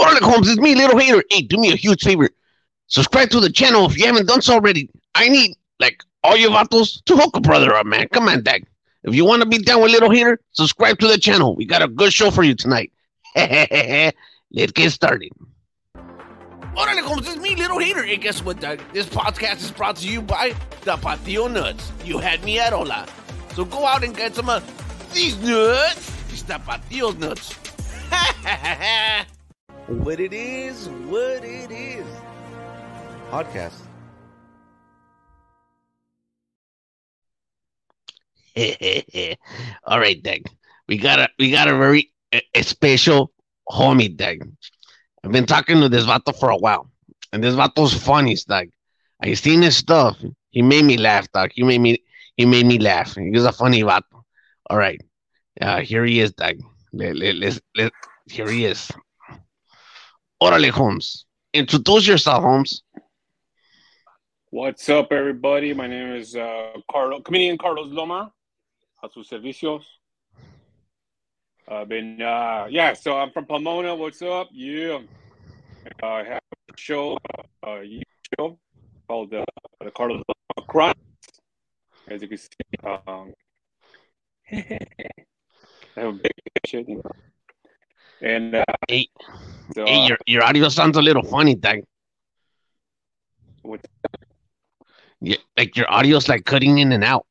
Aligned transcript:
Orale 0.00 0.20
Holmes, 0.20 0.48
it's 0.48 0.60
me, 0.60 0.74
Little 0.74 0.98
Hater. 0.98 1.22
Hey, 1.30 1.42
do 1.42 1.56
me 1.56 1.72
a 1.72 1.76
huge 1.76 2.02
favor. 2.02 2.30
Subscribe 2.88 3.30
to 3.30 3.40
the 3.40 3.50
channel 3.50 3.86
if 3.86 3.96
you 3.98 4.06
haven't 4.06 4.26
done 4.26 4.42
so 4.42 4.54
already. 4.54 4.90
I 5.14 5.28
need, 5.28 5.56
like, 5.78 6.02
all 6.22 6.36
you 6.36 6.48
vatos 6.48 7.02
to 7.04 7.16
hook 7.16 7.36
a 7.36 7.40
brother 7.40 7.74
up, 7.74 7.86
man. 7.86 8.08
Come 8.08 8.28
on, 8.28 8.42
Dag. 8.42 8.66
If 9.04 9.14
you 9.14 9.24
want 9.24 9.42
to 9.42 9.48
be 9.48 9.58
down 9.58 9.82
with 9.82 9.92
Little 9.92 10.10
Hater, 10.10 10.40
subscribe 10.52 10.98
to 10.98 11.08
the 11.08 11.18
channel. 11.18 11.54
We 11.54 11.66
got 11.66 11.82
a 11.82 11.88
good 11.88 12.12
show 12.12 12.30
for 12.30 12.42
you 12.42 12.54
tonight. 12.54 12.92
Let's 13.36 14.72
get 14.72 14.90
started. 14.90 15.30
Orale 15.94 17.00
Holmes, 17.02 17.28
it's 17.28 17.36
me, 17.36 17.54
Little 17.54 17.78
Hater. 17.78 18.02
And 18.02 18.20
guess 18.20 18.42
what, 18.42 18.60
Doug? 18.60 18.80
This 18.92 19.06
podcast 19.06 19.62
is 19.62 19.70
brought 19.70 19.96
to 19.96 20.08
you 20.08 20.22
by 20.22 20.50
Tapatio 20.82 21.50
Nuts. 21.52 21.92
You 22.04 22.18
had 22.18 22.42
me 22.44 22.58
at 22.58 22.72
Hola. 22.72 23.06
So 23.54 23.64
go 23.64 23.86
out 23.86 24.02
and 24.02 24.16
get 24.16 24.34
some 24.34 24.48
of 24.48 24.64
these 25.14 25.38
nuts. 25.40 26.10
These 26.28 26.42
Tapatio 26.42 27.16
nuts. 27.16 27.54
what 29.86 30.18
it 30.18 30.32
is, 30.32 30.88
what 30.88 31.44
it 31.44 31.70
is. 31.70 32.06
Podcast. 33.30 33.74
All 39.84 39.98
right, 39.98 40.22
Dag. 40.22 40.46
We 40.88 40.96
got 40.96 41.18
a 41.18 41.28
we 41.38 41.50
got 41.50 41.68
a 41.68 41.76
very 41.76 42.12
a, 42.32 42.40
a 42.54 42.62
special 42.62 43.32
homie, 43.68 44.16
Dag. 44.16 44.48
I've 45.22 45.32
been 45.32 45.46
talking 45.46 45.80
to 45.80 45.88
this 45.88 46.04
vato 46.04 46.34
for 46.38 46.50
a 46.50 46.56
while, 46.56 46.90
and 47.32 47.42
this 47.42 47.54
vato's 47.54 47.92
funny, 47.92 48.36
Dag. 48.48 48.70
I 49.22 49.34
seen 49.34 49.62
his 49.62 49.76
stuff. 49.76 50.16
He 50.50 50.62
made 50.62 50.84
me 50.84 50.96
laugh, 50.96 51.30
Dag. 51.32 51.52
He 51.54 51.62
made 51.62 51.80
me 51.80 52.02
he 52.36 52.46
made 52.46 52.66
me 52.66 52.78
laugh. 52.78 53.14
He 53.16 53.30
was 53.30 53.44
a 53.44 53.52
funny 53.52 53.82
vato. 53.82 54.22
All 54.70 54.78
right, 54.78 55.00
uh, 55.60 55.80
here 55.80 56.04
he 56.04 56.20
is, 56.20 56.32
Dag. 56.32 56.62
Let, 56.92 57.16
let, 57.16 57.60
let, 57.76 57.92
here 58.26 58.48
he 58.48 58.64
is. 58.66 58.90
Orale, 60.42 60.70
Holmes. 60.70 61.26
Introduce 61.52 62.06
yourself, 62.06 62.42
Holmes. 62.42 62.82
What's 64.50 64.88
up, 64.88 65.12
everybody? 65.12 65.72
My 65.72 65.86
name 65.86 66.14
is 66.14 66.36
uh, 66.36 66.72
Carlos, 66.90 67.22
comedian 67.24 67.58
Carlos 67.58 67.88
Loma, 67.88 68.32
a 69.02 69.08
sus 69.08 69.28
servicios. 69.28 69.84
I've 71.66 71.88
been, 71.88 72.20
uh, 72.20 72.66
yeah, 72.68 72.92
so 72.92 73.16
I'm 73.16 73.30
from 73.30 73.46
Pomona. 73.46 73.94
What's 73.94 74.22
up? 74.22 74.48
Yeah. 74.52 75.00
Uh, 76.02 76.06
I 76.06 76.24
have 76.24 76.40
a 76.70 76.76
show, 76.76 77.16
uh, 77.66 77.68
a 77.68 78.02
show 78.36 78.58
called 79.08 79.32
uh, 79.32 79.44
the 79.82 79.90
Carlos 79.90 80.22
Loma 80.28 80.66
Crime. 80.68 80.94
As 82.08 82.20
you 82.20 82.28
can 82.28 82.38
see, 82.38 82.48
um, 82.84 83.32
I 84.52 85.08
have 85.96 86.08
a 86.08 86.12
big 86.12 86.32
shit, 86.66 86.88
you 86.88 86.96
know. 86.96 87.10
And 88.20 88.54
uh, 88.54 88.64
Hey, 88.88 89.08
so, 89.72 89.84
hey 89.86 90.04
uh, 90.04 90.08
your, 90.08 90.18
your 90.26 90.44
audio 90.44 90.68
sounds 90.68 90.96
a 90.96 91.02
little 91.02 91.22
funny, 91.22 91.56
what- 93.62 93.80
Yeah, 95.20 95.36
like 95.56 95.76
your 95.76 95.86
audio's 95.90 96.28
like 96.28 96.44
cutting 96.44 96.78
in 96.78 96.92
and 96.92 97.02
out. 97.04 97.26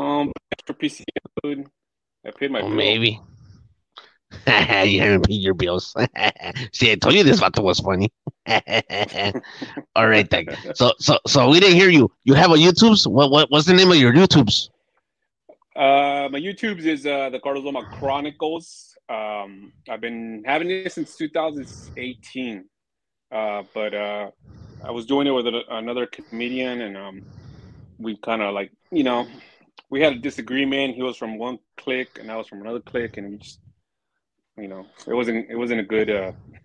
um, 0.00 0.32
extra 0.52 0.74
PC 0.74 1.04
food. 1.42 1.66
I 2.26 2.30
paid 2.30 2.50
my 2.50 2.60
Oh, 2.60 2.66
bill. 2.68 2.76
maybe. 2.76 3.20
you 4.46 5.00
haven't 5.00 5.26
paid 5.26 5.40
your 5.40 5.54
bills. 5.54 5.94
See, 6.72 6.90
I 6.90 6.96
told 6.96 7.14
you 7.14 7.22
this 7.22 7.40
vato 7.40 7.62
was 7.62 7.80
funny. 7.80 8.12
All 9.94 10.08
right, 10.08 10.28
Dag. 10.28 10.54
So, 10.74 10.92
so, 10.98 11.18
so 11.26 11.48
we 11.48 11.60
didn't 11.60 11.76
hear 11.76 11.90
you. 11.90 12.10
You 12.24 12.34
have 12.34 12.50
a 12.50 12.54
YouTube's? 12.54 13.06
What, 13.06 13.30
what, 13.30 13.50
what's 13.50 13.66
the 13.66 13.74
name 13.74 13.90
of 13.90 13.96
your 13.96 14.12
YouTube's? 14.12 14.70
Uh, 15.76 16.28
my 16.30 16.38
YouTube's 16.40 16.84
is 16.86 17.06
uh, 17.06 17.30
the 17.30 17.40
Carlos 17.40 17.64
Loma 17.64 17.84
Chronicles. 17.98 18.93
Um, 19.08 19.72
I've 19.88 20.00
been 20.00 20.42
having 20.46 20.70
it 20.70 20.92
since 20.92 21.16
2018, 21.16 22.64
uh, 23.30 23.62
but 23.74 23.94
uh, 23.94 24.30
I 24.82 24.90
was 24.90 25.06
doing 25.06 25.26
it 25.26 25.30
with 25.30 25.46
a, 25.46 25.62
another 25.70 26.06
comedian, 26.06 26.80
and 26.80 26.96
um, 26.96 27.22
we 27.98 28.16
kind 28.16 28.42
of 28.42 28.54
like 28.54 28.72
you 28.90 29.04
know 29.04 29.26
we 29.90 30.00
had 30.00 30.14
a 30.14 30.18
disagreement. 30.18 30.94
He 30.94 31.02
was 31.02 31.16
from 31.16 31.38
one 31.38 31.58
clique, 31.76 32.18
and 32.18 32.30
I 32.30 32.36
was 32.36 32.48
from 32.48 32.62
another 32.62 32.80
clique, 32.80 33.16
and 33.18 33.30
we 33.30 33.36
just 33.36 33.60
you 34.56 34.68
know 34.68 34.86
it 35.06 35.14
wasn't 35.14 35.50
it 35.50 35.56
wasn't 35.56 35.80
a 35.80 35.84
good 35.84 36.10
uh, 36.10 36.32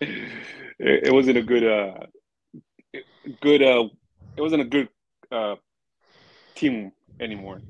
it, 0.00 0.30
it 0.78 1.12
wasn't 1.12 1.38
a 1.38 1.42
good 1.42 1.64
uh, 1.64 2.06
good 3.40 3.62
uh, 3.62 3.84
it 4.36 4.40
wasn't 4.40 4.62
a 4.62 4.66
good 4.66 4.88
uh, 5.32 5.56
team 6.54 6.92
anymore. 7.20 7.60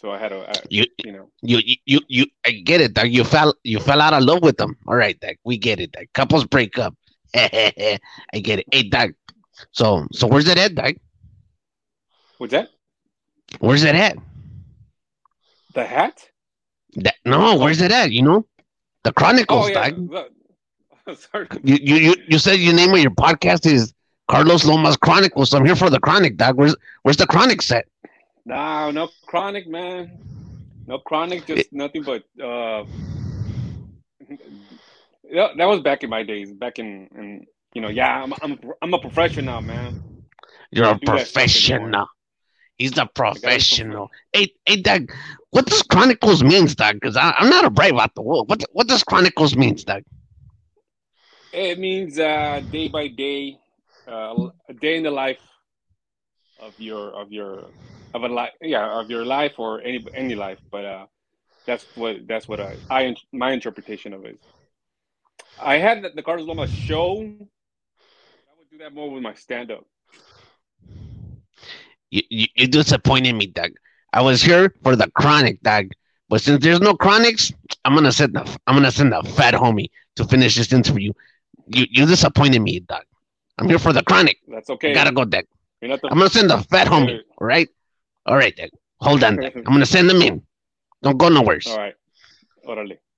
So 0.00 0.10
I 0.10 0.16
had 0.16 0.30
to, 0.30 0.48
I, 0.48 0.54
You, 0.70 0.86
you 1.04 1.12
know, 1.12 1.30
you, 1.42 1.76
you, 1.84 2.00
you. 2.08 2.24
I 2.46 2.52
get 2.52 2.80
it, 2.80 2.94
Dag. 2.94 3.12
You 3.12 3.22
fell, 3.22 3.54
you 3.64 3.78
fell 3.78 4.00
out 4.00 4.14
of 4.14 4.22
love 4.22 4.42
with 4.42 4.56
them. 4.56 4.78
All 4.86 4.96
right, 4.96 5.20
Dag. 5.20 5.38
We 5.44 5.58
get 5.58 5.78
it, 5.78 5.92
Dag. 5.92 6.08
Couples 6.14 6.46
break 6.46 6.78
up. 6.78 6.94
I 7.34 7.98
get 8.32 8.60
it. 8.60 8.64
Hey, 8.72 8.84
Dag. 8.84 9.14
So, 9.72 10.06
so 10.10 10.26
where's 10.26 10.48
it 10.48 10.56
at, 10.56 10.74
Dag? 10.74 10.98
what's 12.38 12.52
that? 12.52 12.70
Where's 13.58 13.82
it 13.82 13.94
at? 13.94 14.16
The 15.74 15.84
hat? 15.84 16.30
That, 16.94 17.16
no, 17.26 17.58
where's 17.58 17.82
oh. 17.82 17.84
it 17.84 17.92
at? 17.92 18.10
You 18.10 18.22
know, 18.22 18.46
the 19.04 19.12
Chronicles, 19.12 19.66
Oh 19.66 19.68
yeah. 19.68 19.90
The- 19.90 21.14
Sorry. 21.30 21.46
You, 21.62 21.76
you, 21.82 21.96
you, 21.96 22.14
you 22.26 22.38
said 22.38 22.54
your 22.54 22.72
name 22.72 22.94
of 22.94 23.00
your 23.00 23.10
podcast 23.10 23.66
is 23.66 23.92
Carlos 24.28 24.64
Lomas 24.64 24.96
Chronicles. 24.96 25.50
So 25.50 25.58
I'm 25.58 25.66
here 25.66 25.76
for 25.76 25.90
the 25.90 26.00
Chronic, 26.00 26.38
Dag. 26.38 26.54
Where's, 26.54 26.74
where's 27.02 27.18
the 27.18 27.26
Chronic 27.26 27.60
set? 27.60 27.86
No, 28.44 28.90
no 28.90 29.08
chronic, 29.26 29.68
man. 29.68 30.18
No 30.86 30.98
chronic, 30.98 31.46
just 31.46 31.72
nothing 31.72 32.04
but. 32.04 32.24
uh 32.42 32.84
that 35.34 35.64
was 35.66 35.80
back 35.80 36.02
in 36.02 36.10
my 36.10 36.22
days. 36.22 36.52
Back 36.52 36.78
in, 36.78 37.08
in 37.14 37.46
you 37.74 37.80
know, 37.80 37.88
yeah, 37.88 38.22
I'm, 38.22 38.32
I'm, 38.42 38.58
I'm 38.82 38.94
a 38.94 38.98
professional, 38.98 39.60
man. 39.60 40.02
You're 40.70 40.86
a 40.86 40.98
do 40.98 41.06
that 41.06 41.28
stuff 41.28 41.44
professional. 41.44 42.06
He's 42.76 42.96
a 42.96 43.06
professional. 43.06 44.10
Hey, 44.32 44.54
hey, 44.64 44.76
Doug, 44.76 45.12
what 45.50 45.66
does 45.66 45.82
Chronicles 45.82 46.42
means, 46.42 46.74
Doug? 46.74 46.94
Because 46.94 47.16
I'm 47.16 47.50
not 47.50 47.64
a 47.64 47.70
brave 47.70 47.94
out 47.98 48.14
the 48.14 48.22
world. 48.22 48.48
What, 48.48 48.64
what 48.72 48.88
does 48.88 49.04
Chronicles 49.04 49.54
means, 49.54 49.84
Doug? 49.84 50.02
It 51.52 51.78
means 51.78 52.18
uh, 52.18 52.62
day 52.70 52.88
by 52.88 53.08
day, 53.08 53.58
uh, 54.08 54.48
a 54.68 54.72
day 54.72 54.96
in 54.96 55.02
the 55.02 55.10
life 55.10 55.40
of 56.58 56.72
your 56.78 57.10
of 57.10 57.32
your 57.32 57.66
of 58.14 58.22
a 58.24 58.28
life, 58.28 58.52
yeah, 58.60 59.00
of 59.00 59.10
your 59.10 59.24
life 59.24 59.58
or 59.58 59.80
any 59.82 60.04
any 60.14 60.34
life. 60.34 60.58
But 60.70 60.84
uh, 60.84 61.06
that's 61.66 61.86
what 61.94 62.26
that's 62.26 62.48
what 62.48 62.60
I, 62.60 62.76
I 62.90 63.14
my 63.32 63.52
interpretation 63.52 64.12
of 64.12 64.24
it. 64.24 64.38
I 65.58 65.76
had 65.76 66.02
the, 66.02 66.10
the 66.10 66.22
Carlos 66.22 66.46
Loma 66.46 66.66
show. 66.66 67.18
I 67.20 68.52
would 68.58 68.70
do 68.70 68.78
that 68.78 68.94
more 68.94 69.10
with 69.10 69.22
my 69.22 69.34
stand 69.34 69.70
up. 69.70 69.84
You, 72.10 72.22
you, 72.28 72.46
you 72.56 72.66
disappointed 72.66 73.34
me, 73.34 73.46
Doug. 73.46 73.70
I 74.12 74.22
was 74.22 74.42
here 74.42 74.74
for 74.82 74.96
the 74.96 75.08
Chronic, 75.12 75.62
Doug. 75.62 75.86
But 76.28 76.40
since 76.40 76.62
there's 76.62 76.80
no 76.80 76.94
Chronics, 76.94 77.52
I'm 77.84 77.94
gonna 77.94 78.12
send 78.12 78.34
the 78.34 78.58
I'm 78.66 78.74
gonna 78.74 78.92
send 78.92 79.12
the 79.12 79.22
fat 79.36 79.54
homie 79.54 79.90
to 80.16 80.24
finish 80.24 80.56
this 80.56 80.72
interview. 80.72 81.12
You 81.66 81.86
you 81.90 82.06
disappointed 82.06 82.60
me, 82.60 82.80
Doug. 82.80 83.02
I'm 83.58 83.68
here 83.68 83.78
for 83.78 83.92
the 83.92 84.02
Chronic. 84.02 84.38
That's 84.48 84.70
okay. 84.70 84.94
Gotta 84.94 85.12
go, 85.12 85.24
Doug. 85.24 85.44
You're 85.80 85.90
not 85.90 86.00
the 86.00 86.08
I'm 86.08 86.18
gonna 86.18 86.30
send 86.30 86.50
the 86.50 86.58
fat 86.58 86.86
homie. 86.86 87.20
All 87.38 87.46
right, 87.46 87.68
all 88.26 88.36
right, 88.36 88.54
Doug. 88.54 88.70
Hold 89.00 89.24
on, 89.24 89.36
Doug. 89.36 89.52
I'm 89.56 89.62
gonna 89.64 89.86
send 89.86 90.08
them 90.10 90.22
in. 90.22 90.42
Don't 91.02 91.18
go 91.18 91.28
nowhere. 91.28 91.58
all 91.66 91.76
right. 91.78 91.94
Orale. 92.66 92.98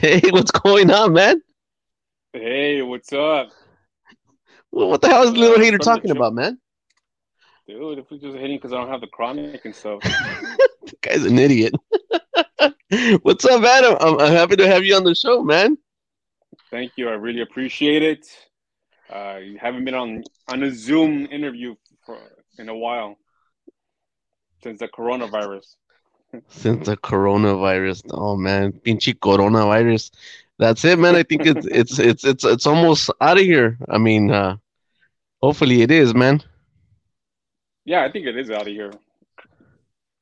Hey, 0.00 0.20
what's 0.30 0.50
going 0.50 0.90
on, 0.90 1.12
man? 1.12 1.42
Hey, 2.32 2.80
what's 2.82 3.12
up, 3.12 3.50
Well, 4.70 4.88
what 4.88 5.00
the 5.02 5.08
hell 5.08 5.24
is 5.24 5.32
Little 5.32 5.56
Uh, 5.56 5.60
Hater 5.60 5.78
talking 5.78 6.10
about, 6.10 6.32
man? 6.32 6.58
dude? 7.66 7.98
If 7.98 8.10
we 8.10 8.18
just 8.18 8.36
hitting 8.36 8.56
because 8.56 8.72
I 8.72 8.76
don't 8.76 8.88
have 8.88 9.00
the 9.00 9.06
chronic 9.08 9.64
and 9.64 9.74
stuff. 9.74 10.00
The 10.82 10.96
guy's 11.02 11.24
an 11.24 11.38
idiot. 11.38 11.74
What's 13.22 13.44
up, 13.44 13.62
Adam? 13.62 13.96
I'm, 14.00 14.18
I'm 14.18 14.32
happy 14.32 14.56
to 14.56 14.66
have 14.66 14.82
you 14.84 14.96
on 14.96 15.04
the 15.04 15.14
show, 15.14 15.42
man. 15.44 15.76
Thank 16.70 16.92
you. 16.96 17.08
I 17.08 17.12
really 17.12 17.40
appreciate 17.40 18.02
it. 18.02 18.26
Uh, 19.12 19.38
you 19.42 19.58
haven't 19.58 19.84
been 19.84 19.94
on 19.94 20.22
on 20.48 20.62
a 20.62 20.70
Zoom 20.70 21.26
interview 21.30 21.74
for 22.06 22.16
in 22.58 22.68
a 22.68 22.76
while 22.76 23.16
since 24.62 24.78
the 24.80 24.88
coronavirus. 24.88 25.76
Since 26.48 26.86
the 26.86 26.96
coronavirus, 26.96 28.02
oh 28.12 28.36
man, 28.36 28.70
pinchy 28.72 29.14
coronavirus. 29.18 30.12
That's 30.60 30.84
it, 30.84 30.96
man. 30.96 31.16
I 31.16 31.24
think 31.24 31.44
it's 31.44 31.66
it's 31.70 31.98
it's 31.98 32.24
it's 32.24 32.44
it's 32.44 32.66
almost 32.68 33.10
out 33.20 33.36
of 33.38 33.42
here. 33.42 33.76
I 33.88 33.98
mean, 33.98 34.30
uh 34.30 34.56
hopefully 35.42 35.82
it 35.82 35.90
is, 35.90 36.14
man. 36.14 36.40
Yeah, 37.84 38.04
I 38.04 38.12
think 38.12 38.26
it 38.26 38.36
is 38.36 38.48
out 38.52 38.62
of 38.68 38.68
here. 38.68 38.92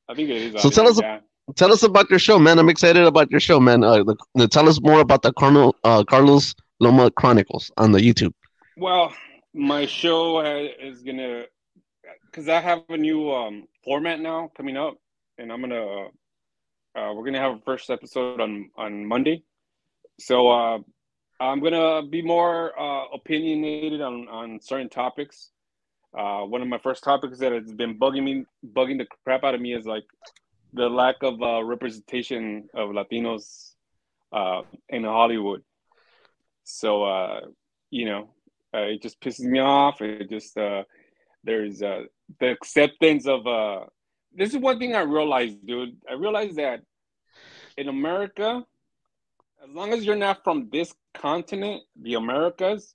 I 0.09 0.15
think 0.15 0.31
it 0.31 0.37
is. 0.37 0.55
Out 0.55 0.63
So 0.63 0.69
of 0.69 0.75
tell 0.75 0.85
here, 0.85 0.93
us- 0.93 1.01
yeah. 1.03 1.19
Tell 1.57 1.73
us 1.73 1.83
about 1.83 2.11
your 2.11 2.19
show, 2.19 2.39
man. 2.39 2.59
I'm 2.59 2.69
excited 2.69 3.05
about 3.05 3.31
your 3.31 3.41
show, 3.41 3.59
man. 3.61 3.83
Uh, 3.83 4.03
the, 4.05 4.17
the- 4.35 4.49
tell 4.49 4.69
us 4.69 4.81
more 4.81 5.01
about 5.01 5.23
the 5.23 5.33
uh, 5.85 6.05
Carlos 6.05 6.55
Loma 6.81 7.11
Chronicles 7.11 7.71
on 7.77 7.93
the 7.93 7.99
YouTube. 8.01 8.33
Well, 8.77 9.13
my 9.55 9.87
show 9.87 10.41
is 10.41 11.03
gonna 11.03 11.45
because 12.27 12.49
I 12.49 12.61
have 12.61 12.83
a 12.89 12.97
new 12.97 13.31
um, 13.33 13.67
format 13.85 14.21
now 14.21 14.51
coming 14.57 14.77
up, 14.77 14.97
and 15.39 15.51
I'm 15.53 15.61
gonna 15.61 16.07
uh, 16.95 17.13
we're 17.15 17.25
gonna 17.25 17.41
have 17.41 17.57
a 17.57 17.61
first 17.65 17.91
episode 17.91 18.41
on 18.41 18.71
on 18.77 19.07
Monday. 19.07 19.43
So 20.21 20.49
uh, 20.49 20.79
I'm 21.41 21.61
gonna 21.61 22.07
be 22.07 22.23
more 22.23 22.79
uh, 22.79 23.07
opinionated 23.15 24.01
on 24.01 24.29
on 24.29 24.61
certain 24.61 24.89
topics. 24.89 25.51
Uh, 26.17 26.41
one 26.43 26.63
of 26.63 26.69
my 26.69 26.79
first 26.79 27.03
topics 27.03 27.39
that 27.39 27.53
has 27.53 27.73
been 27.73 27.99
bugging 27.99 28.25
me, 28.25 28.45
bugging 28.75 28.99
the 28.99 29.07
crap 29.25 29.45
out 29.45 29.55
of 29.55 29.61
me, 29.61 29.75
is 29.75 29.87
like 29.87 30.05
the 30.73 30.89
lack 30.89 31.17
of 31.23 31.41
uh, 31.43 31.63
representation 31.63 32.69
of 32.75 32.91
Latinos 32.91 33.75
uh, 34.33 34.63
in 34.89 35.05
Hollywood. 35.05 35.63
So 36.65 37.05
uh, 37.05 37.41
you 37.91 38.05
know, 38.05 38.31
uh, 38.75 38.83
it 38.83 39.03
just 39.03 39.21
pisses 39.21 39.41
me 39.41 39.59
off. 39.61 40.01
It 40.01 40.29
just 40.29 40.57
uh, 40.57 40.85
there's 41.45 41.83
uh, 41.83 42.03
the 42.41 42.51
acceptance 42.51 43.27
of 43.27 43.45
this 44.35 44.51
is 44.51 44.59
one 44.59 44.79
thing 44.79 44.95
I 44.95 45.01
realized, 45.01 45.67
dude. 45.67 45.97
I 46.09 46.13
realized 46.13 46.57
that 46.57 46.81
in 47.77 47.89
America, 47.89 48.63
as 49.65 49.71
long 49.75 49.93
as 49.93 50.05
you're 50.05 50.17
not 50.17 50.45
from 50.45 50.69
this 50.71 50.95
continent, 51.15 51.83
the 52.01 52.15
Americas, 52.15 52.95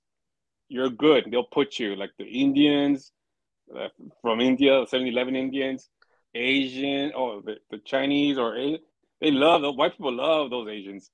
you're 0.69 0.89
good. 0.89 1.29
They'll 1.31 1.43
put 1.43 1.79
you 1.79 1.95
like 1.95 2.11
the 2.19 2.25
Indians 2.25 3.11
from 4.21 4.39
India, 4.39 4.85
7-Eleven 4.85 5.35
Indians, 5.35 5.89
Asian, 6.35 7.11
or 7.13 7.41
the, 7.41 7.57
the 7.71 7.77
Chinese, 7.79 8.37
or 8.37 8.55
they 9.21 9.31
love 9.31 9.61
the 9.61 9.71
white 9.71 9.93
people 9.93 10.13
love 10.13 10.49
those 10.49 10.67
Asians. 10.69 11.09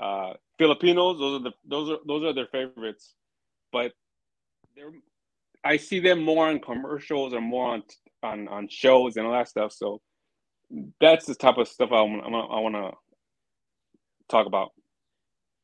Uh, 0.00 0.34
Filipinos, 0.58 1.18
those 1.18 1.40
are 1.40 1.44
the 1.44 1.52
those 1.66 1.90
are 1.90 1.98
those 2.06 2.24
are 2.24 2.32
their 2.32 2.46
favorites, 2.46 3.14
but 3.72 3.92
they're 4.76 4.92
I 5.64 5.76
see 5.76 6.00
them 6.00 6.22
more 6.22 6.48
on 6.48 6.60
commercials 6.60 7.34
or 7.34 7.40
more 7.40 7.74
on 7.74 7.82
on 8.22 8.48
on 8.48 8.68
shows 8.68 9.16
and 9.16 9.26
all 9.26 9.32
that 9.32 9.48
stuff. 9.48 9.72
So 9.72 10.00
that's 11.00 11.26
the 11.26 11.34
type 11.34 11.58
of 11.58 11.68
stuff 11.68 11.90
I 11.92 12.02
want 12.02 12.24
I 12.24 12.60
want 12.60 12.74
to 12.74 12.92
talk 14.28 14.46
about. 14.46 14.72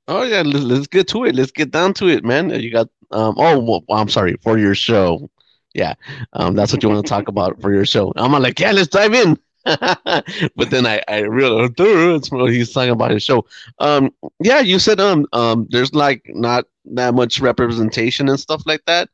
Oh 0.07 0.23
yeah, 0.23 0.43
let's, 0.43 0.65
let's 0.65 0.87
get 0.87 1.09
to 1.09 1.25
it. 1.25 1.35
Let's 1.35 1.53
get 1.53 1.71
down 1.71 1.95
to 1.95 2.09
it, 2.09 2.25
man. 2.25 2.51
You 2.51 2.71
got 2.71 2.89
um. 3.11 3.35
Oh, 3.39 3.59
well, 3.59 3.85
I'm 3.91 4.09
sorry 4.09 4.37
for 4.43 4.59
your 4.59 4.75
show. 4.75 5.31
Yeah, 5.79 5.95
um, 6.33 6.55
that's 6.55 6.73
what 6.73 6.83
you 6.83 6.89
want 6.89 7.05
to 7.07 7.09
talk 7.09 7.29
about 7.29 7.61
for 7.61 7.73
your 7.73 7.87
show. 7.87 8.13
I'm 8.17 8.33
like, 8.33 8.59
yeah, 8.59 8.73
let's 8.73 8.89
dive 8.89 9.15
in. 9.15 9.39
but 9.65 10.71
then 10.71 10.87
I 10.87 11.03
I 11.09 11.21
realized 11.21 11.77
that's 11.77 12.31
what 12.33 12.51
he's 12.53 12.73
talking 12.73 12.91
about 12.91 13.13
his 13.13 13.23
show. 13.23 13.47
Um, 13.79 14.11
yeah, 14.43 14.61
you 14.61 14.79
said 14.79 14.99
um 15.01 15.27
um 15.33 15.67
there's 15.71 15.95
like 15.95 16.23
not 16.35 16.65
that 16.87 17.15
much 17.15 17.41
representation 17.41 18.29
and 18.29 18.41
stuff 18.41 18.63
like 18.67 18.83
that, 18.87 19.09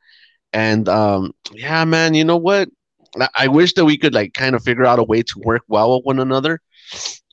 and 0.53 0.89
um 0.89 1.33
yeah, 1.53 1.85
man, 1.85 2.15
you 2.15 2.25
know 2.25 2.37
what? 2.39 2.69
I, 3.21 3.29
I 3.37 3.49
wish 3.49 3.75
that 3.75 3.85
we 3.87 3.99
could 3.99 4.15
like 4.15 4.35
kind 4.35 4.55
of 4.57 4.65
figure 4.65 4.87
out 4.87 5.01
a 5.01 5.05
way 5.05 5.23
to 5.23 5.43
work 5.45 5.63
well 5.69 5.97
with 5.97 6.07
one 6.07 6.21
another 6.21 6.61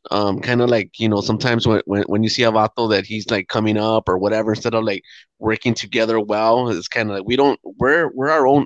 um 0.10 0.40
kind 0.42 0.62
of 0.62 0.70
like 0.70 1.00
you 1.00 1.08
know 1.08 1.22
sometimes 1.22 1.68
when, 1.68 1.82
when 1.86 2.04
when 2.04 2.24
you 2.24 2.30
see 2.30 2.44
a 2.44 2.52
vato 2.52 2.90
that 2.90 3.06
he's 3.06 3.30
like 3.30 3.48
coming 3.48 3.78
up 3.78 4.10
or 4.10 4.18
whatever 4.18 4.52
instead 4.54 4.74
of 4.74 4.84
like 4.84 5.04
working 5.40 5.74
together 5.74 6.20
well 6.20 6.70
it's 6.70 6.88
kind 6.88 7.10
of 7.10 7.18
like 7.18 7.26
we 7.26 7.36
don't 7.36 7.60
we're 7.78 8.10
we're 8.14 8.30
our 8.30 8.48
own 8.48 8.66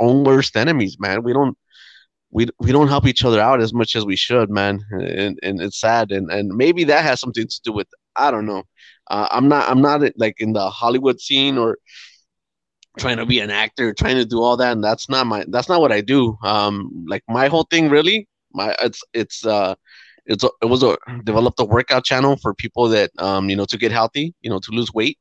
own 0.00 0.24
worst 0.24 0.56
enemies 0.56 0.96
man. 0.98 1.22
We 1.22 1.32
don't 1.32 1.56
we 2.30 2.46
we 2.60 2.72
don't 2.72 2.88
help 2.88 3.06
each 3.06 3.24
other 3.24 3.40
out 3.40 3.60
as 3.60 3.72
much 3.72 3.96
as 3.96 4.04
we 4.04 4.16
should 4.16 4.50
man. 4.50 4.80
And 4.90 5.38
and 5.42 5.60
it's 5.60 5.80
sad. 5.80 6.12
And 6.12 6.30
and 6.30 6.48
maybe 6.56 6.84
that 6.84 7.04
has 7.04 7.20
something 7.20 7.46
to 7.46 7.60
do 7.64 7.72
with 7.72 7.88
i 8.16 8.30
don't 8.30 8.46
know. 8.46 8.64
Uh, 9.10 9.28
i'm 9.30 9.48
not 9.48 9.68
i'm 9.68 9.80
not 9.80 10.02
like 10.16 10.36
in 10.38 10.52
the 10.52 10.68
hollywood 10.70 11.20
scene 11.20 11.56
or 11.58 11.78
trying 12.98 13.16
to 13.16 13.26
be 13.26 13.40
an 13.40 13.50
actor 13.50 13.94
trying 13.94 14.16
to 14.16 14.24
do 14.24 14.42
all 14.42 14.56
that. 14.56 14.72
And 14.72 14.84
that's 14.84 15.08
not 15.08 15.26
my 15.26 15.44
that's 15.48 15.68
not 15.68 15.80
what 15.80 15.92
i 15.92 16.00
do. 16.00 16.36
Um 16.42 17.04
like 17.08 17.22
my 17.28 17.48
whole 17.48 17.66
thing 17.70 17.88
really 17.88 18.28
my 18.52 18.74
it's 18.82 19.02
it's 19.12 19.44
uh 19.46 19.74
it's 20.26 20.44
it 20.62 20.66
was 20.66 20.82
a 20.82 20.96
developed 21.24 21.60
a 21.60 21.64
workout 21.64 22.04
channel 22.04 22.36
for 22.42 22.54
people 22.54 22.88
that 22.88 23.10
um 23.18 23.48
you 23.48 23.56
know 23.56 23.64
to 23.66 23.78
get 23.78 23.92
healthy, 23.92 24.34
you 24.42 24.50
know 24.50 24.60
to 24.60 24.70
lose 24.72 24.92
weight, 24.92 25.18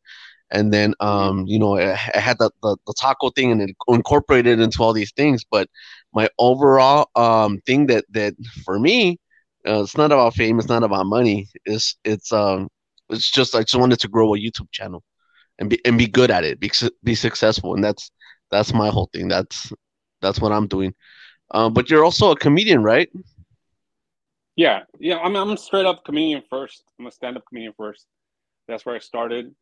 and 0.52 0.74
then 0.74 0.94
um 1.00 1.46
you 1.48 1.60
know 1.60 1.78
I, 1.78 1.92
I 2.16 2.20
had 2.20 2.38
the, 2.40 2.52
the, 2.64 2.78
the 2.88 2.94
taco 3.00 3.30
thing 3.32 3.52
and 3.52 3.62
it 3.62 3.76
incorporated 3.88 4.60
into 4.60 4.82
all 4.82 4.94
these 4.94 5.12
things. 5.12 5.44
But 5.50 5.70
my 6.14 6.30
overall 6.40 7.10
um 7.16 7.60
thing 7.66 7.88
that 7.88 8.06
that 8.12 8.36
for 8.64 8.80
me, 8.80 9.20
uh, 9.68 9.84
it's 9.84 9.98
not 9.98 10.12
about 10.12 10.36
fame, 10.36 10.60
it's 10.60 10.70
not 10.70 10.84
about 10.84 11.06
money. 11.06 11.48
It's 11.66 11.96
it's 12.04 12.32
um 12.32 12.70
it's 13.10 13.32
just 13.32 13.56
I 13.56 13.62
just 13.62 13.76
wanted 13.76 14.00
to 14.02 14.08
grow 14.08 14.34
a 14.36 14.38
YouTube 14.40 14.72
channel 14.72 15.04
and 15.60 15.70
be 15.70 15.80
and 15.86 15.98
be 15.98 16.08
good 16.08 16.32
at 16.32 16.44
it, 16.44 16.60
be 16.60 16.72
be 17.04 17.16
successful, 17.16 17.74
and 17.74 17.84
that's 17.84 18.12
that's 18.52 18.74
my 18.74 18.90
whole 18.90 19.10
thing. 19.14 19.28
That's 19.28 19.72
that's 20.22 20.40
what 20.40 20.52
I'm 20.52 20.68
doing. 20.68 20.94
Um, 21.52 21.74
but 21.74 21.90
you're 21.90 22.04
also 22.04 22.32
a 22.32 22.38
comedian, 22.38 22.84
right? 22.84 23.10
Yeah, 24.56 24.82
yeah. 25.00 25.20
I'm 25.20 25.36
I'm 25.36 25.56
straight 25.58 25.86
up 25.86 26.04
comedian 26.04 26.44
first. 26.50 26.84
I'm 27.00 27.08
a 27.08 27.12
stand 27.12 27.38
up 27.38 27.44
comedian 27.48 27.74
first. 27.78 28.06
That's 28.68 28.86
where 28.86 28.96
I 28.96 29.00
started. 29.00 29.54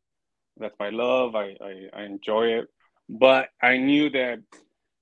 That's 0.58 0.76
my 0.80 0.90
love. 0.90 1.36
I, 1.36 1.56
I, 1.62 2.02
I 2.02 2.04
enjoy 2.04 2.48
it. 2.60 2.68
But 3.10 3.50
I 3.62 3.78
knew 3.78 4.10
that 4.12 4.40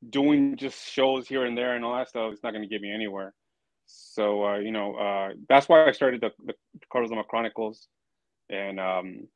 doing 0.09 0.57
just 0.57 0.89
shows 0.89 1.27
here 1.27 1.45
and 1.45 1.57
there 1.57 1.75
and 1.75 1.85
all 1.85 1.95
that 1.95 2.09
stuff 2.09 2.33
is 2.33 2.43
not 2.43 2.51
going 2.51 2.63
to 2.63 2.69
get 2.69 2.81
me 2.81 2.91
anywhere. 2.91 3.33
So 3.85 4.45
uh, 4.45 4.57
you 4.57 4.71
know, 4.71 4.95
uh, 4.95 5.33
that's 5.49 5.69
why 5.69 5.85
I 5.85 5.91
started 5.91 6.21
the, 6.21 6.31
the 6.45 6.53
Carlos 6.91 7.11
Loma 7.11 7.23
Chronicles, 7.25 7.87
and 8.49 8.79
um, 8.79 9.27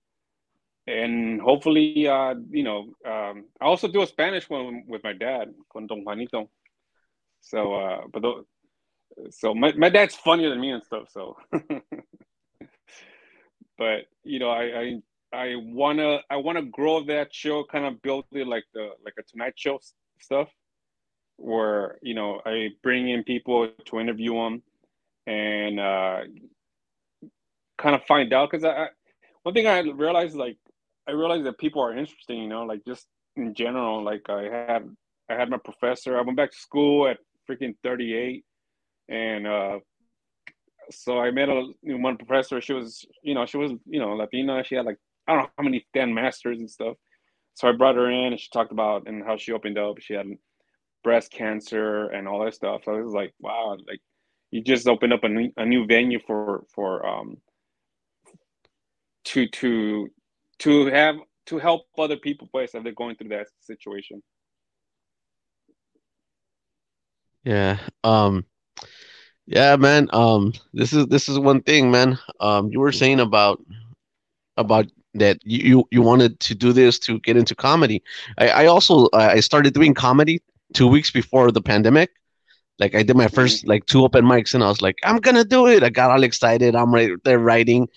and 0.88 1.42
hopefully, 1.42 2.08
uh, 2.08 2.34
you 2.50 2.64
know, 2.64 2.94
um, 3.06 3.46
I 3.60 3.66
also 3.66 3.90
do 3.90 4.02
a 4.04 4.08
Spanish 4.08 4.50
one 4.50 4.84
with 4.88 5.04
my 5.04 5.12
dad, 5.12 5.54
con 5.72 5.86
Don 5.86 6.04
Juanito. 6.06 6.50
So, 7.42 7.75
uh, 7.75 8.02
but 8.12 8.22
the, 8.22 8.46
so 9.30 9.54
my, 9.54 9.74
my 9.74 9.90
dad's 9.90 10.16
funnier 10.16 10.50
than 10.50 10.60
me 10.60 10.72
and 10.72 10.84
stuff 10.84 11.08
so 11.10 11.38
but 13.78 14.06
you 14.24 14.40
know 14.40 14.50
i 14.50 14.64
i 14.64 14.96
i 15.33 15.56
want 15.56 16.00
to 16.00 16.19
i 16.29 16.35
want 16.35 16.57
to 16.57 16.63
grow 16.65 17.03
that 17.03 17.33
show 17.33 17.63
kind 17.63 17.85
of 17.85 18.01
build 18.01 18.25
it 18.31 18.47
like 18.47 18.63
the 18.74 18.89
like 19.03 19.13
a 19.19 19.24
tonight 19.24 19.53
show 19.56 19.79
stuff 20.19 20.50
where 21.38 21.97
you 22.01 22.13
know 22.13 22.41
i 22.45 22.69
bring 22.81 23.09
in 23.09 23.24
people 23.24 23.69
to 23.85 24.00
interview 24.00 24.33
them 24.33 24.63
and 25.27 25.79
uh 25.79 26.19
kind 27.77 27.95
of 27.95 28.03
find 28.06 28.33
out 28.33 28.50
because 28.50 28.63
I, 28.63 28.69
I 28.69 28.88
one 29.44 29.53
thing 29.53 29.68
i 29.68 29.79
realized 29.79 30.35
like 30.35 30.57
i 31.07 31.12
realized 31.12 31.45
that 31.45 31.57
people 31.57 31.81
are 31.81 31.95
interesting 31.95 32.41
you 32.41 32.50
know 32.50 32.63
like 32.63 32.83
just 32.85 33.07
in 33.35 33.53
general 33.53 34.03
like 34.03 34.30
i 34.30 34.44
had 34.44 34.89
i 35.30 35.33
had 35.33 35.49
my 35.49 35.57
professor 35.57 36.18
i 36.18 36.21
went 36.21 36.37
back 36.37 36.52
to 36.52 36.57
school 36.57 37.07
at 37.07 37.18
freaking 37.49 37.75
38 37.83 38.44
and 39.09 39.47
uh, 39.47 39.80
so 40.92 41.19
I 41.19 41.31
met 41.31 41.49
a 41.49 41.71
one 41.83 42.18
professor. 42.18 42.61
She 42.61 42.73
was, 42.73 43.06
you 43.23 43.33
know, 43.33 43.45
she 43.45 43.57
was, 43.57 43.71
you 43.85 43.99
know, 43.99 44.13
Latina. 44.13 44.63
She 44.63 44.75
had 44.75 44.85
like 44.85 44.97
I 45.28 45.34
don't 45.34 45.44
know 45.44 45.50
how 45.57 45.64
many 45.64 45.86
ten 45.94 46.14
masters 46.14 46.60
and 46.60 46.69
stuff. 46.69 46.96
So 47.56 47.68
I 47.68 47.72
brought 47.72 47.96
her 47.96 48.10
in, 48.10 48.34
and 48.34 48.40
she 48.40 48.50
talked 48.52 48.72
about 48.72 49.07
and 49.07 49.24
how 49.24 49.38
she 49.38 49.52
opened 49.52 49.78
up. 49.78 50.00
She 50.00 50.14
had 50.14 50.28
breast 51.04 51.31
cancer 51.31 52.07
and 52.07 52.28
all 52.28 52.44
that 52.46 52.54
stuff. 52.54 52.81
So 52.86 52.96
it 52.96 53.04
was 53.04 53.14
like, 53.14 53.34
wow, 53.40 53.78
like 53.88 54.02
you 54.52 54.62
just 54.62 54.88
opened 54.88 55.14
up 55.14 55.24
a 55.24 55.30
new, 55.30 55.52
a 55.57 55.66
new 55.66 55.86
venue 55.86 56.19
for 56.26 56.66
for 56.74 57.06
um 57.06 57.38
to 59.26 59.48
to 59.48 60.10
to 60.60 60.86
have 60.88 61.16
to 61.48 61.57
help 61.57 61.88
other 61.98 62.18
people, 62.18 62.48
place 62.48 62.76
if 62.76 62.84
they're 62.84 62.94
going 62.94 63.16
through 63.16 63.30
that 63.30 63.48
situation. 63.62 64.22
Yeah. 67.44 67.78
Um 68.04 68.46
yeah, 69.48 69.78
man. 69.78 70.10
Um, 70.12 70.54
this 70.74 70.92
is 70.92 71.07
this 71.07 71.30
is 71.30 71.40
one 71.40 71.62
thing, 71.62 71.90
man. 71.90 72.19
Um, 72.42 72.69
you 72.69 72.81
were 72.81 72.92
saying 72.92 73.22
about 73.22 73.64
about 74.57 74.88
that 75.19 75.38
you 75.44 75.88
you 75.92 76.02
wanted 76.02 76.40
to 76.42 76.56
do 76.56 76.74
this 76.74 77.00
to 77.00 77.19
get 77.19 77.38
into 77.38 77.56
comedy. 77.56 78.04
I, 78.38 78.50
I 78.50 78.66
also 78.66 79.09
I 79.14 79.40
started 79.40 79.74
doing 79.74 79.94
comedy 79.94 80.42
two 80.74 80.88
weeks 80.88 81.12
before 81.12 81.52
the 81.52 81.62
pandemic. 81.62 82.09
Like 82.80 82.94
I 82.95 83.04
did 83.04 83.18
my 83.18 83.28
first 83.28 83.62
mm-hmm. 83.62 83.69
like 83.69 83.86
two 83.86 84.04
open 84.04 84.26
mics, 84.26 84.54
and 84.54 84.64
I 84.64 84.68
was 84.68 84.81
like, 84.81 84.97
I'm 85.04 85.18
gonna 85.18 85.44
do 85.44 85.68
it. 85.68 85.83
I 85.83 85.90
got 85.90 86.12
all 86.12 86.24
excited. 86.24 86.76
I'm 86.76 86.94
right 86.94 87.12
there 87.24 87.40
writing. 87.40 87.88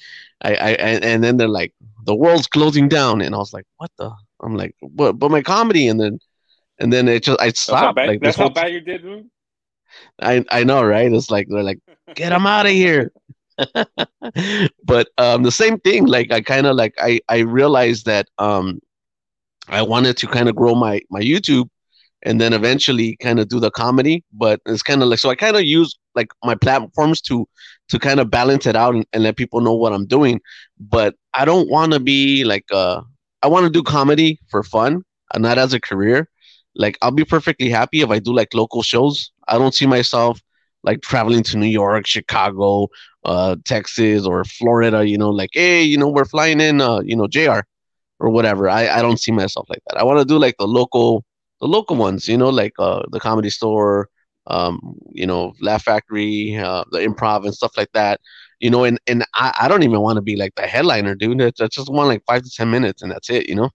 I, 0.42 0.54
I 0.54 0.70
and 0.72 1.22
then 1.22 1.36
they're 1.36 1.48
like, 1.48 1.74
the 2.04 2.14
world's 2.14 2.46
closing 2.46 2.88
down, 2.88 3.20
and 3.20 3.34
I 3.34 3.38
was 3.38 3.52
like, 3.52 3.66
what 3.76 3.90
the? 3.98 4.10
I'm 4.42 4.56
like, 4.56 4.74
but 4.82 5.14
but 5.14 5.30
my 5.30 5.42
comedy, 5.42 5.86
and 5.88 6.00
then 6.00 6.18
and 6.78 6.92
then 6.92 7.08
it 7.08 7.24
just 7.24 7.40
I 7.40 7.50
stopped. 7.50 7.70
That's 7.70 7.84
how 7.84 7.92
bad, 7.92 8.08
like 8.08 8.20
that's 8.20 8.36
how 8.36 8.48
bad 8.48 8.72
you 8.72 8.80
did, 8.80 9.02
dude? 9.02 9.30
I 10.22 10.44
I 10.50 10.64
know, 10.64 10.82
right? 10.82 11.12
It's 11.12 11.30
like 11.30 11.48
they're 11.48 11.62
like, 11.62 11.80
get 12.14 12.30
them 12.30 12.46
out 12.46 12.66
of 12.66 12.72
here. 12.72 13.12
but 14.84 15.08
um, 15.18 15.42
the 15.42 15.50
same 15.52 15.78
thing, 15.80 16.06
like 16.06 16.32
I 16.32 16.40
kind 16.40 16.66
of 16.66 16.76
like 16.76 16.94
I 16.98 17.20
I 17.28 17.38
realized 17.40 18.06
that 18.06 18.28
um, 18.38 18.80
I 19.68 19.82
wanted 19.82 20.16
to 20.18 20.26
kind 20.26 20.48
of 20.48 20.56
grow 20.56 20.74
my 20.74 21.00
my 21.10 21.20
YouTube, 21.20 21.68
and 22.22 22.40
then 22.40 22.52
eventually 22.52 23.16
kind 23.20 23.40
of 23.40 23.48
do 23.48 23.60
the 23.60 23.70
comedy. 23.70 24.24
But 24.32 24.60
it's 24.66 24.82
kind 24.82 25.02
of 25.02 25.08
like 25.08 25.18
so 25.18 25.30
I 25.30 25.34
kind 25.34 25.56
of 25.56 25.64
use 25.64 25.98
like 26.14 26.28
my 26.44 26.54
platforms 26.54 27.20
to 27.22 27.46
to 27.88 27.98
kind 27.98 28.20
of 28.20 28.30
balance 28.30 28.66
it 28.66 28.76
out 28.76 28.94
and, 28.94 29.06
and 29.12 29.22
let 29.22 29.36
people 29.36 29.60
know 29.60 29.74
what 29.74 29.92
I'm 29.92 30.06
doing. 30.06 30.40
But 30.78 31.16
I 31.34 31.44
don't 31.44 31.70
want 31.70 31.92
to 31.92 32.00
be 32.00 32.44
like 32.44 32.66
uh 32.72 33.02
I 33.42 33.48
want 33.48 33.64
to 33.66 33.70
do 33.72 33.82
comedy 33.82 34.38
for 34.50 34.62
fun, 34.62 35.02
and 35.34 35.42
not 35.42 35.58
as 35.58 35.74
a 35.74 35.80
career 35.80 36.28
like 36.76 36.96
I'll 37.02 37.10
be 37.10 37.24
perfectly 37.24 37.68
happy 37.68 38.00
if 38.00 38.10
I 38.10 38.20
do 38.20 38.32
like 38.32 38.54
local 38.54 38.82
shows. 38.82 39.32
I 39.48 39.58
don't 39.58 39.74
see 39.74 39.86
myself 39.86 40.40
like 40.84 41.02
traveling 41.02 41.42
to 41.44 41.58
New 41.58 41.66
York, 41.66 42.06
Chicago, 42.06 42.88
uh, 43.24 43.56
Texas, 43.64 44.26
or 44.26 44.44
Florida. 44.44 45.06
You 45.06 45.18
know, 45.18 45.30
like 45.30 45.50
hey, 45.52 45.82
you 45.82 45.98
know, 45.98 46.08
we're 46.08 46.24
flying 46.24 46.60
in, 46.60 46.80
uh, 46.80 47.00
you 47.00 47.16
know, 47.16 47.26
Jr. 47.28 47.60
or 48.20 48.30
whatever. 48.30 48.68
I 48.68 48.88
I 48.88 49.02
don't 49.02 49.20
see 49.20 49.32
myself 49.32 49.68
like 49.68 49.82
that. 49.88 49.98
I 49.98 50.04
want 50.04 50.18
to 50.20 50.24
do 50.24 50.38
like 50.38 50.56
the 50.58 50.66
local, 50.66 51.24
the 51.60 51.68
local 51.68 51.96
ones. 51.96 52.28
You 52.28 52.38
know, 52.38 52.50
like 52.50 52.72
uh, 52.78 53.02
the 53.10 53.20
Comedy 53.20 53.50
Store, 53.50 54.08
um, 54.46 54.96
you 55.12 55.26
know, 55.26 55.52
Laugh 55.60 55.84
Factory, 55.84 56.56
uh, 56.56 56.84
the 56.90 56.98
Improv, 56.98 57.44
and 57.44 57.54
stuff 57.54 57.72
like 57.76 57.90
that. 57.92 58.20
You 58.60 58.70
know, 58.70 58.84
and 58.84 58.98
and 59.06 59.24
I, 59.34 59.54
I 59.62 59.68
don't 59.68 59.82
even 59.82 60.00
want 60.00 60.16
to 60.16 60.22
be 60.22 60.36
like 60.36 60.54
the 60.56 60.62
headliner, 60.66 61.14
dude. 61.14 61.40
I 61.42 61.50
just 61.68 61.90
want 61.90 62.08
like 62.08 62.22
five 62.26 62.42
to 62.42 62.50
ten 62.50 62.70
minutes, 62.70 63.02
and 63.02 63.10
that's 63.12 63.30
it. 63.30 63.48
You 63.48 63.54
know 63.56 63.70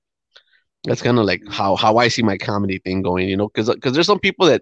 that's 0.85 1.01
kind 1.01 1.17
of 1.19 1.25
like 1.25 1.41
how 1.49 1.75
how 1.75 1.97
I 1.97 2.07
see 2.07 2.21
my 2.23 2.37
comedy 2.37 2.79
thing 2.79 3.01
going, 3.01 3.27
you 3.27 3.37
know, 3.37 3.47
because 3.47 3.69
because 3.73 3.93
there's 3.93 4.05
some 4.05 4.19
people 4.19 4.45
that 4.47 4.61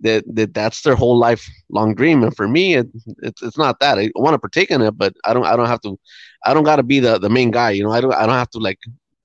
that 0.00 0.24
that 0.34 0.54
that's 0.54 0.82
their 0.82 0.94
whole 0.94 1.18
lifelong 1.18 1.94
dream, 1.94 2.22
and 2.22 2.34
for 2.34 2.48
me, 2.48 2.74
it, 2.74 2.88
it's 3.22 3.58
not 3.58 3.80
that. 3.80 3.98
I 3.98 4.10
want 4.14 4.34
to 4.34 4.38
partake 4.38 4.70
in 4.70 4.80
it, 4.82 4.96
but 4.96 5.14
I 5.24 5.32
don't 5.34 5.44
I 5.46 5.56
don't 5.56 5.66
have 5.66 5.80
to, 5.82 5.98
I 6.44 6.54
don't 6.54 6.64
got 6.64 6.76
to 6.76 6.82
be 6.82 7.00
the 7.00 7.18
the 7.18 7.30
main 7.30 7.50
guy, 7.50 7.70
you 7.70 7.82
know. 7.82 7.92
I 7.92 8.00
don't 8.00 8.14
I 8.14 8.26
don't 8.26 8.36
have 8.36 8.50
to 8.50 8.58
like 8.58 8.78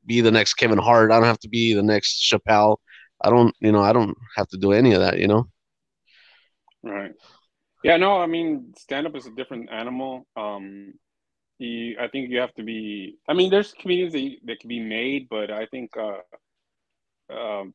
be 0.05 0.21
the 0.21 0.31
next 0.31 0.55
Kevin 0.55 0.77
Hart. 0.77 1.11
I 1.11 1.15
don't 1.15 1.27
have 1.27 1.39
to 1.39 1.49
be 1.49 1.73
the 1.73 1.83
next 1.83 2.31
Chappelle. 2.31 2.77
I 3.21 3.29
don't 3.29 3.55
you 3.59 3.71
know 3.71 3.81
I 3.81 3.93
don't 3.93 4.15
have 4.35 4.47
to 4.49 4.57
do 4.57 4.71
any 4.73 4.93
of 4.93 5.01
that, 5.01 5.17
you 5.19 5.27
know. 5.27 5.47
Right. 6.83 7.11
Yeah. 7.83 7.97
No. 7.97 8.17
I 8.19 8.27
mean, 8.27 8.73
stand 8.77 9.07
up 9.07 9.15
is 9.15 9.25
a 9.25 9.31
different 9.31 9.69
animal. 9.71 10.27
Um, 10.35 10.93
you, 11.57 11.97
I 11.99 12.07
think 12.07 12.29
you 12.29 12.39
have 12.39 12.53
to 12.55 12.63
be. 12.63 13.17
I 13.27 13.33
mean, 13.33 13.49
there's 13.49 13.73
comedians 13.73 14.13
that, 14.13 14.35
that 14.45 14.59
can 14.59 14.67
be 14.67 14.79
made, 14.79 15.27
but 15.29 15.51
I 15.51 15.65
think 15.67 15.91
uh, 15.97 17.33
um, 17.33 17.73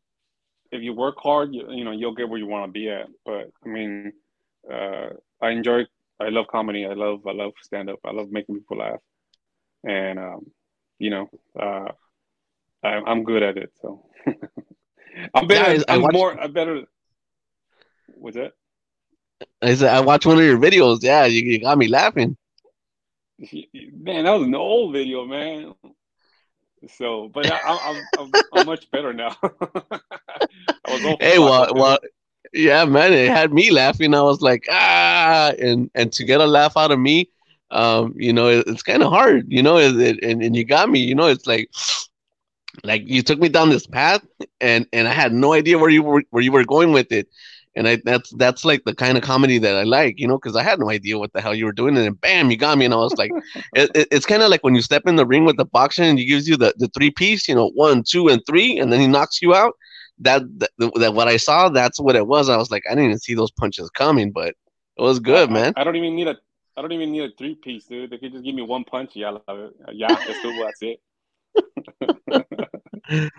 if 0.73 0.83
you 0.83 0.93
work 0.93 1.17
hard, 1.19 1.55
you, 1.55 1.71
you 1.71 1.85
know, 1.85 1.91
you'll 1.91 2.15
get 2.15 2.29
where 2.29 2.39
you 2.39 2.47
want 2.47 2.67
to 2.67 2.73
be 2.73 2.89
at. 2.89 3.09
But 3.25 3.51
I 3.65 3.69
mean, 3.69 4.13
uh, 4.71 5.11
I 5.41 5.51
enjoy. 5.51 5.87
I 6.21 6.29
love 6.29 6.47
comedy. 6.49 6.87
I 6.87 6.93
love. 6.93 7.27
I 7.27 7.33
love 7.33 7.53
stand 7.63 7.91
up. 7.91 7.99
I 8.05 8.13
love 8.13 8.31
making 8.31 8.57
people 8.57 8.79
laugh, 8.79 9.01
and 9.85 10.19
um, 10.19 10.47
you 10.99 11.11
know, 11.11 11.31
uh, 11.59 11.89
I, 12.83 12.89
I'm 12.89 13.25
good 13.25 13.43
at 13.43 13.57
it. 13.57 13.73
So 13.81 14.07
I'm 15.35 15.47
better. 15.47 15.75
Yeah, 15.75 15.83
I, 15.89 15.95
I'm 15.95 16.03
watch, 16.03 16.13
more. 16.13 16.41
I'm 16.41 16.53
better. 16.53 16.83
What's 18.07 18.37
that? 18.37 18.53
I 19.63 19.75
said 19.75 19.95
I 19.95 20.01
watched 20.01 20.27
one 20.27 20.39
of 20.39 20.45
your 20.45 20.59
videos. 20.59 20.99
Yeah, 21.03 21.25
you, 21.25 21.43
you 21.43 21.61
got 21.61 21.79
me 21.79 21.89
laughing. 21.89 22.37
Man, 23.39 24.25
that 24.25 24.33
was 24.33 24.47
an 24.47 24.55
old 24.55 24.93
video, 24.93 25.25
man. 25.25 25.75
So, 26.89 27.29
but 27.29 27.51
I, 27.51 27.91
am 27.91 28.09
I'm, 28.19 28.33
I'm 28.53 28.67
much 28.67 28.91
better 28.91 29.13
now. 29.13 29.37
hey, 31.21 31.39
well, 31.39 31.75
well, 31.75 31.99
yeah, 32.53 32.85
man, 32.85 33.13
it 33.13 33.29
had 33.29 33.53
me 33.53 33.71
laughing. 33.71 34.15
I 34.15 34.23
was 34.23 34.41
like, 34.41 34.65
ah, 34.71 35.53
and 35.59 35.91
and 35.95 36.13
to 36.15 36.25
get 36.25 36.41
a 36.41 36.47
laugh 36.47 36.77
out 36.77 36.91
of 36.91 36.99
me, 36.99 37.29
um, 37.71 38.15
you 38.17 38.33
know, 38.33 38.49
it, 38.49 38.67
it's 38.67 38.83
kind 38.83 39.03
of 39.03 39.11
hard, 39.11 39.45
you 39.49 39.63
know, 39.63 39.77
it, 39.77 40.01
it, 40.01 40.25
and 40.25 40.43
and 40.43 40.57
you 40.57 40.65
got 40.65 40.89
me, 40.89 41.01
you 41.01 41.15
know, 41.15 41.27
it's 41.27 41.47
like, 41.47 41.71
like 42.83 43.07
you 43.07 43.23
took 43.23 43.39
me 43.39 43.49
down 43.49 43.69
this 43.69 43.87
path, 43.87 44.27
and 44.61 44.87
and 44.93 45.07
I 45.07 45.13
had 45.13 45.33
no 45.33 45.53
idea 45.53 45.79
where 45.79 45.91
you 45.91 46.03
were 46.03 46.25
where 46.31 46.43
you 46.43 46.53
were 46.53 46.65
going 46.65 46.93
with 46.93 47.13
it, 47.13 47.29
and 47.77 47.87
I 47.89 48.01
that's 48.05 48.31
that's 48.37 48.65
like 48.65 48.85
the 48.85 48.95
kind 48.95 49.17
of 49.17 49.23
comedy 49.23 49.59
that 49.59 49.77
I 49.77 49.85
like, 49.85 50.19
you 50.19 50.27
know, 50.27 50.39
because 50.39 50.57
I 50.57 50.63
had 50.63 50.81
no 50.81 50.91
idea 50.91 51.19
what 51.19 51.33
the 51.33 51.41
hell 51.41 51.55
you 51.55 51.65
were 51.65 51.73
doing, 51.73 51.97
and 51.97 52.05
then 52.05 52.15
bam, 52.15 52.51
you 52.51 52.57
got 52.57 52.79
me, 52.79 52.85
and 52.85 52.95
I 52.95 52.99
was 52.99 53.17
like, 53.17 53.31
it, 53.75 53.91
it, 53.95 54.09
it's 54.11 54.27
kind 54.27 54.43
of 54.43 54.51
like 54.51 54.65
when 54.65 54.75
you 54.75 54.83
step 54.83 55.07
in 55.07 55.17
the 55.17 55.27
ring 55.27 55.45
with 55.45 55.57
the 55.57 55.65
boxer 55.65 56.03
and 56.03 56.19
he 56.19 56.25
gives 56.25 56.49
you 56.49 56.57
the 56.57 56.75
the 56.79 56.89
three 56.89 57.11
piece, 57.11 57.49
you 57.49 57.55
know, 57.55 57.71
one, 57.71 58.03
two, 58.03 58.29
and 58.29 58.43
three, 58.47 58.79
and 58.79 58.93
then 58.93 59.01
he 59.01 59.07
knocks 59.07 59.41
you 59.41 59.55
out. 59.55 59.75
That, 60.19 60.43
that 60.59 60.71
that 60.97 61.15
what 61.15 61.29
I 61.29 61.37
saw, 61.37 61.69
that's 61.69 61.99
what 61.99 62.17
it 62.17 62.27
was. 62.27 62.49
I 62.51 62.57
was 62.57 62.71
like, 62.71 62.83
I 62.87 62.91
didn't 62.91 63.07
even 63.07 63.19
see 63.19 63.35
those 63.35 63.51
punches 63.53 63.89
coming, 63.91 64.33
but 64.33 64.49
it 64.97 65.03
was 65.03 65.19
good, 65.19 65.49
I, 65.49 65.53
man. 65.53 65.73
I, 65.77 65.81
I 65.81 65.85
don't 65.85 65.97
even 65.97 66.15
need 66.15 66.29
a 66.29 66.37
I 66.77 66.83
don't 66.83 66.93
even 66.93 67.13
need 67.13 67.23
a 67.23 67.31
three 67.37 67.55
piece, 67.55 67.85
dude. 67.85 68.11
They 68.11 68.19
could 68.19 68.33
just 68.33 68.45
give 68.45 68.55
me 68.55 68.63
one 68.63 68.85
punch. 68.85 69.13
Yeah, 69.15 69.37
yeah, 69.93 70.09
that's 70.09 70.43
good. 70.43 70.57
That's 70.61 70.83
it. 70.83 71.01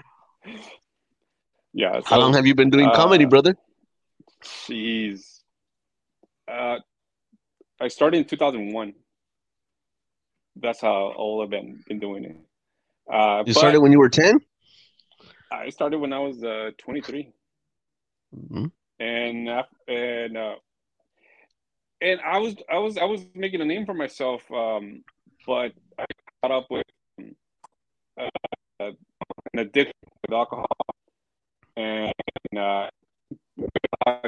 yeah. 1.74 2.00
So, 2.00 2.06
How 2.06 2.20
long 2.20 2.34
have 2.34 2.46
you 2.46 2.56
been 2.56 2.70
doing 2.70 2.88
uh, 2.88 2.96
comedy, 2.96 3.26
brother? 3.26 3.56
Jeez. 4.44 5.42
Uh, 6.48 6.78
I 7.80 7.88
started 7.88 8.18
in 8.18 8.26
2001. 8.26 8.94
That's 10.56 10.82
how 10.82 11.14
old 11.16 11.44
I've 11.44 11.50
been 11.50 11.84
been 11.88 12.00
doing 12.00 12.26
it. 12.26 12.38
Uh, 13.12 13.44
you 13.46 13.54
started 13.54 13.82
when 13.82 13.92
you 13.92 14.00
were 14.00 14.10
10? 14.10 14.40
I 15.52 15.70
started 15.70 16.00
when 16.00 16.14
I 16.14 16.20
was 16.20 16.44
uh, 16.44 16.72
23. 16.78 17.32
Mm-hmm. 18.36 18.66
And 19.00 19.50
and 19.88 20.38
uh, 20.38 20.56
and 22.02 22.20
I 22.22 22.38
was 22.40 22.56
I 22.70 22.78
was 22.78 22.98
I 22.98 23.06
was 23.06 23.26
making 23.36 23.62
a 23.62 23.66
name 23.66 23.86
for 23.86 23.94
myself, 23.94 24.42
um, 24.52 25.04
but 25.46 25.74
I 25.98 26.06
caught 26.42 26.52
up 26.52 26.68
with 26.70 26.86
uh, 28.20 28.30
an 28.80 29.60
addiction 29.60 29.94
with 30.22 30.34
alcohol, 30.34 30.68
and 31.76 32.14
uh, 32.58 32.88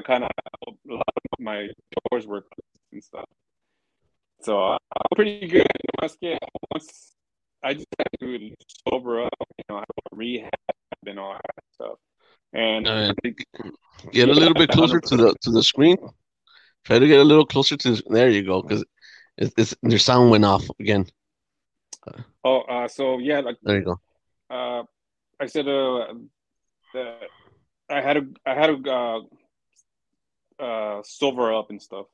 kind 0.04 0.24
of 0.24 0.32
a 0.66 0.94
lot 0.94 1.04
of 1.16 1.40
my 1.40 1.70
doors 2.10 2.26
were 2.28 2.42
closed 2.42 2.92
and 2.92 3.04
stuff. 3.04 3.30
So 4.42 4.62
uh, 4.62 4.78
I'm 4.96 5.16
pretty 5.16 5.48
good. 5.48 5.68
Once, 6.02 6.18
once 6.72 7.14
I 7.64 7.74
just 7.74 7.88
had 7.98 8.08
to 8.20 8.52
sober 8.88 9.24
up, 9.24 9.34
you 9.58 9.64
know, 9.70 9.84
rehab 10.12 10.52
and 11.08 11.20
all 11.20 11.34
that 11.34 11.64
stuff. 11.74 11.98
And 12.54 12.88
uh, 12.88 13.14
get 14.12 14.30
a 14.30 14.34
little 14.34 14.54
bit 14.54 14.70
closer 14.70 15.00
to 15.00 15.18
the 15.18 15.36
to 15.42 15.50
the 15.52 15.64
screen. 15.64 15.98
Try 16.84 17.00
to 17.00 17.08
get 17.08 17.20
a 17.20 17.24
little 17.24 17.46
closer 17.46 17.78
to. 17.78 18.04
There 18.08 18.30
you 18.30 18.44
go, 18.44 18.62
because 18.62 18.84
it's, 19.38 19.54
it's 19.58 19.76
their 19.82 19.98
sound 19.98 20.30
went 20.30 20.46
off 20.46 20.64
again. 20.80 21.08
Oh, 22.44 22.60
uh, 22.62 22.88
so 22.88 23.18
yeah, 23.18 23.40
like 23.40 23.58
there 23.64 23.78
you 23.80 23.86
go. 23.86 24.00
Uh, 24.50 24.84
I 25.40 25.48
said 25.48 25.68
uh, 25.68 26.14
I 27.90 28.02
had 28.02 28.14
to 28.14 28.28
I 28.46 28.54
had 28.54 28.68
to 28.68 29.28
uh, 30.64 31.02
sober 31.04 31.54
up 31.54 31.70
and 31.70 31.82
stuff. 31.82 32.08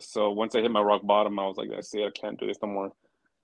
So 0.00 0.30
once 0.30 0.54
I 0.54 0.60
hit 0.60 0.70
my 0.70 0.80
rock 0.80 1.02
bottom, 1.04 1.38
I 1.38 1.46
was 1.46 1.56
like, 1.56 1.70
I 1.76 1.80
say 1.80 2.04
I 2.04 2.10
can't 2.10 2.38
do 2.38 2.46
this 2.46 2.58
no 2.62 2.68
more. 2.68 2.92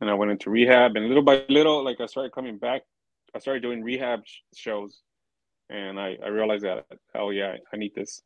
And 0.01 0.09
I 0.09 0.15
went 0.15 0.31
into 0.31 0.51
rehab, 0.51 0.97
and 0.97 1.09
little 1.09 1.25
by 1.25 1.45
little, 1.49 1.85
like 1.85 2.01
I 2.01 2.07
started 2.07 2.33
coming 2.33 2.59
back. 2.59 2.83
I 3.35 3.41
started 3.41 3.63
doing 3.63 3.83
rehab 3.83 4.21
sh- 4.25 4.39
shows, 4.55 5.03
and 5.69 5.99
I, 5.99 6.17
I 6.25 6.29
realized 6.29 6.65
that 6.65 6.87
oh 7.17 7.31
yeah, 7.31 7.57
I 7.73 7.77
need 7.77 7.95
this. 7.97 8.23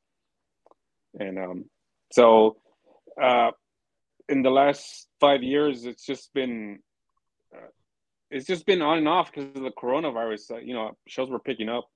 And 1.19 1.38
um, 1.38 1.64
so 2.12 2.59
uh, 3.21 3.52
in 4.29 4.43
the 4.43 4.50
last 4.50 5.09
five 5.19 5.43
years, 5.43 5.87
it's 5.87 6.05
just 6.05 6.33
been 6.35 6.81
uh, 7.55 7.71
it's 8.31 8.47
just 8.47 8.67
been 8.67 8.83
on 8.83 8.99
and 8.99 9.09
off 9.09 9.33
because 9.33 9.57
of 9.57 9.62
the 9.62 9.71
coronavirus. 9.71 10.52
Uh, 10.52 10.59
you 10.59 10.75
know, 10.75 10.97
shows 11.09 11.31
were 11.31 11.38
picking 11.38 11.71
up, 11.71 11.88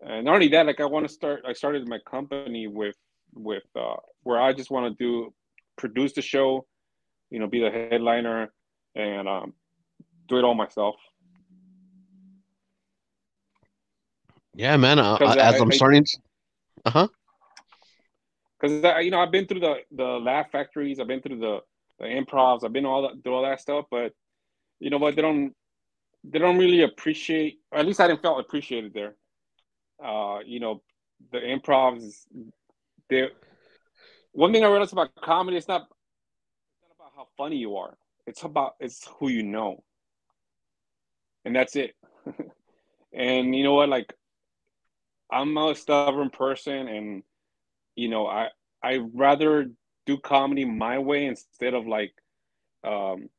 and 0.00 0.26
not 0.26 0.34
only 0.34 0.48
that, 0.48 0.66
like 0.66 0.80
I 0.80 0.84
want 0.84 1.08
to 1.08 1.12
start. 1.12 1.42
I 1.48 1.54
started 1.54 1.88
my 1.88 1.98
company 2.08 2.66
with 2.66 2.96
with 3.34 3.64
uh, 3.74 3.96
where 4.22 4.40
I 4.40 4.52
just 4.52 4.70
want 4.70 4.96
to 4.96 5.04
do 5.04 5.32
produce 5.76 6.12
the 6.14 6.22
show, 6.22 6.66
you 7.30 7.38
know, 7.38 7.46
be 7.46 7.60
the 7.60 7.70
headliner, 7.70 8.52
and 8.94 9.28
um, 9.28 9.54
do 10.28 10.38
it 10.38 10.44
all 10.44 10.54
myself. 10.54 10.96
Yeah, 14.54 14.76
man. 14.76 14.98
Uh, 14.98 15.16
as 15.16 15.36
I, 15.36 15.58
am 15.58 15.70
starting, 15.70 16.06
uh 16.84 16.90
huh. 16.90 17.08
Because 18.58 19.04
you 19.04 19.10
know, 19.10 19.20
I've 19.20 19.30
been 19.30 19.46
through 19.46 19.60
the 19.60 19.76
the 19.92 20.04
laugh 20.04 20.50
factories, 20.50 20.98
I've 20.98 21.08
been 21.08 21.20
through 21.20 21.40
the 21.40 21.60
the 21.98 22.06
improvs, 22.06 22.64
I've 22.64 22.72
been 22.72 22.86
all 22.86 23.02
that, 23.02 23.22
through 23.22 23.34
all 23.34 23.42
that 23.42 23.60
stuff, 23.60 23.86
but 23.90 24.12
you 24.80 24.90
know 24.90 24.98
what? 24.98 25.14
They 25.16 25.22
don't 25.22 25.54
they 26.24 26.38
don't 26.38 26.58
really 26.58 26.82
appreciate. 26.82 27.60
Or 27.70 27.78
at 27.78 27.86
least 27.86 28.00
I 28.00 28.08
didn't 28.08 28.22
feel 28.22 28.38
appreciated 28.38 28.94
there. 28.94 29.14
Uh, 30.02 30.40
you 30.44 30.60
know, 30.60 30.82
the 31.32 31.38
improvs 31.38 32.26
there 33.08 33.30
one 34.36 34.52
thing 34.52 34.64
I 34.64 34.68
realized 34.68 34.92
about 34.92 35.14
comedy, 35.16 35.56
it's 35.56 35.66
not, 35.66 35.82
it's 35.82 36.82
not 36.82 36.94
about 36.94 37.12
how 37.16 37.26
funny 37.38 37.56
you 37.56 37.76
are. 37.76 37.96
It's 38.26 38.42
about 38.42 38.74
it's 38.80 39.08
who 39.18 39.28
you 39.28 39.42
know. 39.42 39.82
And 41.46 41.56
that's 41.56 41.74
it. 41.74 41.94
and 43.14 43.56
you 43.56 43.64
know 43.64 43.72
what? 43.72 43.88
Like 43.88 44.12
I'm 45.30 45.56
a 45.56 45.74
stubborn 45.74 46.28
person 46.28 46.86
and 46.86 47.22
you 47.94 48.10
know, 48.10 48.26
I 48.26 48.48
I 48.82 48.98
rather 49.14 49.70
do 50.04 50.18
comedy 50.18 50.66
my 50.66 50.98
way 50.98 51.24
instead 51.24 51.72
of 51.72 51.86
like 51.86 52.12
um 52.84 53.30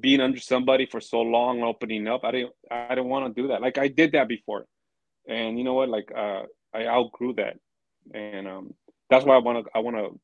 being 0.00 0.20
under 0.20 0.40
somebody 0.40 0.86
for 0.86 1.00
so 1.00 1.20
long 1.20 1.62
opening 1.62 2.08
up. 2.08 2.24
I 2.24 2.32
didn't 2.32 2.52
I 2.68 2.96
didn't 2.96 3.10
want 3.10 3.32
to 3.32 3.42
do 3.42 3.48
that. 3.48 3.62
Like 3.62 3.78
I 3.78 3.86
did 3.86 4.12
that 4.12 4.26
before. 4.26 4.66
And 5.28 5.56
you 5.56 5.62
know 5.62 5.74
what? 5.74 5.88
Like 5.88 6.10
uh 6.12 6.42
I 6.74 6.86
outgrew 6.86 7.34
that. 7.34 7.58
And 8.12 8.48
um 8.48 8.74
that's 9.10 9.24
why 9.24 9.34
I 9.34 9.38
want 9.38 9.64
to 9.64 9.70
I 9.74 9.80
want 9.80 9.96
to 9.96 10.18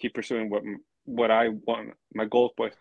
keep 0.00 0.14
pursuing 0.14 0.50
what 0.50 0.62
what 1.04 1.30
I 1.30 1.48
want 1.48 1.92
my 2.14 2.24
goals 2.26 2.52
was. 2.58 2.72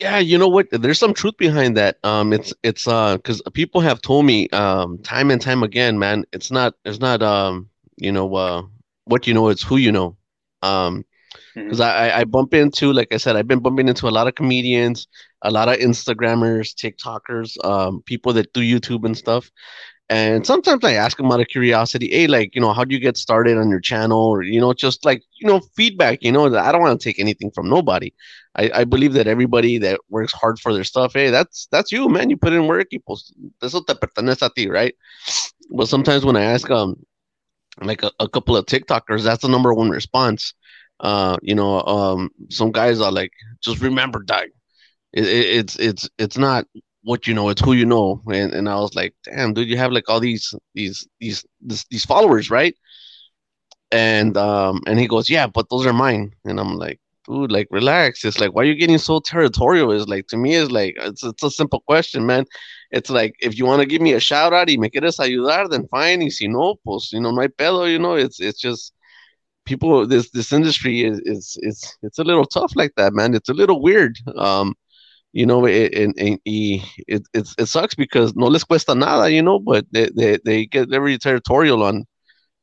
Yeah, 0.00 0.18
you 0.18 0.38
know 0.38 0.48
what? 0.48 0.68
There's 0.70 0.98
some 0.98 1.14
truth 1.14 1.36
behind 1.36 1.76
that. 1.76 1.98
Um, 2.04 2.32
it's 2.32 2.52
it's 2.62 2.86
uh, 2.88 3.16
because 3.16 3.42
people 3.54 3.80
have 3.80 4.00
told 4.00 4.24
me 4.26 4.48
um 4.50 4.98
time 4.98 5.30
and 5.30 5.40
time 5.40 5.62
again, 5.62 5.98
man. 5.98 6.24
It's 6.32 6.50
not 6.50 6.74
it's 6.84 7.00
not 7.00 7.22
um 7.22 7.68
you 7.96 8.12
know 8.12 8.34
uh 8.34 8.62
what 9.04 9.26
you 9.26 9.34
know, 9.34 9.48
it's 9.48 9.62
who 9.62 9.76
you 9.76 9.92
know. 9.92 10.16
Um, 10.62 11.04
because 11.68 11.80
I 11.80 12.20
I 12.20 12.24
bump 12.24 12.54
into 12.54 12.92
like 12.92 13.12
I 13.12 13.16
said, 13.18 13.36
I've 13.36 13.48
been 13.48 13.60
bumping 13.60 13.88
into 13.88 14.08
a 14.08 14.10
lot 14.16 14.26
of 14.28 14.34
comedians, 14.34 15.06
a 15.42 15.50
lot 15.50 15.68
of 15.68 15.76
Instagrammers, 15.78 16.74
TikTokers, 16.74 17.62
um, 17.64 18.02
people 18.06 18.32
that 18.34 18.52
do 18.52 18.60
YouTube 18.60 19.04
and 19.04 19.16
stuff. 19.16 19.50
And 20.10 20.46
sometimes 20.46 20.84
I 20.84 20.94
ask 20.94 21.16
them 21.18 21.32
out 21.32 21.40
of 21.40 21.48
curiosity, 21.48 22.10
hey, 22.10 22.28
like, 22.28 22.54
you 22.56 22.60
know, 22.60 22.74
how 22.74 22.84
do 22.84 22.94
you 22.94 23.00
get 23.00 23.16
started 23.16 23.58
on 23.58 23.70
your 23.70 23.80
channel? 23.80 24.20
Or, 24.20 24.42
you 24.42 24.60
know, 24.60 24.74
just 24.74 25.06
like, 25.06 25.22
you 25.40 25.48
know, 25.48 25.60
feedback, 25.76 26.18
you 26.22 26.32
know, 26.32 26.54
I 26.56 26.72
don't 26.72 26.82
want 26.82 27.00
to 27.00 27.04
take 27.04 27.20
anything 27.20 27.52
from 27.52 27.70
nobody. 27.70 28.12
I, 28.56 28.70
I 28.74 28.84
believe 28.84 29.14
that 29.14 29.28
everybody 29.28 29.78
that 29.78 30.00
works 30.10 30.34
hard 30.34 30.60
for 30.60 30.74
their 30.74 30.84
stuff, 30.84 31.14
hey, 31.14 31.30
that's 31.30 31.68
that's 31.72 31.92
you, 31.92 32.08
man. 32.10 32.30
You 32.30 32.36
put 32.38 32.52
in 32.54 32.66
work, 32.68 32.88
y 32.92 32.98
pues, 33.06 33.32
eso 33.62 33.82
te 33.82 33.94
pertenece 33.94 34.42
a 34.42 34.50
ti, 34.54 34.68
right? 34.68 34.94
But 35.70 35.88
sometimes 35.88 36.24
when 36.24 36.36
I 36.36 36.42
ask 36.42 36.70
um 36.70 36.96
like 37.82 38.02
a, 38.02 38.12
a 38.20 38.28
couple 38.28 38.56
of 38.56 38.66
TikTokers, 38.66 39.24
that's 39.24 39.42
the 39.42 39.48
number 39.48 39.74
one 39.74 39.90
response. 39.90 40.54
Uh, 41.00 41.36
you 41.42 41.54
know, 41.54 41.80
um, 41.82 42.30
some 42.50 42.72
guys 42.72 43.00
are 43.00 43.12
like, 43.12 43.32
just 43.62 43.80
remember, 43.80 44.22
Doug, 44.22 44.48
it, 45.12 45.26
it, 45.26 45.46
it's 45.58 45.76
it's 45.78 46.10
it's 46.18 46.38
not 46.38 46.66
what 47.02 47.26
you 47.26 47.34
know, 47.34 47.48
it's 47.48 47.60
who 47.62 47.72
you 47.72 47.86
know. 47.86 48.22
And 48.32 48.52
and 48.52 48.68
I 48.68 48.76
was 48.76 48.94
like, 48.94 49.14
damn, 49.24 49.54
dude, 49.54 49.68
you 49.68 49.76
have 49.78 49.92
like 49.92 50.08
all 50.08 50.20
these 50.20 50.54
these 50.74 51.06
these 51.20 51.44
this, 51.60 51.84
these 51.90 52.04
followers, 52.04 52.50
right? 52.50 52.76
And 53.92 54.36
um 54.36 54.80
and 54.86 54.98
he 54.98 55.06
goes, 55.08 55.28
yeah, 55.30 55.46
but 55.46 55.68
those 55.70 55.86
are 55.86 55.92
mine. 55.92 56.34
And 56.44 56.60
I'm 56.60 56.76
like, 56.76 57.00
dude, 57.26 57.52
like 57.52 57.68
relax. 57.70 58.24
It's 58.24 58.40
like, 58.40 58.54
why 58.54 58.62
are 58.62 58.66
you 58.66 58.74
getting 58.74 58.98
so 58.98 59.20
territorial? 59.20 59.92
It's 59.92 60.08
like 60.08 60.26
to 60.28 60.36
me, 60.36 60.56
it's 60.56 60.70
like 60.70 60.94
it's 60.98 61.22
it's 61.24 61.42
a 61.42 61.50
simple 61.50 61.80
question, 61.80 62.26
man. 62.26 62.44
It's 62.90 63.10
like 63.10 63.34
if 63.40 63.56
you 63.58 63.66
want 63.66 63.80
to 63.80 63.86
give 63.86 64.02
me 64.02 64.14
a 64.14 64.20
shout 64.20 64.52
out 64.52 64.68
y 64.68 64.76
me 64.76 64.90
quieres 64.90 65.18
ayudar, 65.18 65.70
then 65.70 65.86
fine. 65.88 66.20
Y 66.20 66.28
si 66.28 66.48
no, 66.48 66.76
pues 66.84 67.12
you 67.12 67.20
know, 67.20 67.32
my 67.32 67.48
pedo. 67.48 67.90
You 67.90 67.98
know, 67.98 68.14
it's 68.14 68.40
it's 68.40 68.60
just 68.60 68.92
people. 69.64 70.06
This 70.06 70.30
this 70.30 70.52
industry 70.52 71.04
is 71.04 71.20
is 71.24 71.56
it's 71.62 71.96
it's 72.02 72.18
a 72.18 72.24
little 72.24 72.44
tough 72.46 72.72
like 72.76 72.92
that, 72.96 73.12
man. 73.14 73.34
It's 73.34 73.48
a 73.48 73.54
little 73.54 73.80
weird. 73.80 74.18
Um, 74.36 74.74
you 75.32 75.46
know, 75.46 75.64
it, 75.66 75.94
and, 75.94 76.14
and 76.18 76.38
it, 76.44 77.22
it, 77.34 77.48
it 77.58 77.66
sucks 77.66 77.94
because 77.94 78.34
no 78.36 78.46
les 78.46 78.64
cuesta 78.64 78.94
nada, 78.94 79.30
you 79.30 79.42
know, 79.42 79.58
but 79.58 79.86
they, 79.92 80.08
they, 80.16 80.38
they 80.44 80.66
get 80.66 80.88
very 80.88 81.18
territorial 81.18 81.82
on 81.82 82.04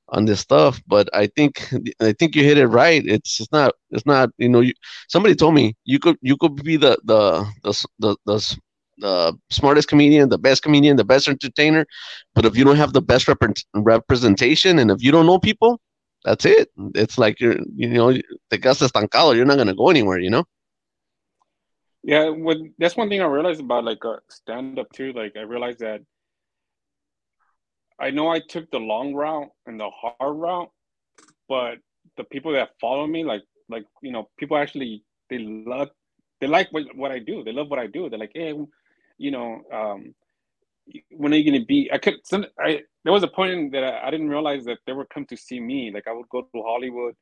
on 0.09 0.25
this 0.25 0.39
stuff. 0.39 0.81
But 0.87 1.09
I 1.13 1.27
think 1.27 1.67
I 2.01 2.13
think 2.13 2.35
you 2.35 2.43
hit 2.43 2.57
it 2.57 2.67
right. 2.67 3.03
It's 3.05 3.39
it's 3.39 3.51
not 3.51 3.73
it's 3.91 4.05
not 4.05 4.29
you 4.37 4.49
know 4.49 4.61
you, 4.61 4.73
somebody 5.07 5.35
told 5.35 5.53
me 5.55 5.75
you 5.85 5.99
could 5.99 6.17
you 6.21 6.37
could 6.37 6.55
be 6.63 6.77
the 6.77 6.97
the 7.03 7.45
the 7.63 7.73
the, 7.99 8.15
the 8.25 8.57
the 8.99 9.37
smartest 9.51 9.87
comedian, 9.89 10.29
the 10.29 10.39
best 10.39 10.63
comedian, 10.63 10.97
the 10.97 11.03
best 11.05 11.27
entertainer, 11.27 11.85
but 12.33 12.45
if 12.45 12.57
you 12.57 12.63
don't 12.63 12.77
have 12.77 12.93
the 12.93 13.01
best 13.01 13.27
rep- 13.27 13.41
representation 13.75 14.79
and 14.79 14.89
if 14.89 15.03
you 15.03 15.11
don't 15.11 15.27
know 15.27 15.37
people, 15.39 15.79
that's 16.23 16.45
it. 16.45 16.69
It's 16.95 17.17
like 17.17 17.39
you're 17.39 17.57
you 17.75 17.89
know 17.89 18.11
te 18.13 18.57
quedas 18.57 18.81
estancado. 18.81 19.35
You're 19.35 19.45
not 19.45 19.57
gonna 19.57 19.75
go 19.75 19.89
anywhere. 19.89 20.19
You 20.19 20.31
know. 20.31 20.45
Yeah, 22.07 22.29
when 22.29 22.73
that's 22.79 22.95
one 22.95 23.09
thing 23.09 23.21
I 23.21 23.25
realized 23.25 23.59
about 23.59 23.83
like 23.83 24.03
uh, 24.05 24.15
stand 24.29 24.79
up 24.79 24.89
too. 24.93 25.11
Like 25.11 25.35
I 25.35 25.41
realized 25.41 25.79
that 25.79 25.99
I 27.99 28.11
know 28.11 28.29
I 28.29 28.39
took 28.39 28.71
the 28.71 28.79
long 28.79 29.13
route 29.13 29.49
and 29.65 29.77
the 29.77 29.89
hard 29.89 30.37
route, 30.37 30.71
but 31.49 31.79
the 32.15 32.23
people 32.23 32.53
that 32.53 32.69
follow 32.79 33.05
me, 33.07 33.25
like 33.25 33.43
like 33.67 33.83
you 34.01 34.13
know, 34.13 34.29
people 34.37 34.55
actually 34.55 35.03
they 35.29 35.39
love 35.39 35.89
they 36.39 36.47
like 36.47 36.71
what, 36.71 36.85
what 36.95 37.11
I 37.11 37.19
do. 37.19 37.43
They 37.43 37.51
love 37.51 37.69
what 37.69 37.79
I 37.79 37.87
do. 37.87 38.09
They're 38.09 38.19
like, 38.19 38.31
hey, 38.33 38.53
you 39.17 39.31
know, 39.31 39.63
um, 39.73 40.15
when 41.11 41.33
are 41.33 41.35
you 41.35 41.51
gonna 41.51 41.65
be? 41.65 41.89
I 41.91 41.97
could. 41.97 42.15
Some, 42.23 42.45
I 42.57 42.83
there 43.03 43.11
was 43.11 43.23
a 43.23 43.27
point 43.27 43.73
that 43.73 43.83
I, 43.83 44.07
I 44.07 44.11
didn't 44.11 44.29
realize 44.29 44.63
that 44.63 44.77
they 44.87 44.93
would 44.93 45.09
come 45.09 45.25
to 45.25 45.35
see 45.35 45.59
me. 45.59 45.91
Like 45.93 46.07
I 46.07 46.13
would 46.13 46.29
go 46.29 46.43
to 46.43 46.61
Hollywood 46.63 47.15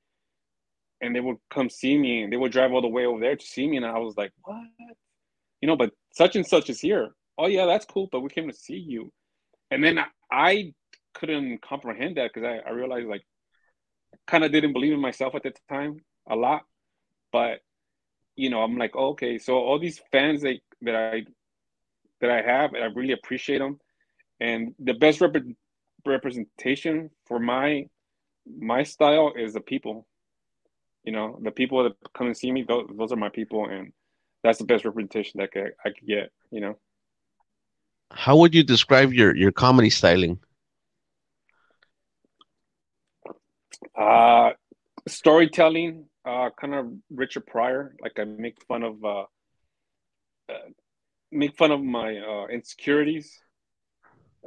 and 1.01 1.15
they 1.15 1.19
would 1.19 1.37
come 1.49 1.69
see 1.69 1.97
me 1.97 2.23
and 2.23 2.31
they 2.31 2.37
would 2.37 2.51
drive 2.51 2.71
all 2.71 2.81
the 2.81 2.87
way 2.87 3.05
over 3.05 3.19
there 3.19 3.35
to 3.35 3.45
see 3.45 3.67
me 3.67 3.77
and 3.77 3.85
i 3.85 3.97
was 3.97 4.15
like 4.17 4.31
what? 4.43 4.57
You 5.61 5.67
know 5.67 5.75
but 5.75 5.91
such 6.11 6.35
and 6.35 6.45
such 6.45 6.69
is 6.69 6.79
here. 6.79 7.11
Oh 7.37 7.47
yeah 7.47 7.65
that's 7.65 7.85
cool 7.85 8.07
but 8.11 8.21
we 8.21 8.29
came 8.29 8.47
to 8.47 8.55
see 8.55 8.77
you. 8.77 9.11
And 9.71 9.83
then 9.83 9.99
i, 10.31 10.73
couldn't 11.15 11.61
comprehend 11.61 12.17
that 12.17 12.31
because 12.33 12.45
I, 12.45 12.69
I 12.69 12.73
realized 12.73 13.07
like 13.07 13.25
kind 14.27 14.43
of 14.43 14.51
didn't 14.51 14.73
believe 14.73 14.93
in 14.93 14.99
myself 14.99 15.33
at 15.35 15.43
the 15.43 15.53
time 15.69 15.97
a 16.29 16.35
lot 16.35 16.63
but 17.31 17.59
you 18.35 18.49
know 18.49 18.61
i'm 18.61 18.77
like 18.77 18.91
oh, 18.95 19.09
okay 19.09 19.37
so 19.37 19.55
all 19.55 19.79
these 19.79 20.01
fans 20.11 20.41
that, 20.41 20.57
that 20.81 20.95
i 20.95 21.23
that 22.21 22.29
i 22.29 22.41
have 22.41 22.73
i 22.73 22.85
really 22.93 23.13
appreciate 23.13 23.59
them 23.59 23.79
and 24.39 24.73
the 24.79 24.93
best 24.93 25.21
rep- 25.21 25.35
representation 26.05 27.09
for 27.25 27.39
my 27.39 27.85
my 28.59 28.83
style 28.83 29.33
is 29.37 29.53
the 29.53 29.61
people 29.61 30.05
you 31.05 31.11
know, 31.11 31.39
the 31.41 31.51
people 31.51 31.83
that 31.83 31.93
come 32.13 32.27
and 32.27 32.35
see 32.35 32.51
me, 32.51 32.63
those, 32.63 32.89
those 32.97 33.11
are 33.11 33.15
my 33.15 33.29
people, 33.29 33.67
and 33.67 33.93
that's 34.43 34.57
the 34.57 34.65
best 34.65 34.85
representation 34.85 35.39
that 35.39 35.43
I 35.43 35.47
could, 35.47 35.73
I 35.85 35.89
could 35.89 36.07
get. 36.07 36.31
You 36.51 36.61
know. 36.61 36.77
How 38.11 38.35
would 38.37 38.55
you 38.55 38.63
describe 38.63 39.13
your 39.13 39.35
your 39.35 39.51
comedy 39.51 39.89
styling? 39.91 40.39
Uh, 43.95 44.51
storytelling, 45.07 46.05
uh, 46.25 46.49
kind 46.59 46.73
of 46.73 46.91
Richard 47.11 47.45
Pryor. 47.45 47.95
Like 48.01 48.19
I 48.19 48.23
make 48.23 48.57
fun 48.67 48.83
of, 48.83 49.05
uh, 49.05 49.25
uh 50.49 50.69
make 51.31 51.55
fun 51.55 51.71
of 51.71 51.83
my 51.83 52.17
uh, 52.17 52.47
insecurities, 52.47 53.31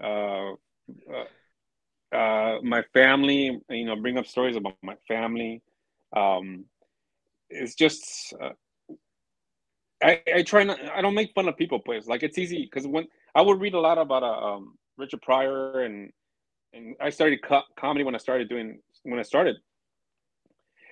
uh, 0.03 0.53
uh, 0.53 2.16
uh, 2.16 2.59
my 2.62 2.83
family. 2.92 3.61
You 3.71 3.85
know, 3.85 3.94
bring 3.94 4.18
up 4.18 4.27
stories 4.27 4.57
about 4.57 4.75
my 4.83 4.97
family 5.07 5.62
um, 6.16 6.64
it's 7.51 7.75
just 7.75 8.35
uh, 8.40 8.51
I, 10.03 10.23
I 10.37 10.42
try 10.42 10.64
not 10.64 10.79
I 10.90 11.01
don't 11.01 11.14
make 11.14 11.33
fun 11.35 11.49
of 11.49 11.57
people 11.57 11.81
please 11.81 12.07
like 12.07 12.23
it's 12.23 12.38
easy 12.38 12.62
because 12.62 12.87
when 12.87 13.07
I 13.35 13.42
would 13.42 13.61
read 13.61 13.75
a 13.75 13.81
lot 13.81 13.99
about 13.99 14.23
uh, 14.23 14.27
um, 14.27 14.79
Richard 14.97 15.23
Pryor 15.23 15.83
and 15.83 16.12
and 16.73 16.94
I 17.01 17.11
started 17.11 17.42
co- 17.42 17.62
comedy 17.79 18.05
when 18.05 18.14
I 18.14 18.18
started 18.18 18.49
doing 18.49 18.81
when 19.03 19.18
I 19.18 19.23
started. 19.23 19.57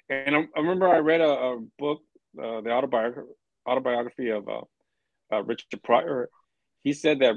And 0.09 0.37
I, 0.37 0.41
I 0.57 0.61
remember 0.61 0.89
I 0.89 0.99
read 0.99 1.21
a, 1.21 1.29
a 1.29 1.61
book 1.79 2.03
uh, 2.41 2.61
the 2.61 2.71
autobiography 2.71 3.29
autobiography 3.69 4.31
of 4.31 4.49
uh, 4.49 4.63
uh, 5.33 5.43
Richard 5.43 5.83
Pryor. 5.83 6.29
He 6.83 6.93
said 6.93 7.19
that 7.21 7.35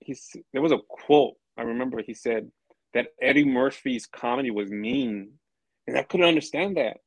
he's 0.00 0.34
there 0.52 0.62
was 0.62 0.72
a 0.72 0.78
quote 0.88 1.34
I 1.56 1.62
remember 1.62 2.02
he 2.02 2.14
said 2.14 2.50
that 2.94 3.08
Eddie 3.20 3.44
Murphy's 3.44 4.06
comedy 4.06 4.50
was 4.50 4.70
mean 4.70 5.32
and 5.86 5.96
I 5.96 6.02
couldn't 6.02 6.26
understand 6.26 6.76
that 6.76 6.98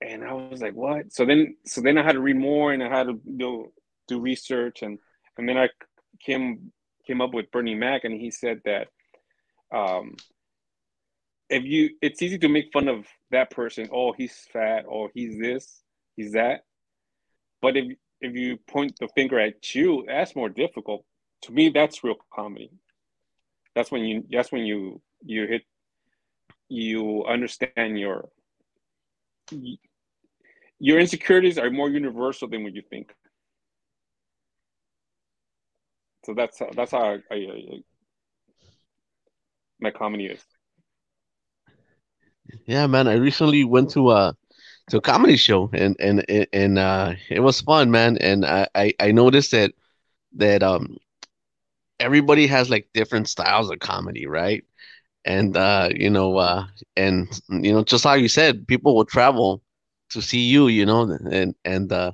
and 0.00 0.24
I 0.24 0.32
was 0.32 0.60
like, 0.60 0.74
what? 0.74 1.12
So 1.12 1.24
then, 1.24 1.56
so 1.64 1.80
then 1.80 1.98
I 1.98 2.02
had 2.02 2.12
to 2.12 2.20
read 2.20 2.36
more, 2.36 2.72
and 2.72 2.82
I 2.82 2.88
had 2.88 3.06
to 3.06 3.20
do 3.36 3.72
do 4.08 4.20
research, 4.20 4.82
and 4.82 4.98
and 5.36 5.48
then 5.48 5.56
I 5.56 5.68
came 6.20 6.72
came 7.06 7.20
up 7.20 7.34
with 7.34 7.50
Bernie 7.50 7.74
Mac, 7.74 8.04
and 8.04 8.14
he 8.14 8.30
said 8.30 8.60
that 8.64 8.88
um, 9.72 10.16
if 11.48 11.64
you, 11.64 11.90
it's 12.02 12.22
easy 12.22 12.38
to 12.38 12.48
make 12.48 12.72
fun 12.72 12.88
of 12.88 13.06
that 13.30 13.50
person. 13.50 13.88
Oh, 13.92 14.12
he's 14.12 14.36
fat. 14.52 14.84
Oh, 14.90 15.08
he's 15.14 15.38
this. 15.38 15.82
He's 16.16 16.32
that. 16.32 16.62
But 17.62 17.76
if 17.76 17.96
if 18.20 18.34
you 18.34 18.56
point 18.68 18.96
the 18.98 19.08
finger 19.08 19.38
at 19.38 19.74
you, 19.74 20.04
that's 20.06 20.34
more 20.34 20.48
difficult. 20.48 21.04
To 21.42 21.52
me, 21.52 21.68
that's 21.68 22.02
real 22.02 22.16
comedy. 22.34 22.70
That's 23.74 23.90
when 23.90 24.04
you. 24.04 24.24
That's 24.30 24.50
when 24.50 24.64
you 24.64 25.00
you 25.24 25.46
hit. 25.46 25.62
You 26.68 27.24
understand 27.26 27.98
your 27.98 28.28
your 30.78 30.98
insecurities 30.98 31.58
are 31.58 31.70
more 31.70 31.88
universal 31.88 32.48
than 32.48 32.62
what 32.62 32.74
you 32.74 32.82
think. 32.82 33.14
So 36.24 36.34
that's 36.34 36.60
that's 36.74 36.90
how 36.92 37.02
I, 37.02 37.18
I, 37.30 37.34
I, 37.34 37.82
my 39.80 39.90
comedy 39.90 40.26
is. 40.26 40.44
Yeah, 42.66 42.86
man. 42.86 43.08
I 43.08 43.14
recently 43.14 43.64
went 43.64 43.90
to 43.90 44.10
a 44.12 44.36
to 44.90 44.98
a 44.98 45.00
comedy 45.00 45.36
show 45.36 45.70
and 45.72 45.96
and 46.00 46.24
and 46.52 46.78
uh, 46.78 47.14
it 47.28 47.40
was 47.40 47.60
fun, 47.60 47.90
man. 47.90 48.16
And 48.18 48.44
I, 48.44 48.68
I 48.74 48.94
I 49.00 49.12
noticed 49.12 49.52
that 49.52 49.72
that 50.36 50.62
um 50.62 50.96
everybody 52.00 52.46
has 52.46 52.70
like 52.70 52.88
different 52.94 53.28
styles 53.28 53.70
of 53.70 53.78
comedy, 53.78 54.26
right? 54.26 54.64
And 55.26 55.56
uh, 55.56 55.90
you 55.92 56.08
know, 56.08 56.38
uh, 56.38 56.66
and 56.96 57.28
you 57.48 57.72
know, 57.72 57.82
just 57.82 58.04
like 58.04 58.22
you 58.22 58.28
said, 58.28 58.66
people 58.68 58.94
will 58.94 59.04
travel 59.04 59.60
to 60.10 60.22
see 60.22 60.38
you, 60.40 60.68
you 60.68 60.86
know, 60.86 61.02
and 61.30 61.54
and 61.64 61.92
uh, 61.92 62.12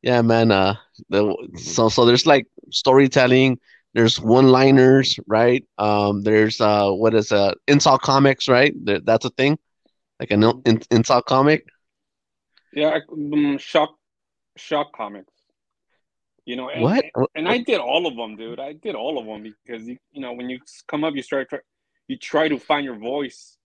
yeah, 0.00 0.22
man. 0.22 0.52
Uh, 0.52 0.76
the, 1.08 1.36
so 1.56 1.88
so 1.88 2.04
there's 2.04 2.24
like 2.24 2.46
storytelling. 2.70 3.58
There's 3.94 4.18
one-liners, 4.18 5.18
right? 5.26 5.64
Um, 5.76 6.22
there's 6.22 6.60
uh, 6.62 6.90
what 6.92 7.14
is 7.14 7.30
uh, 7.30 7.52
insult 7.68 8.00
comics, 8.00 8.48
right? 8.48 8.72
That's 8.84 9.26
a 9.26 9.30
thing, 9.30 9.58
like 10.18 10.30
an 10.30 10.44
in, 10.64 10.80
insult 10.90 11.26
comic. 11.26 11.66
Yeah, 12.72 13.00
um, 13.12 13.58
shock, 13.58 13.90
shock 14.56 14.96
comics. 14.96 15.34
You 16.46 16.56
know, 16.56 16.70
and, 16.70 16.82
What? 16.82 17.04
And 17.34 17.46
I 17.46 17.58
did 17.58 17.80
all 17.80 18.06
of 18.06 18.16
them, 18.16 18.36
dude. 18.36 18.58
I 18.58 18.72
did 18.72 18.94
all 18.94 19.18
of 19.18 19.26
them 19.26 19.42
because 19.42 19.86
you, 19.86 19.98
you 20.12 20.22
know 20.22 20.32
when 20.32 20.48
you 20.48 20.58
come 20.88 21.04
up, 21.04 21.14
you 21.14 21.22
start 21.22 21.50
you 22.08 22.16
try 22.16 22.48
to 22.48 22.58
find 22.58 22.84
your 22.84 22.98
voice. 22.98 23.56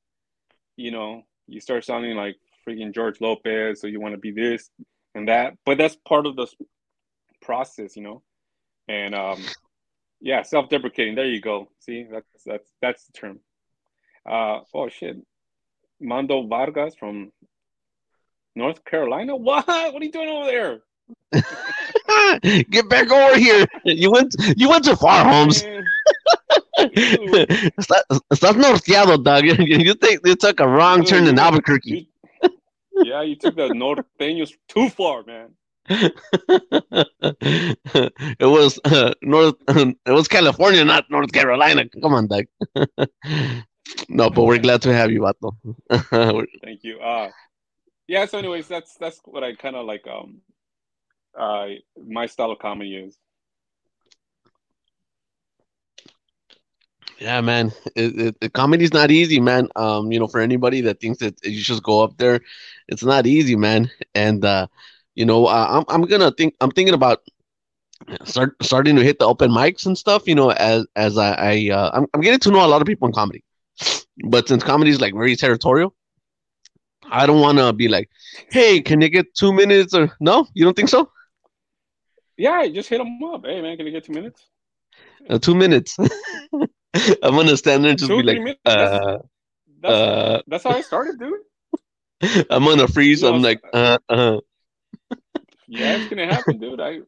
You 0.75 0.91
know, 0.91 1.23
you 1.47 1.59
start 1.59 1.85
sounding 1.85 2.15
like 2.15 2.37
freaking 2.67 2.93
George 2.93 3.19
Lopez, 3.21 3.81
so 3.81 3.87
you 3.87 3.99
want 3.99 4.13
to 4.13 4.19
be 4.19 4.31
this 4.31 4.69
and 5.15 5.27
that. 5.27 5.53
But 5.65 5.77
that's 5.77 5.95
part 6.07 6.25
of 6.25 6.35
the 6.35 6.47
process, 7.41 7.95
you 7.95 8.03
know. 8.03 8.23
And 8.87 9.15
um, 9.15 9.41
yeah, 10.21 10.43
self-deprecating. 10.43 11.15
There 11.15 11.25
you 11.25 11.41
go. 11.41 11.69
See, 11.79 12.05
that's 12.09 12.27
that's 12.45 12.71
that's 12.81 13.05
the 13.05 13.13
term. 13.13 13.39
Uh, 14.29 14.59
oh 14.73 14.89
shit, 14.89 15.17
Mando 15.99 16.45
Vargas 16.47 16.95
from 16.95 17.31
North 18.55 18.83
Carolina. 18.85 19.35
What? 19.47 19.67
What 19.67 20.01
are 20.01 20.05
you 20.05 20.11
doing 20.11 20.29
over 20.29 20.45
there? 20.45 20.79
Get 22.69 22.89
back 22.89 23.11
over 23.11 23.37
here. 23.37 23.65
You 23.83 24.11
went 24.11 24.35
you 24.55 24.69
went 24.69 24.85
too 24.85 24.95
far, 24.95 25.23
Holmes. 25.25 25.63
Estás 27.77 28.03
estás 28.29 28.55
norteado, 28.55 29.17
dog. 29.17 29.43
You 29.67 29.93
think 29.95 30.21
you 30.25 30.35
took 30.35 30.59
a 30.59 30.67
wrong 30.67 31.03
turn 31.03 31.27
in 31.27 31.39
Albuquerque. 31.39 32.07
yeah, 33.03 33.21
you 33.21 33.35
took 33.35 33.55
the 33.55 33.69
norteños 33.69 34.53
too 34.67 34.89
far, 34.89 35.23
man. 35.23 35.53
it 38.39 38.45
was 38.45 38.79
uh, 38.83 39.13
North. 39.21 39.55
it 39.69 40.11
was 40.11 40.27
California, 40.27 40.83
not 40.83 41.05
North 41.09 41.31
Carolina. 41.31 41.87
Come 42.01 42.13
on, 42.13 42.27
Doug. 42.27 42.45
no, 44.09 44.29
but 44.29 44.43
we're 44.43 44.57
glad 44.57 44.81
to 44.81 44.93
have 44.93 45.11
you, 45.11 45.21
Vato. 45.21 45.55
Thank 46.61 46.83
you. 46.83 46.99
Uh 46.99 47.31
yeah, 48.07 48.25
so 48.25 48.37
anyways, 48.37 48.67
that's 48.67 48.95
that's 48.95 49.19
what 49.25 49.43
I 49.43 49.53
kind 49.55 49.75
of 49.75 49.85
like 49.85 50.05
um 50.07 50.41
uh 51.37 51.67
my 52.07 52.25
style 52.25 52.51
of 52.51 52.59
comedy 52.59 52.95
is. 52.95 53.17
Yeah, 57.19 57.41
man. 57.41 57.71
It, 57.95 58.19
it, 58.19 58.35
it- 58.41 58.53
comedy's 58.53 58.93
not 58.93 59.11
easy, 59.11 59.39
man. 59.39 59.69
Um, 59.75 60.11
you 60.11 60.19
know, 60.19 60.27
for 60.27 60.39
anybody 60.39 60.81
that 60.81 60.99
thinks 60.99 61.19
that 61.19 61.35
you 61.43 61.61
just 61.61 61.83
go 61.83 62.01
up 62.03 62.17
there, 62.17 62.41
it's 62.87 63.03
not 63.03 63.25
easy, 63.25 63.55
man. 63.55 63.89
And 64.15 64.43
uh, 64.45 64.67
you 65.15 65.25
know, 65.25 65.45
uh, 65.47 65.67
I'm 65.69 65.85
I'm 65.89 66.01
gonna 66.07 66.31
think. 66.31 66.55
I'm 66.61 66.71
thinking 66.71 66.93
about 66.93 67.19
start 68.23 68.55
starting 68.61 68.95
to 68.95 69.03
hit 69.03 69.19
the 69.19 69.25
open 69.25 69.51
mics 69.51 69.85
and 69.85 69.97
stuff. 69.97 70.27
You 70.27 70.35
know, 70.35 70.51
as 70.51 70.85
as 70.95 71.17
I, 71.17 71.33
I 71.33 71.69
uh, 71.73 71.91
I'm 71.93 72.05
I'm 72.13 72.21
getting 72.21 72.39
to 72.39 72.51
know 72.51 72.65
a 72.65 72.67
lot 72.67 72.81
of 72.81 72.87
people 72.87 73.07
in 73.07 73.13
comedy, 73.13 73.43
but 74.29 74.47
since 74.47 74.63
comedy 74.63 74.91
is 74.91 75.01
like 75.01 75.13
very 75.13 75.35
territorial. 75.35 75.93
I 77.09 77.25
don't 77.25 77.41
want 77.41 77.57
to 77.57 77.73
be 77.73 77.87
like, 77.87 78.09
hey, 78.51 78.81
can 78.81 79.01
you 79.01 79.09
get 79.09 79.33
two 79.35 79.53
minutes 79.53 79.93
or 79.93 80.11
no? 80.19 80.47
You 80.53 80.65
don't 80.65 80.75
think 80.75 80.89
so? 80.89 81.09
Yeah, 82.37 82.67
just 82.67 82.89
hit 82.89 82.99
them 82.99 83.23
up. 83.23 83.45
Hey 83.45 83.61
man, 83.61 83.77
can 83.77 83.85
you 83.85 83.91
get 83.91 84.05
two 84.05 84.13
minutes? 84.13 84.49
Uh, 85.29 85.37
two 85.39 85.55
minutes. 85.55 85.97
I'm 87.23 87.35
gonna 87.35 87.57
stand 87.57 87.83
there 87.83 87.91
and 87.91 87.99
just 87.99 88.09
Two, 88.09 88.17
be 88.17 88.23
like, 88.23 88.37
minutes. 88.37 88.59
That's, 88.65 88.93
uh, 88.93 89.17
that's, 89.81 89.93
uh, 89.93 90.41
that's 90.47 90.63
how 90.63 90.71
I 90.71 90.81
started, 90.81 91.19
dude. 91.19 92.45
I'm 92.49 92.63
gonna 92.63 92.87
freeze. 92.87 93.21
You 93.21 93.29
know, 93.29 93.35
I'm 93.35 93.41
like, 93.41 93.61
uh, 93.73 93.97
uh. 94.09 94.39
Yeah, 95.67 95.95
it's 95.95 96.07
gonna 96.07 96.25
happen, 96.25 96.59
dude. 96.59 96.79
I, 96.79 96.99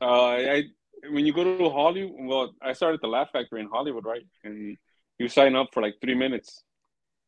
uh, 0.00 0.04
I 0.04 0.64
when 1.08 1.24
you 1.24 1.32
go 1.32 1.44
to 1.44 1.70
Hollywood, 1.70 2.14
well, 2.18 2.54
I 2.60 2.72
started 2.72 3.00
the 3.00 3.06
Laugh 3.06 3.30
Factory 3.32 3.60
in 3.60 3.68
Hollywood, 3.68 4.04
right? 4.04 4.26
And 4.44 4.76
you 5.18 5.28
sign 5.28 5.54
up 5.54 5.68
for 5.72 5.80
like 5.80 5.94
three 6.00 6.16
minutes, 6.16 6.62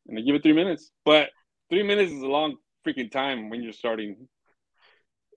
and 0.07 0.17
they 0.17 0.21
give 0.21 0.35
it 0.35 0.43
three 0.43 0.53
minutes. 0.53 0.91
But 1.05 1.29
three 1.69 1.83
minutes 1.83 2.11
is 2.11 2.21
a 2.21 2.27
long 2.27 2.57
freaking 2.85 3.09
time 3.11 3.49
when 3.49 3.63
you're 3.63 3.71
starting. 3.71 4.27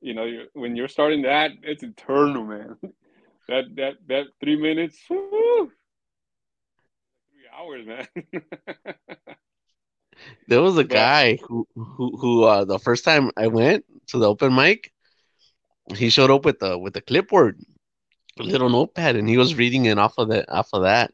You 0.03 0.15
know, 0.15 0.25
you're, 0.25 0.47
when 0.53 0.77
you're 0.77 0.89
starting 0.89 1.23
that, 1.23 1.53
it's 1.62 1.83
eternal, 1.83 2.45
man. 2.45 2.77
That 3.49 3.65
that 3.77 3.95
that 4.09 4.25
three 4.41 4.57
minutes, 4.57 4.99
hours, 7.57 7.87
man. 7.87 8.07
There 10.49 10.62
was 10.62 10.77
a 10.79 10.85
guy 10.85 11.37
who 11.47 11.66
who 11.77 12.16
who 12.19 12.45
uh 12.45 12.64
the 12.64 12.79
first 12.79 13.05
time 13.05 13.31
I 13.37 13.47
went 13.49 13.85
to 14.09 14.19
the 14.19 14.29
open 14.29 14.55
mic, 14.55 14.92
he 15.97 16.11
showed 16.11 16.31
up 16.31 16.45
with 16.45 16.59
the 16.61 16.79
with 16.79 16.97
a 16.97 17.01
clipboard, 17.03 17.61
a 18.38 18.42
little 18.45 18.69
notepad, 18.71 19.16
and 19.16 19.29
he 19.29 19.37
was 19.38 19.55
reading 19.57 19.87
it 19.87 19.99
off 19.99 20.14
of 20.19 20.29
the 20.29 20.51
off 20.53 20.69
of 20.73 20.83
that. 20.83 21.12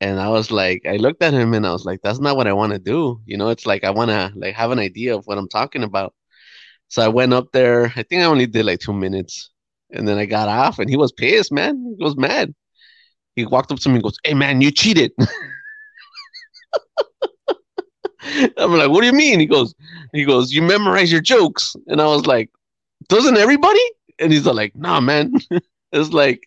And 0.00 0.18
I 0.20 0.28
was 0.28 0.50
like, 0.50 0.82
I 0.86 0.96
looked 0.96 1.22
at 1.22 1.34
him 1.34 1.54
and 1.54 1.66
I 1.66 1.72
was 1.72 1.84
like, 1.84 2.00
that's 2.02 2.20
not 2.20 2.36
what 2.36 2.46
I 2.46 2.52
want 2.52 2.72
to 2.72 2.78
do. 2.78 3.20
You 3.26 3.36
know, 3.36 3.48
it's 3.50 3.66
like 3.66 3.84
I 3.84 3.90
want 3.90 4.10
to 4.10 4.32
like 4.36 4.54
have 4.54 4.70
an 4.70 4.78
idea 4.78 5.14
of 5.14 5.26
what 5.26 5.38
I'm 5.38 5.48
talking 5.48 5.82
about. 5.82 6.14
So 6.88 7.02
I 7.02 7.08
went 7.08 7.34
up 7.34 7.48
there. 7.52 7.86
I 7.96 8.02
think 8.02 8.22
I 8.22 8.26
only 8.26 8.46
did 8.46 8.66
like 8.66 8.80
two 8.80 8.92
minutes, 8.94 9.50
and 9.90 10.06
then 10.08 10.18
I 10.18 10.26
got 10.26 10.48
off, 10.48 10.78
and 10.78 10.90
he 10.90 10.96
was 10.96 11.12
pissed, 11.12 11.52
man. 11.52 11.96
He 11.98 12.04
was 12.04 12.16
mad. 12.16 12.54
He 13.36 13.46
walked 13.46 13.72
up 13.72 13.78
to 13.80 13.88
me 13.88 13.96
and 13.96 14.02
goes, 14.02 14.16
"Hey, 14.24 14.34
man, 14.34 14.60
you 14.60 14.70
cheated." 14.70 15.12
I'm 18.58 18.72
like, 18.74 18.90
what 18.90 19.00
do 19.00 19.06
you 19.06 19.12
mean? 19.12 19.40
He 19.40 19.46
goes, 19.46 19.74
he 20.12 20.24
goes, 20.24 20.52
you 20.52 20.62
memorize 20.62 21.10
your 21.10 21.20
jokes, 21.20 21.74
and 21.86 22.00
I 22.00 22.06
was 22.06 22.26
like, 22.26 22.50
doesn't 23.08 23.36
everybody? 23.36 23.80
And 24.18 24.32
he's 24.32 24.46
like, 24.46 24.74
nah, 24.76 25.00
man. 25.00 25.32
it's 25.92 26.10
like, 26.10 26.46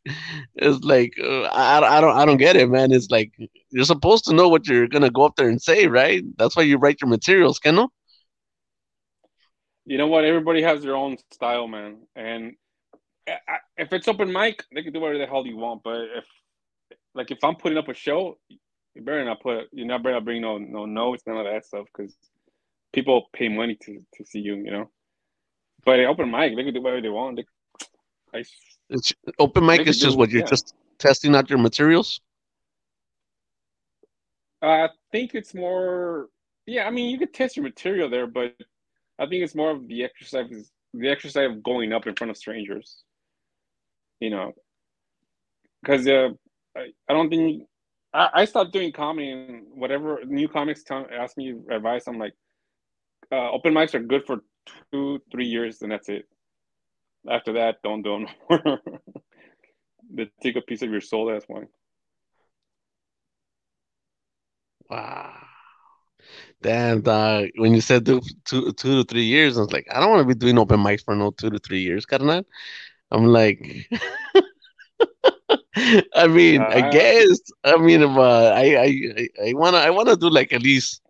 it's 0.56 0.84
like, 0.84 1.14
uh, 1.22 1.44
I, 1.44 1.98
I 1.98 2.02
don't, 2.02 2.16
I 2.16 2.26
don't 2.26 2.38
get 2.38 2.56
it, 2.56 2.70
man. 2.70 2.92
It's 2.92 3.10
like 3.10 3.32
you're 3.72 3.86
supposed 3.86 4.26
to 4.26 4.34
know 4.34 4.48
what 4.48 4.68
you're 4.68 4.88
gonna 4.88 5.10
go 5.10 5.24
up 5.24 5.36
there 5.36 5.50
and 5.50 5.62
say, 5.62 5.88
right? 5.88 6.24
That's 6.38 6.56
why 6.56 6.64
you 6.64 6.78
write 6.78 7.02
your 7.02 7.10
materials, 7.10 7.60
Keno. 7.60 7.90
you 9.86 9.98
know 9.98 10.08
what? 10.08 10.24
Everybody 10.26 10.62
has 10.62 10.82
their 10.82 10.96
own 10.96 11.18
style, 11.32 11.68
man. 11.68 11.98
And 12.16 12.54
I- 13.28 13.60
if 13.78 13.92
it's 13.94 14.08
open 14.08 14.32
mic, 14.32 14.64
they 14.74 14.84
can 14.84 14.94
do 14.94 15.00
whatever 15.00 15.20
the 15.20 15.28
hell 15.28 15.46
you 15.46 15.58
want. 15.58 15.84
But 15.84 16.02
if, 16.16 16.26
like, 17.16 17.32
if 17.32 17.44
I'm 17.44 17.56
putting 17.56 17.78
up 17.78 17.88
a 17.88 17.94
show, 17.94 18.38
you 18.50 19.02
better 19.02 19.24
not 19.26 19.42
put, 19.42 19.66
you 19.72 19.86
not 19.86 20.04
better 20.04 20.16
not 20.16 20.26
bring 20.26 20.42
no 20.42 20.58
no 20.58 20.86
notes, 20.86 21.24
none 21.26 21.38
of 21.38 21.46
that 21.46 21.66
stuff, 21.66 21.88
because 21.96 22.16
people 22.92 23.30
pay 23.34 23.50
money 23.50 23.76
to 23.84 24.00
to 24.16 24.26
see 24.26 24.40
you, 24.40 24.56
you 24.56 24.72
know. 24.72 24.90
But 25.86 26.00
open 26.02 26.32
mic, 26.32 26.56
they 26.56 26.64
can 26.64 26.74
do 26.74 26.82
whatever 26.82 27.02
they 27.02 27.10
want. 27.10 27.38
They, 27.38 27.46
I, 28.40 28.44
It's 28.90 29.14
open 29.40 29.66
mic 29.66 29.88
is 29.88 30.00
just 30.00 30.14
do- 30.14 30.20
what 30.20 30.30
you're 30.30 30.42
yeah. 30.42 30.48
just 30.48 30.74
testing 31.00 31.36
out 31.36 31.50
your 31.50 31.60
materials. 31.60 32.22
I 34.62 34.88
think 35.12 35.36
it's 35.36 35.54
more, 35.54 36.30
yeah. 36.66 36.86
I 36.86 36.92
mean, 36.92 37.10
you 37.10 37.18
could 37.18 37.34
test 37.34 37.58
your 37.58 37.64
material 37.64 38.10
there, 38.10 38.28
but 38.28 38.56
I 39.20 39.26
think 39.26 39.44
it's 39.44 39.56
more 39.56 39.72
of 39.72 39.88
the 39.88 40.04
exercise, 40.06 40.72
the 40.94 41.10
exercise 41.10 41.50
of 41.50 41.64
going 41.64 41.92
up 41.92 42.08
in 42.08 42.16
front 42.16 42.32
of 42.32 42.38
strangers. 42.38 43.04
You 44.22 44.30
know, 44.30 44.54
because 45.82 46.08
uh, 46.08 46.30
I, 46.76 46.92
I 47.10 47.14
don't 47.14 47.30
think 47.30 47.64
I, 48.14 48.30
I 48.34 48.46
stopped 48.46 48.74
doing 48.74 48.92
comedy 48.92 49.32
and 49.32 49.66
whatever 49.74 50.20
new 50.26 50.48
comics 50.48 50.84
tell, 50.84 51.06
ask 51.12 51.38
me 51.38 51.56
advice. 51.70 52.08
I'm 52.08 52.20
like, 52.20 52.34
uh, 53.32 53.52
open 53.52 53.74
mics 53.74 53.94
are 53.96 54.00
good 54.00 54.26
for 54.26 54.38
two, 54.92 55.20
three 55.32 55.48
years, 55.48 55.82
and 55.82 55.92
that's 55.92 56.10
it. 56.10 56.26
After 57.30 57.54
that, 57.54 57.78
don't 57.84 58.02
do 58.02 58.26
them. 58.50 58.80
they 60.14 60.30
take 60.42 60.56
a 60.56 60.62
piece 60.62 60.82
of 60.82 60.92
your 60.92 61.02
soul. 61.02 61.28
That's 61.28 61.46
why. 61.48 61.64
Wow. 64.90 65.34
Damn, 66.62 67.02
dog. 67.02 67.50
When 67.56 67.74
you 67.74 67.82
said 67.82 68.04
do, 68.04 68.22
two, 68.46 68.72
two 68.74 69.04
to 69.04 69.04
three 69.04 69.24
years, 69.24 69.58
I 69.58 69.62
was 69.62 69.72
like, 69.74 69.88
I 69.92 70.00
don't 70.00 70.10
want 70.10 70.22
to 70.22 70.34
be 70.34 70.40
doing 70.40 70.58
open 70.58 70.80
mics 70.80 71.04
for 71.04 71.16
no 71.16 71.32
two 71.32 71.50
to 71.50 71.60
three 71.60 71.82
years, 71.82 72.06
carnal. 72.06 72.44
I'm 73.12 73.26
like, 73.26 73.90
I 76.16 76.28
mean, 76.28 76.66
I 76.72 76.82
Uh, 76.82 76.84
guess. 76.84 77.40
I 77.64 77.78
mean, 77.78 78.02
but 78.16 78.54
I, 78.54 78.76
I, 78.76 78.86
I- 79.18 79.50
I 79.50 79.54
wanna, 79.54 79.78
I 79.78 79.90
wanna 79.90 80.16
do 80.16 80.30
like 80.30 80.54
at 80.54 80.62
least 80.64 81.02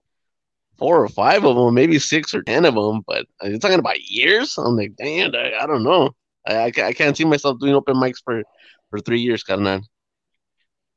four 0.78 1.04
or 1.04 1.08
five 1.10 1.43
of 1.45 1.56
them, 1.56 1.73
maybe 1.73 1.99
six 1.99 2.34
or 2.34 2.41
ten 2.43 2.65
of 2.65 2.76
them. 2.76 3.02
But 3.08 3.26
you're 3.43 3.60
talking 3.60 3.80
about 3.80 3.99
years. 4.02 4.58
I'm 4.58 4.76
like, 4.76 4.95
damn, 4.97 5.34
I, 5.36 5.54
I 5.62 5.67
don't 5.67 5.84
know. 5.84 6.12
I, 6.47 6.56
I, 6.56 6.71
I 6.86 6.93
can't 6.93 7.15
see 7.17 7.26
myself 7.26 7.60
doing 7.60 7.76
open 7.76 7.95
mics 7.95 8.21
for, 8.23 8.43
for 8.89 8.99
three 8.99 9.19
years, 9.21 9.43
carnal. 9.43 9.82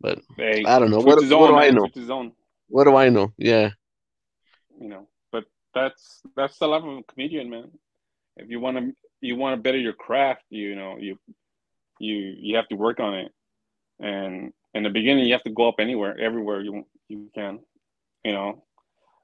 But 0.01 0.19
Hey, 0.37 0.65
I 0.65 0.79
don't 0.79 0.91
know. 0.91 1.01
What, 1.01 1.19
what 1.25 1.49
own, 1.49 1.49
do 1.49 1.57
I 1.59 1.71
know? 1.71 1.89
to 1.93 2.01
his 2.01 2.11
own. 2.11 2.33
What 2.69 2.85
do 2.85 2.97
I 2.97 3.09
know? 3.09 3.33
Yeah. 3.39 3.71
you 4.81 4.89
know 4.89 5.07
but 5.33 5.45
that's 5.75 6.23
that's 6.37 6.59
the 6.59 6.67
life 6.67 6.83
of 6.85 6.99
a 6.99 7.03
comedian 7.05 7.51
man 7.51 7.71
if 8.37 8.49
you 8.51 8.61
want 8.61 8.77
to 8.77 8.93
you 9.21 9.37
want 9.37 9.57
to 9.57 9.63
better 9.63 9.79
your 9.79 9.93
craft 9.93 10.43
you 10.51 10.75
know 10.75 10.97
you 10.99 11.17
you 11.99 12.35
you 12.39 12.57
have 12.57 12.69
to 12.69 12.77
work 12.77 13.01
on 13.01 13.15
it 13.15 13.33
and 14.01 14.53
in 14.75 14.83
the 14.83 14.91
beginning 14.91 15.25
you 15.25 15.33
have 15.33 15.43
to 15.43 15.51
go 15.51 15.69
up 15.69 15.77
anywhere 15.79 16.19
everywhere 16.19 16.61
you 16.61 16.87
you 17.09 17.31
can 17.35 17.61
you 18.25 18.33
know. 18.33 18.63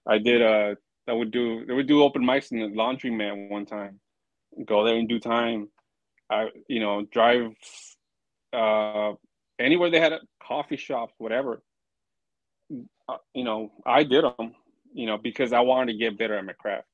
I 0.06 0.18
did 0.18 0.42
uh 0.42 0.74
i 1.08 1.12
would 1.12 1.30
do 1.30 1.64
they 1.66 1.74
would 1.74 1.86
do 1.86 2.02
open 2.02 2.22
mics 2.22 2.52
in 2.52 2.60
the 2.60 2.68
laundry 2.68 3.10
man 3.10 3.48
one 3.48 3.66
time. 3.66 4.00
Go 4.64 4.84
there 4.84 4.96
in 4.96 5.06
due 5.06 5.20
time. 5.20 5.68
I 6.30 6.48
you 6.68 6.80
know 6.80 7.06
drive 7.10 7.52
uh 8.52 9.12
anywhere 9.58 9.90
they 9.90 10.00
had 10.00 10.12
a 10.12 10.20
coffee 10.42 10.76
shops 10.76 11.14
whatever. 11.18 11.62
Uh, 13.08 13.16
you 13.34 13.44
know 13.44 13.72
i 13.84 14.02
did 14.02 14.24
them 14.24 14.54
you 14.94 15.06
know, 15.06 15.18
because 15.18 15.52
I 15.52 15.60
wanted 15.60 15.92
to 15.92 15.98
get 15.98 16.18
better 16.18 16.36
at 16.36 16.44
my 16.44 16.52
craft. 16.52 16.86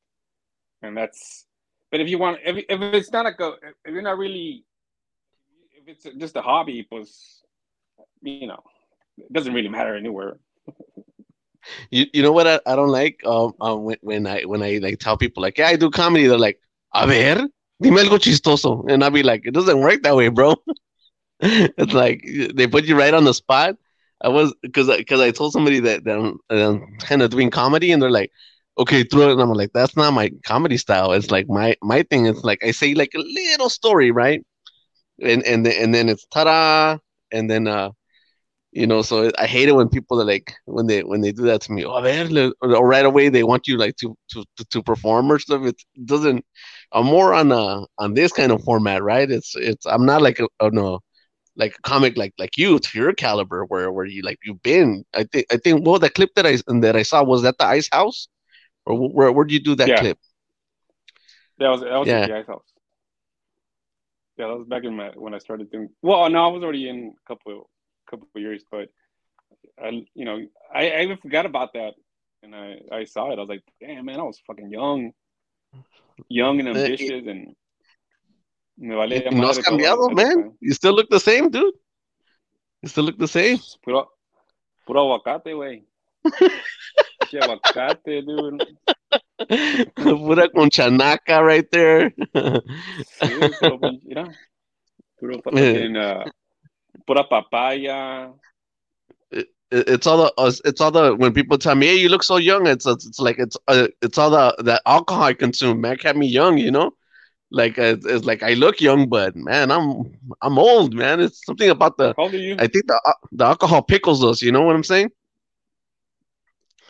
And 0.83 0.97
that's, 0.97 1.47
but 1.91 2.01
if 2.01 2.09
you 2.09 2.19
want, 2.19 2.39
if, 2.45 2.57
if 2.57 2.81
it's 2.95 3.13
not 3.13 3.25
like 3.25 3.41
a, 3.41 3.53
if 3.85 3.93
you're 3.93 4.03
not 4.03 4.19
really 4.19 4.65
if 5.75 5.89
it's 5.89 6.17
just 6.19 6.37
a 6.37 6.43
hobby, 6.43 6.87
pues, 6.89 7.43
you 8.23 8.47
know, 8.47 8.63
it 9.19 9.33
doesn't 9.33 9.53
really 9.55 9.69
matter 9.69 9.97
anywhere. 9.97 10.39
You, 11.91 12.07
you 12.13 12.23
know 12.23 12.33
what 12.33 12.47
I, 12.47 12.61
I 12.67 12.77
don't 12.77 12.89
like? 12.89 13.21
Um, 13.25 13.53
um 13.61 13.85
when, 13.85 13.99
when 14.03 14.27
I 14.27 14.43
when 14.43 14.63
I 14.63 14.79
like 14.83 14.99
tell 14.99 15.17
people 15.17 15.43
like 15.43 15.59
yeah 15.59 15.69
I 15.69 15.77
do 15.77 15.91
comedy 15.91 16.27
they're 16.27 16.39
like 16.39 16.61
a 16.95 17.07
ver 17.07 17.49
dime 17.83 17.95
algo 17.97 18.19
chistoso. 18.19 18.85
And 18.91 19.05
I'll 19.05 19.11
be 19.11 19.23
like 19.23 19.43
it 19.45 19.55
doesn't 19.55 19.81
work 19.81 20.03
that 20.03 20.17
way 20.17 20.29
bro. 20.29 20.55
It's 21.41 21.93
like 21.95 22.25
they 22.55 22.67
put 22.67 22.85
you 22.87 22.99
right 22.99 23.15
on 23.15 23.25
the 23.25 23.35
spot. 23.35 23.77
I 24.23 24.29
was 24.29 24.55
because 24.63 24.89
because 24.97 25.21
I 25.21 25.31
told 25.31 25.53
somebody 25.53 25.81
that, 25.81 26.05
that 26.05 26.19
I'm, 26.19 26.39
I'm 26.51 26.99
kind 27.01 27.23
of 27.23 27.31
doing 27.31 27.51
comedy 27.51 27.93
and 27.93 28.03
they're 28.03 28.11
like 28.11 28.33
okay 28.79 29.05
throw 29.05 29.29
it 29.29 29.33
and 29.33 29.43
I'm 29.43 29.51
like 29.53 29.73
that's 29.75 29.97
not 29.97 30.13
my 30.13 30.31
comedy 30.45 30.77
style. 30.79 31.13
It's 31.13 31.31
like 31.31 31.49
my 31.49 31.77
my 31.83 32.03
thing. 32.05 32.27
Is 32.27 32.45
like 32.45 32.65
I 32.65 32.73
say 32.73 32.95
like 32.95 33.13
a 33.15 33.19
little 33.21 33.71
story 33.71 34.11
right? 34.11 34.45
And 35.23 35.43
and 35.45 35.67
and 35.67 35.95
then 35.95 36.09
it's 36.09 36.27
ta-da 36.27 36.99
and 37.33 37.51
then 37.51 37.69
uh 37.69 37.91
you 38.73 38.87
know 38.87 39.03
so 39.03 39.31
i 39.39 39.47
hate 39.47 39.69
it 39.69 39.75
when 39.75 39.89
people 39.89 40.21
are 40.21 40.25
like 40.25 40.55
when 40.67 40.87
they 40.87 41.03
when 41.03 41.21
they 41.23 41.33
do 41.33 41.43
that 41.43 41.61
to 41.61 41.73
me 41.73 41.85
oh 41.85 42.01
man 42.03 42.53
or 42.63 42.87
right 42.87 43.07
away 43.07 43.29
they 43.29 43.43
want 43.43 43.67
you 43.67 43.79
like 43.79 43.97
to 43.97 44.15
to 44.31 44.45
to 44.71 44.83
perform 44.83 45.31
or 45.33 45.39
stuff 45.39 45.65
it 45.65 45.77
doesn't 46.05 46.45
i'm 46.93 47.07
more 47.07 47.33
on 47.35 47.51
uh 47.53 47.81
on 47.99 48.15
this 48.15 48.33
kind 48.33 48.53
of 48.53 48.63
format 48.65 49.03
right 49.03 49.31
it's 49.31 49.55
it's 49.57 49.87
i'm 49.87 50.05
not 50.05 50.23
like 50.23 50.39
a, 50.39 50.47
a 50.61 50.71
no 50.71 51.01
like 51.57 51.75
a 51.79 51.83
comic 51.83 52.17
like 52.17 52.33
like 52.39 52.57
you 52.59 52.79
to 52.79 52.99
your 52.99 53.13
caliber 53.13 53.65
where 53.67 53.91
where 53.91 54.07
you 54.07 54.23
like 54.23 54.39
you've 54.45 54.63
been 54.63 55.05
i 55.15 55.25
think 55.25 55.47
i 55.51 55.57
think 55.57 55.87
well 55.87 55.99
the 55.99 56.11
clip 56.11 56.31
that 56.37 56.47
i 56.47 56.57
that 56.81 56.97
i 56.97 57.03
saw 57.03 57.23
was 57.25 57.43
that 57.43 57.57
the 57.59 57.65
ice 57.67 57.89
house 57.93 58.29
or 58.87 59.09
where 59.09 59.33
where 59.33 59.45
did 59.45 59.55
you 59.55 59.61
do 59.61 59.75
that 59.75 59.89
Yeah. 59.89 59.97
clip 59.97 60.19
That 61.59 61.69
was 61.71 61.81
that 61.81 61.97
was 61.97 62.09
Yeah. 62.09 62.21
at 62.21 62.29
the 62.29 62.37
ice 62.37 62.47
house. 62.47 62.65
Yeah, 64.37 64.47
that 64.49 64.57
was 64.57 64.69
back 64.69 64.85
in 64.85 64.95
my 64.95 65.09
when 65.17 65.35
I 65.35 65.39
started 65.39 65.71
doing. 65.73 65.89
Well, 66.03 66.29
no, 66.31 66.45
I 66.45 66.53
was 66.53 66.63
already 66.63 66.89
in 66.89 67.13
a 67.17 67.29
couple 67.29 67.69
couple 68.11 68.29
of 68.35 68.41
years, 68.43 68.65
but 68.71 68.89
I, 69.83 70.05
you 70.15 70.25
know, 70.25 70.39
I, 70.75 70.91
I 70.91 71.03
even 71.03 71.19
forgot 71.19 71.47
about 71.47 71.73
that, 71.75 71.95
and 72.43 72.55
I 72.55 72.81
I 72.93 73.05
saw 73.05 73.31
it. 73.31 73.39
I 73.39 73.41
was 73.41 73.49
like, 73.49 73.63
damn, 73.81 74.05
man, 74.07 74.21
I 74.21 74.23
was 74.25 74.41
fucking 74.47 74.71
young, 74.71 75.13
young 76.29 76.61
and 76.61 76.69
Eh, 76.69 76.73
ambitious, 76.73 77.27
and 77.27 77.55
me 78.77 78.95
vale 78.95 79.31
no 79.33 79.49
has 79.49 79.59
cambiado 79.59 80.15
man. 80.15 80.57
you 80.61 80.73
still 80.73 80.95
look 80.95 81.09
the 81.11 81.21
same 81.21 81.51
dude. 81.51 81.75
You 82.83 82.89
still 82.89 83.05
look 83.05 83.19
the 83.19 83.29
same. 83.29 83.59
Puro, 83.83 84.09
puro 84.87 85.03
aguacate, 85.05 85.53
güey. 85.53 85.83
Aguacate, 87.35 88.23
dude. 88.25 88.77
Pura 89.97 90.49
con 90.51 90.69
chanaca 90.69 91.43
right 91.45 91.69
there. 91.71 92.11
Sí, 92.11 93.31
puro, 93.59 93.79
mira, 94.05 94.35
puro 95.19 95.41
fucking, 95.43 95.97
uh, 96.09 96.25
pura 97.09 97.25
papaya. 97.25 98.33
It- 99.33 99.49
it's 99.71 100.07
all 100.07 100.19
the 100.25 100.61
it's 100.65 100.81
all 100.81 100.91
the 100.91 101.15
when 101.15 101.33
people 101.35 101.59
tell 101.59 101.75
me, 101.75 101.87
"Hey, 101.87 101.97
you 101.97 102.09
look 102.09 102.23
so 102.23 102.37
young." 102.37 102.67
It's 102.67 102.87
it's, 102.87 103.07
it's 103.07 103.21
like 103.21 103.39
it's 103.39 103.57
uh, 103.69 103.89
it's 104.01 104.17
all 104.19 104.31
the 104.31 104.55
that 104.65 104.83
alcohol 104.87 105.25
I 105.25 105.35
consume, 105.35 105.81
man, 105.81 105.97
kept 105.97 106.19
me 106.19 106.27
young, 106.27 106.57
you 106.59 106.71
know. 106.71 106.93
Like 107.51 107.79
uh, 107.79 107.97
it's, 108.05 108.25
like 108.25 108.43
I 108.43 108.55
look 108.55 108.81
young, 108.81 109.09
but 109.09 109.37
man, 109.37 109.71
I'm 109.71 110.17
I'm 110.43 110.59
old, 110.59 110.95
man. 110.95 111.21
It's 111.21 111.45
something 111.45 111.69
about 111.71 111.99
the 111.99 112.15
How 112.17 112.25
old 112.25 112.35
are 112.35 112.39
you? 112.39 112.55
I 112.59 112.67
think 112.67 112.87
the 112.87 113.01
uh, 113.07 113.13
the 113.33 113.45
alcohol 113.45 113.83
pickles 113.83 114.25
us. 114.25 114.43
You 114.43 114.53
know 114.53 114.63
what 114.63 114.77
I'm 114.77 114.85
saying? 114.85 115.11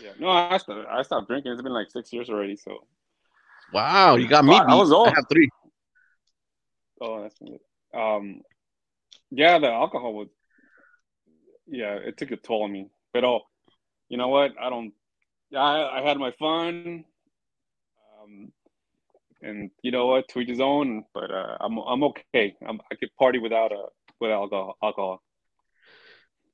Yeah. 0.01 0.11
No, 0.21 0.29
I 0.31 0.57
stopped, 0.59 0.87
I 0.89 1.03
stopped 1.03 1.29
drinking. 1.29 1.53
It's 1.53 1.63
been 1.63 1.73
like 1.73 1.91
six 1.91 2.13
years 2.13 2.31
already. 2.31 2.57
So, 2.57 2.87
Wow, 3.73 4.17
you 4.17 4.29
got 4.29 4.45
me. 4.45 4.55
I 4.55 4.75
was 4.77 4.93
old. 4.93 5.09
I 5.09 5.15
have 5.17 5.27
three. 5.31 5.49
oh, 7.01 7.23
that's 7.23 7.39
good. 7.39 7.59
Um, 7.93 8.43
yeah, 9.31 9.59
the 9.59 9.69
alcohol 9.69 10.15
was, 10.15 10.29
yeah, 11.67 11.95
it 11.95 12.17
took 12.17 12.31
a 12.31 12.37
toll 12.37 12.65
on 12.65 12.73
me. 12.73 12.89
But 13.13 13.25
oh, 13.25 13.43
you 14.09 14.17
know 14.17 14.29
what? 14.29 14.53
I 14.61 14.71
don't. 14.71 14.93
I, 15.55 16.01
I 16.01 16.03
had 16.03 16.19
my 16.19 16.33
fun. 16.39 17.05
Um, 18.21 18.53
and 19.43 19.71
you 19.83 19.91
know 19.91 20.07
what? 20.07 20.29
To 20.29 20.41
his 20.41 20.61
own. 20.61 21.05
But 21.15 21.31
uh, 21.31 21.57
I'm 21.61 21.79
I'm 21.79 22.03
okay. 22.05 22.57
I'm, 22.67 22.81
I 22.91 22.95
could 22.95 23.15
party 23.17 23.39
without 23.39 23.73
a 23.73 23.87
without 24.21 24.51
alcohol. 24.83 25.23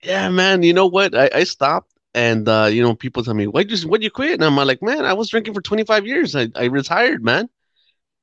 Yeah, 0.02 0.28
man. 0.28 0.62
You 0.62 0.74
know 0.74 0.86
what? 0.86 1.14
I, 1.14 1.30
I 1.32 1.44
stopped, 1.44 1.92
and 2.14 2.48
uh, 2.48 2.68
you 2.70 2.82
know, 2.82 2.94
people 2.94 3.24
tell 3.24 3.34
me, 3.34 3.46
"Why 3.46 3.64
just 3.64 3.86
why'd 3.86 4.02
you 4.02 4.10
quit?" 4.10 4.34
And 4.34 4.44
I'm 4.44 4.56
like, 4.56 4.82
"Man, 4.82 5.04
I 5.04 5.14
was 5.14 5.30
drinking 5.30 5.54
for 5.54 5.62
25 5.62 6.06
years. 6.06 6.36
I, 6.36 6.48
I 6.54 6.64
retired, 6.64 7.24
man." 7.24 7.48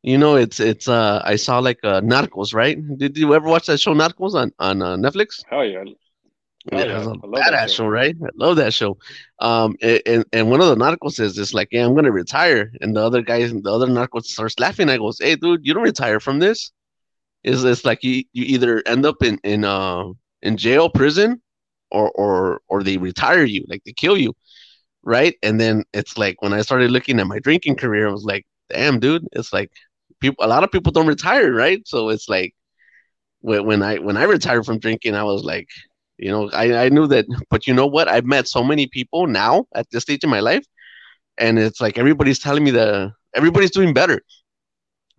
You 0.03 0.17
know, 0.17 0.35
it's 0.35 0.59
it's 0.59 0.87
uh, 0.87 1.21
I 1.23 1.35
saw 1.35 1.59
like 1.59 1.79
uh, 1.83 2.01
Narcos, 2.01 2.53
right? 2.53 2.77
Did 2.97 3.17
you 3.17 3.35
ever 3.35 3.47
watch 3.47 3.67
that 3.67 3.79
show 3.79 3.93
Narcos 3.93 4.33
on 4.33 4.51
on 4.57 4.81
uh, 4.81 4.95
Netflix? 4.95 5.43
Hell 5.47 5.65
yeah. 5.65 5.83
Yeah, 6.71 6.85
yeah, 6.85 6.97
it's 6.97 7.07
love 7.07 7.21
that 7.33 7.69
show. 7.71 7.83
show, 7.83 7.87
right? 7.87 8.15
I 8.23 8.29
love 8.35 8.55
that 8.57 8.73
show. 8.73 8.97
Um, 9.39 9.75
and 9.81 10.25
and 10.31 10.49
one 10.49 10.61
of 10.61 10.67
the 10.67 10.75
narcos 10.75 11.13
says 11.13 11.35
it's 11.37 11.55
like, 11.55 11.69
yeah, 11.71 11.85
I'm 11.85 11.95
gonna 11.95 12.11
retire, 12.11 12.71
and 12.81 12.95
the 12.95 13.01
other 13.01 13.23
guys, 13.23 13.51
the 13.51 13.71
other 13.71 13.87
narcos 13.87 14.25
starts 14.25 14.59
laughing. 14.59 14.87
I 14.89 14.97
goes, 14.97 15.17
hey, 15.19 15.35
dude, 15.35 15.61
you 15.63 15.73
don't 15.73 15.83
retire 15.83 16.19
from 16.19 16.39
this. 16.39 16.71
Is 17.43 17.63
it's 17.63 17.83
like 17.83 18.03
you 18.03 18.23
you 18.33 18.45
either 18.45 18.83
end 18.85 19.05
up 19.07 19.23
in 19.23 19.39
in 19.43 19.65
uh 19.65 20.05
in 20.43 20.57
jail, 20.57 20.89
prison, 20.89 21.41
or 21.89 22.11
or 22.11 22.61
or 22.67 22.83
they 22.83 22.97
retire 22.97 23.43
you, 23.43 23.65
like 23.67 23.83
they 23.83 23.93
kill 23.93 24.17
you, 24.17 24.35
right? 25.01 25.35
And 25.41 25.59
then 25.59 25.83
it's 25.93 26.15
like 26.17 26.41
when 26.43 26.53
I 26.53 26.61
started 26.61 26.91
looking 26.91 27.19
at 27.19 27.27
my 27.27 27.39
drinking 27.39 27.77
career, 27.77 28.07
I 28.07 28.11
was 28.11 28.23
like, 28.23 28.45
damn, 28.69 28.99
dude, 28.99 29.27
it's 29.31 29.51
like 29.51 29.71
people, 30.21 30.45
a 30.45 30.49
lot 30.49 30.63
of 30.63 30.71
people 30.71 30.91
don't 30.93 31.07
retire, 31.07 31.53
right? 31.53 31.81
So 31.87 32.09
it's 32.09 32.29
like 32.29 32.53
when 33.41 33.65
when 33.65 33.83
I 33.83 33.97
when 33.99 34.17
I 34.17 34.23
retired 34.23 34.65
from 34.65 34.79
drinking, 34.79 35.15
I 35.15 35.23
was 35.23 35.43
like. 35.43 35.69
You 36.17 36.29
know, 36.31 36.51
I, 36.51 36.85
I 36.85 36.89
knew 36.89 37.07
that, 37.07 37.25
but 37.49 37.67
you 37.67 37.73
know 37.73 37.87
what? 37.87 38.07
I've 38.07 38.25
met 38.25 38.47
so 38.47 38.63
many 38.63 38.87
people 38.87 39.27
now 39.27 39.65
at 39.75 39.89
this 39.91 40.03
stage 40.03 40.23
in 40.23 40.29
my 40.29 40.39
life, 40.39 40.63
and 41.37 41.59
it's 41.59 41.81
like 41.81 41.97
everybody's 41.97 42.39
telling 42.39 42.63
me 42.63 42.71
that 42.71 43.11
everybody's 43.35 43.71
doing 43.71 43.93
better. 43.93 44.21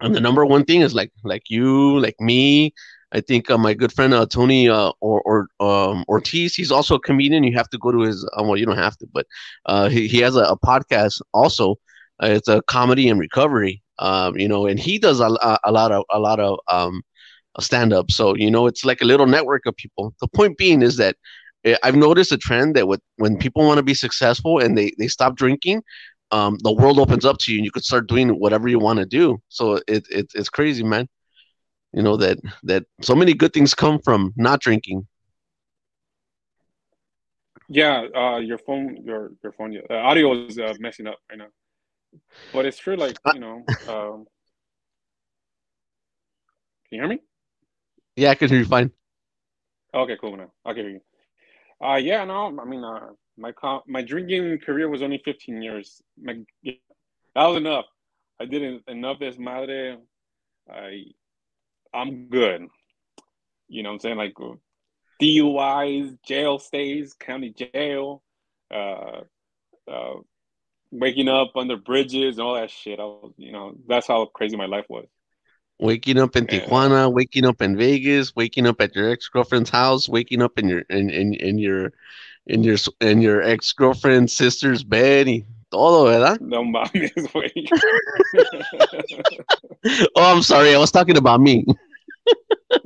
And 0.01 0.15
the 0.15 0.21
number 0.21 0.45
one 0.45 0.65
thing 0.65 0.81
is 0.83 0.95
like 0.95 1.13
like 1.25 1.45
you, 1.49 1.99
like 2.01 2.17
me. 2.21 2.73
I 3.13 3.21
think 3.21 3.51
uh, 3.51 3.59
my 3.59 3.75
good 3.75 3.93
friend 3.93 4.15
uh, 4.15 4.27
Tony 4.27 4.69
uh, 4.69 4.93
or 5.01 5.23
or 5.23 5.47
um, 5.61 6.05
Ortiz, 6.09 6.55
he's 6.55 6.73
also 6.73 6.97
a 6.97 7.01
comedian. 7.01 7.45
You 7.45 7.55
have 7.57 7.69
to 7.71 7.79
go 7.79 7.93
to 7.93 8.01
his. 8.01 8.25
Uh, 8.37 8.43
well, 8.45 8.57
you 8.57 8.67
don't 8.67 8.79
have 8.79 8.97
to, 8.99 9.07
but 9.13 9.27
uh, 9.67 9.89
he 9.89 10.09
he 10.09 10.19
has 10.21 10.37
a, 10.37 10.43
a 10.45 10.59
podcast 10.59 11.21
also. 11.35 11.77
It's 12.23 12.49
a 12.49 12.63
comedy 12.63 13.09
and 13.09 13.19
recovery. 13.19 13.83
Um, 13.99 14.37
you 14.37 14.49
know, 14.49 14.67
and 14.67 14.81
he 14.81 14.99
does 14.99 15.21
a, 15.21 15.27
a, 15.65 15.71
lot 15.71 15.93
of 15.93 16.05
a 16.11 16.19
lot 16.19 16.41
of 16.41 16.59
um, 16.69 17.03
stand 17.61 17.93
up. 17.93 18.11
So, 18.11 18.35
you 18.35 18.51
know, 18.51 18.67
it's 18.67 18.85
like 18.85 19.01
a 19.03 19.05
little 19.05 19.27
network 19.27 19.67
of 19.67 19.77
people. 19.77 20.15
The 20.21 20.29
point 20.29 20.57
being 20.57 20.83
is 20.83 20.97
that 20.97 21.17
eh, 21.65 21.77
I've 21.83 21.97
noticed 21.97 22.33
a 22.33 22.39
trend 22.39 22.77
that 22.77 22.89
with, 22.89 23.01
when 23.17 23.37
people 23.37 23.65
want 23.67 23.79
to 23.79 23.83
be 23.83 23.95
successful 23.95 24.59
and 24.59 24.77
they, 24.77 24.93
they 24.99 25.09
stop 25.09 25.37
drinking, 25.37 25.83
um, 26.31 26.57
the 26.63 26.73
world 26.73 26.99
opens 26.99 27.25
up 27.25 27.39
to 27.39 27.53
you 27.53 27.59
and 27.59 27.65
you 27.65 27.71
could 27.71 27.85
start 27.85 28.09
doing 28.09 28.31
whatever 28.31 28.69
you 28.69 28.79
want 28.79 28.99
to 28.99 29.07
do. 29.07 29.39
So 29.49 29.81
it, 29.87 30.07
it, 30.11 30.27
it's 30.35 30.49
crazy, 30.49 30.83
man. 30.83 31.09
You 31.93 32.03
know, 32.03 32.17
that, 32.17 32.39
that 32.63 32.85
so 33.03 33.15
many 33.15 33.35
good 33.35 33.53
things 33.53 33.75
come 33.75 33.99
from 33.99 34.33
not 34.37 34.61
drinking. 34.61 35.07
Yeah, 37.69 38.07
uh, 38.15 38.39
your 38.39 38.59
phone, 38.59 38.99
your 39.03 39.33
your 39.43 39.53
phone, 39.53 39.79
uh, 39.89 39.95
audio 39.95 40.47
is 40.47 40.59
uh, 40.59 40.75
messing 40.79 41.07
up 41.07 41.19
right 41.31 41.39
now. 41.39 41.47
But 42.53 42.67
it's 42.67 42.79
true, 42.79 42.97
like 42.97 43.17
you 43.33 43.41
know. 43.41 43.67
Um, 43.89 44.27
can 46.89 46.97
you 46.97 47.01
hear 47.01 47.09
me? 47.09 47.21
Yeah, 48.17 48.31
I 48.31 48.35
can 48.35 48.49
hear 48.49 48.59
you 48.59 48.65
fine. 48.67 48.91
Okay, 49.95 50.17
cool. 50.21 50.37
Now 50.37 50.53
I 50.65 50.73
can 50.75 50.83
hear 50.83 50.91
you. 50.91 51.01
Uh, 51.85 51.97
yeah, 51.97 52.25
no, 52.25 52.57
I 52.61 52.65
mean, 52.65 52.85
uh, 52.85 53.09
my 53.37 53.53
co- 53.53 53.83
my 53.87 54.03
drinking 54.03 54.59
career 54.59 54.89
was 54.89 55.03
only 55.03 55.19
15 55.25 55.63
years. 55.63 56.01
My, 56.21 56.39
yeah, 56.63 56.75
that 57.35 57.47
was 57.47 57.57
enough. 57.57 57.87
I 58.41 58.45
did 58.45 58.63
en- 58.63 58.83
enough 58.87 59.19
this 59.19 59.39
madre. 59.39 59.97
I, 60.71 61.05
I'm 61.93 62.29
good. 62.29 62.69
You 63.69 63.83
know 63.83 63.91
what 63.91 63.95
I'm 63.95 64.01
saying? 64.01 64.17
Like 64.17 64.35
DUIs, 65.21 66.17
jail 66.25 66.59
stays, 66.59 67.15
county 67.15 67.51
jail, 67.51 68.23
uh, 68.73 69.23
uh, 69.91 70.15
waking 70.93 71.29
up 71.29 71.57
under 71.57 71.77
bridges 71.77 72.39
and 72.39 72.47
all 72.47 72.55
that 72.55 72.71
shit. 72.71 73.01
I 73.01 73.05
was, 73.05 73.33
you 73.37 73.51
know, 73.51 73.75
that's 73.89 74.07
how 74.07 74.27
crazy 74.27 74.57
my 74.57 74.67
life 74.67 74.85
was. 74.89 75.07
Waking 75.81 76.19
up 76.19 76.37
in 76.37 76.47
Yeah. 76.49 76.61
Tijuana, 76.61 77.13
waking 77.13 77.45
up 77.45 77.61
in 77.61 77.77
Vegas, 77.77 78.37
waking 78.37 78.67
up 78.67 78.81
at 78.81 78.95
your 78.95 79.11
ex 79.11 79.29
girlfriend's 79.29 79.71
house, 79.71 80.09
waking 80.09 80.43
up 80.43 80.59
in 80.59 80.69
your 80.69 80.81
in, 80.91 81.11
in, 81.11 81.35
in 81.35 81.59
your 81.59 81.93
in 82.47 82.63
your 82.63 82.77
in 83.01 83.21
your 83.21 83.43
ex 83.43 83.73
girlfriend's 83.73 84.33
sister's 84.33 84.85
bed, 84.85 85.27
y 85.27 85.45
todo, 85.71 86.05
¿verdad? 86.05 86.41
No 86.41 86.63
mames, 86.63 87.11
güey. 87.33 87.69
Oh, 90.15 90.37
I'm 90.37 90.43
sorry, 90.43 90.73
I 90.75 90.79
was 90.79 90.93
talking 90.93 91.17
about 91.17 91.41
me. 91.41 91.65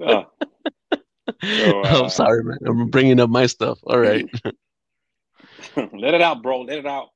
Ah. 0.03 0.27
So, 1.43 1.81
uh, 1.83 2.03
I'm 2.05 2.09
sorry, 2.09 2.45
man. 2.45 2.59
I'm 2.67 2.89
bringing 2.89 3.21
up 3.21 3.29
my 3.29 3.47
stuff. 3.47 3.79
All 3.83 3.99
right. 3.99 4.25
let 5.77 6.15
it 6.15 6.23
out, 6.23 6.41
bro. 6.43 6.63
Let 6.63 6.79
it 6.79 6.87
out. 6.87 7.09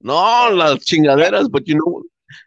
No, 0.00 0.50
las 0.52 0.84
chingaderas, 0.84 1.50
but 1.50 1.66
you 1.66 1.74
know, 1.74 2.02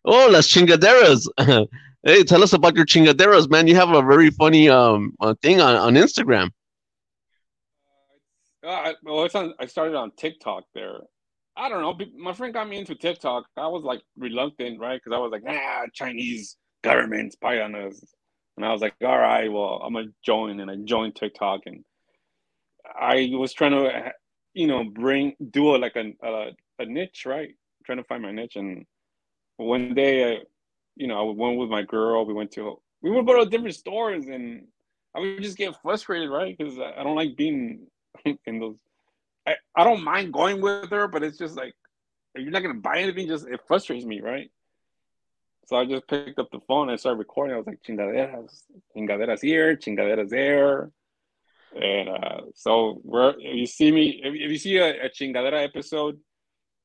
oh, 0.05 0.29
las 0.31 0.47
chingaderas. 0.47 1.27
Hey, 2.03 2.23
tell 2.23 2.41
us 2.41 2.53
about 2.53 2.75
your 2.75 2.85
chingaderas, 2.85 3.49
man. 3.49 3.67
You 3.67 3.75
have 3.75 3.89
a 3.89 4.01
very 4.01 4.29
funny 4.29 4.69
um 4.69 5.13
uh, 5.19 5.33
thing 5.41 5.59
on, 5.59 5.75
on 5.75 5.95
Instagram. 5.95 6.51
Uh, 8.65 8.69
I, 8.69 8.93
well, 9.03 9.25
it's 9.25 9.35
on, 9.35 9.53
I 9.59 9.65
started 9.65 9.95
on 9.95 10.11
TikTok 10.17 10.63
there. 10.73 10.99
I 11.57 11.69
don't 11.69 11.81
know. 11.81 12.05
My 12.17 12.33
friend 12.33 12.53
got 12.53 12.69
me 12.69 12.77
into 12.77 12.95
TikTok. 12.95 13.45
I 13.57 13.67
was 13.67 13.83
like 13.83 14.01
reluctant, 14.17 14.79
right? 14.79 15.01
Because 15.03 15.15
I 15.15 15.19
was 15.19 15.31
like, 15.31 15.43
ah, 15.47 15.85
Chinese 15.93 16.55
government 16.83 17.33
spy 17.33 17.61
on 17.61 17.75
us. 17.75 18.01
And 18.55 18.65
I 18.65 18.71
was 18.71 18.81
like, 18.81 18.95
all 19.03 19.17
right, 19.17 19.51
well, 19.51 19.81
I'm 19.83 19.93
gonna 19.93 20.07
join, 20.25 20.59
and 20.59 20.69
I 20.69 20.75
joined 20.83 21.15
TikTok, 21.15 21.61
and 21.65 21.83
I 22.99 23.29
was 23.33 23.53
trying 23.53 23.71
to, 23.71 24.11
you 24.53 24.67
know, 24.67 24.83
bring 24.83 25.35
do 25.51 25.75
a, 25.75 25.77
like 25.77 25.95
a, 25.95 26.11
a, 26.25 26.51
a 26.79 26.85
niche, 26.85 27.25
right? 27.25 27.53
Trying 27.85 27.99
to 27.99 28.03
find 28.03 28.23
my 28.23 28.31
niche, 28.31 28.55
and 28.55 28.85
one 29.57 29.93
day, 29.93 30.35
I, 30.35 30.39
you 30.95 31.07
know, 31.07 31.29
I 31.29 31.33
went 31.33 31.57
with 31.57 31.69
my 31.69 31.83
girl. 31.83 32.25
We 32.25 32.33
went 32.33 32.51
to 32.53 32.79
we 33.01 33.11
would 33.11 33.25
go 33.25 33.43
to 33.43 33.49
different 33.49 33.75
stores, 33.75 34.25
and 34.27 34.67
I 35.15 35.19
would 35.19 35.41
just 35.41 35.57
get 35.57 35.81
frustrated, 35.81 36.29
right? 36.29 36.55
Because 36.57 36.79
I 36.79 37.03
don't 37.03 37.15
like 37.15 37.35
being 37.35 37.87
in 38.45 38.59
those. 38.59 38.75
I, 39.45 39.55
I 39.75 39.83
don't 39.83 40.03
mind 40.03 40.33
going 40.33 40.61
with 40.61 40.89
her, 40.89 41.07
but 41.07 41.23
it's 41.23 41.37
just 41.37 41.55
like 41.55 41.73
you're 42.35 42.51
not 42.51 42.61
gonna 42.61 42.75
buy 42.75 42.99
anything. 42.99 43.27
Just 43.27 43.47
it 43.47 43.61
frustrates 43.67 44.05
me, 44.05 44.21
right? 44.21 44.51
So 45.67 45.75
I 45.75 45.85
just 45.85 46.07
picked 46.07 46.39
up 46.39 46.49
the 46.51 46.61
phone 46.61 46.89
and 46.89 46.99
started 46.99 47.19
recording. 47.19 47.53
I 47.53 47.57
was 47.57 47.67
like, 47.67 47.81
chingaderas, 47.83 48.63
chingaderas 48.95 49.41
here, 49.41 49.75
chingaderas 49.75 50.29
there. 50.29 50.91
And 51.75 52.07
uh, 52.07 52.41
so 52.55 53.01
where 53.03 53.31
if 53.31 53.55
you 53.55 53.67
see 53.67 53.91
me, 53.91 54.21
if, 54.23 54.33
if 54.33 54.51
you 54.51 54.57
see 54.57 54.77
a, 54.77 55.05
a 55.05 55.09
chingadera 55.09 55.63
episode, 55.63 56.19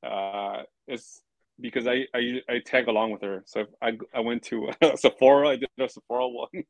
uh, 0.03 0.63
it's 0.87 1.21
because 1.59 1.87
I, 1.87 2.05
I 2.13 2.41
I 2.49 2.59
tag 2.65 2.87
along 2.87 3.11
with 3.11 3.21
her. 3.21 3.43
So 3.45 3.65
I 3.81 3.97
I 4.13 4.19
went 4.21 4.43
to 4.43 4.69
Sephora. 4.95 5.49
I 5.49 5.55
did 5.57 5.69
a 5.79 5.89
Sephora 5.89 6.27
one. 6.29 6.63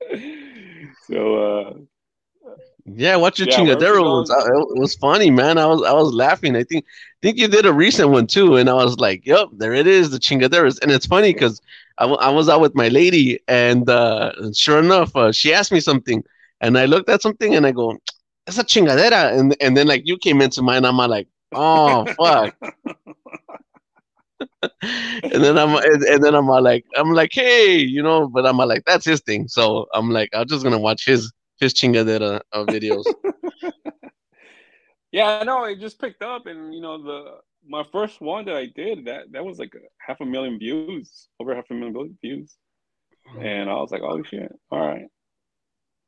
so 1.06 1.36
uh, 1.36 1.74
yeah, 2.84 3.16
your 3.16 3.30
yeah, 3.46 3.46
chingadera 3.46 4.02
was 4.02 4.30
uh, 4.30 4.60
it 4.60 4.78
was 4.78 4.94
funny, 4.96 5.30
man. 5.30 5.58
I 5.58 5.66
was 5.66 5.82
I 5.82 5.92
was 5.92 6.12
laughing. 6.12 6.56
I 6.56 6.64
think 6.64 6.84
think 7.22 7.38
you 7.38 7.46
did 7.48 7.64
a 7.66 7.72
recent 7.72 8.10
one 8.10 8.26
too, 8.26 8.56
and 8.56 8.68
I 8.68 8.74
was 8.74 8.98
like, 8.98 9.24
"Yep, 9.24 9.48
there 9.52 9.72
it 9.72 9.86
is, 9.86 10.10
the 10.10 10.18
chingaderas." 10.18 10.80
And 10.82 10.90
it's 10.90 11.06
funny 11.06 11.32
because 11.32 11.60
I, 11.98 12.04
w- 12.04 12.20
I 12.20 12.30
was 12.30 12.48
out 12.48 12.60
with 12.60 12.74
my 12.74 12.88
lady, 12.88 13.38
and 13.46 13.88
uh, 13.88 14.32
sure 14.52 14.80
enough, 14.80 15.14
uh, 15.14 15.30
she 15.32 15.54
asked 15.54 15.72
me 15.72 15.80
something, 15.80 16.24
and 16.60 16.76
I 16.76 16.86
looked 16.86 17.08
at 17.08 17.22
something, 17.22 17.54
and 17.54 17.66
I 17.66 17.70
go, 17.72 17.96
"It's 18.48 18.58
a 18.58 18.64
chingadera," 18.64 19.38
and 19.38 19.56
and 19.60 19.76
then 19.76 19.86
like 19.86 20.02
you 20.04 20.18
came 20.18 20.40
into 20.40 20.62
mine, 20.62 20.84
I'm 20.84 20.96
like, 20.96 21.28
"Oh 21.52 22.06
fuck." 22.14 22.54
and 24.62 25.44
then 25.44 25.56
I'm 25.58 25.76
and, 25.76 26.02
and, 26.02 26.24
then 26.24 26.34
I'm 26.34 26.46
like 26.46 26.84
I'm 26.96 27.12
like 27.12 27.30
hey 27.32 27.76
you 27.76 28.02
know 28.02 28.28
but 28.28 28.44
I'm 28.44 28.56
like 28.56 28.84
that's 28.84 29.04
his 29.04 29.20
thing 29.20 29.46
so 29.46 29.86
I'm 29.94 30.10
like 30.10 30.30
I'm 30.32 30.46
just 30.46 30.64
gonna 30.64 30.78
watch 30.78 31.04
his 31.06 31.32
his 31.62 31.74
chingadera 31.74 32.40
uh, 32.52 32.64
videos. 32.64 33.04
yeah, 35.12 35.38
I 35.40 35.44
know. 35.44 35.64
It 35.64 35.78
just 35.78 36.00
picked 36.00 36.22
up, 36.22 36.46
and 36.46 36.74
you 36.74 36.80
know 36.80 37.00
the 37.02 37.36
my 37.66 37.84
first 37.92 38.20
one 38.20 38.44
that 38.46 38.56
I 38.56 38.66
did 38.66 39.04
that 39.06 39.30
that 39.30 39.44
was 39.44 39.58
like 39.58 39.72
half 39.98 40.20
a 40.20 40.26
million 40.26 40.58
views, 40.58 41.28
over 41.38 41.54
half 41.54 41.70
a 41.70 41.74
million 41.74 42.18
views, 42.20 42.56
and 43.40 43.70
I 43.70 43.74
was 43.74 43.92
like, 43.92 44.02
oh 44.02 44.22
shit, 44.24 44.52
all 44.70 44.86
right. 44.86 45.06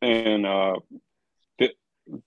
And 0.02 0.44
uh, 0.44 0.74
th- 1.58 1.76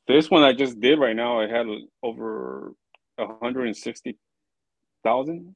this 0.08 0.32
one 0.32 0.44
I 0.44 0.54
just 0.54 0.80
did 0.80 0.98
right 0.98 1.16
now, 1.16 1.42
I 1.42 1.48
had 1.48 1.68
over 2.02 2.74
hundred 3.18 3.68
and 3.68 3.78
sixty 3.78 4.18
thousand. 5.04 5.56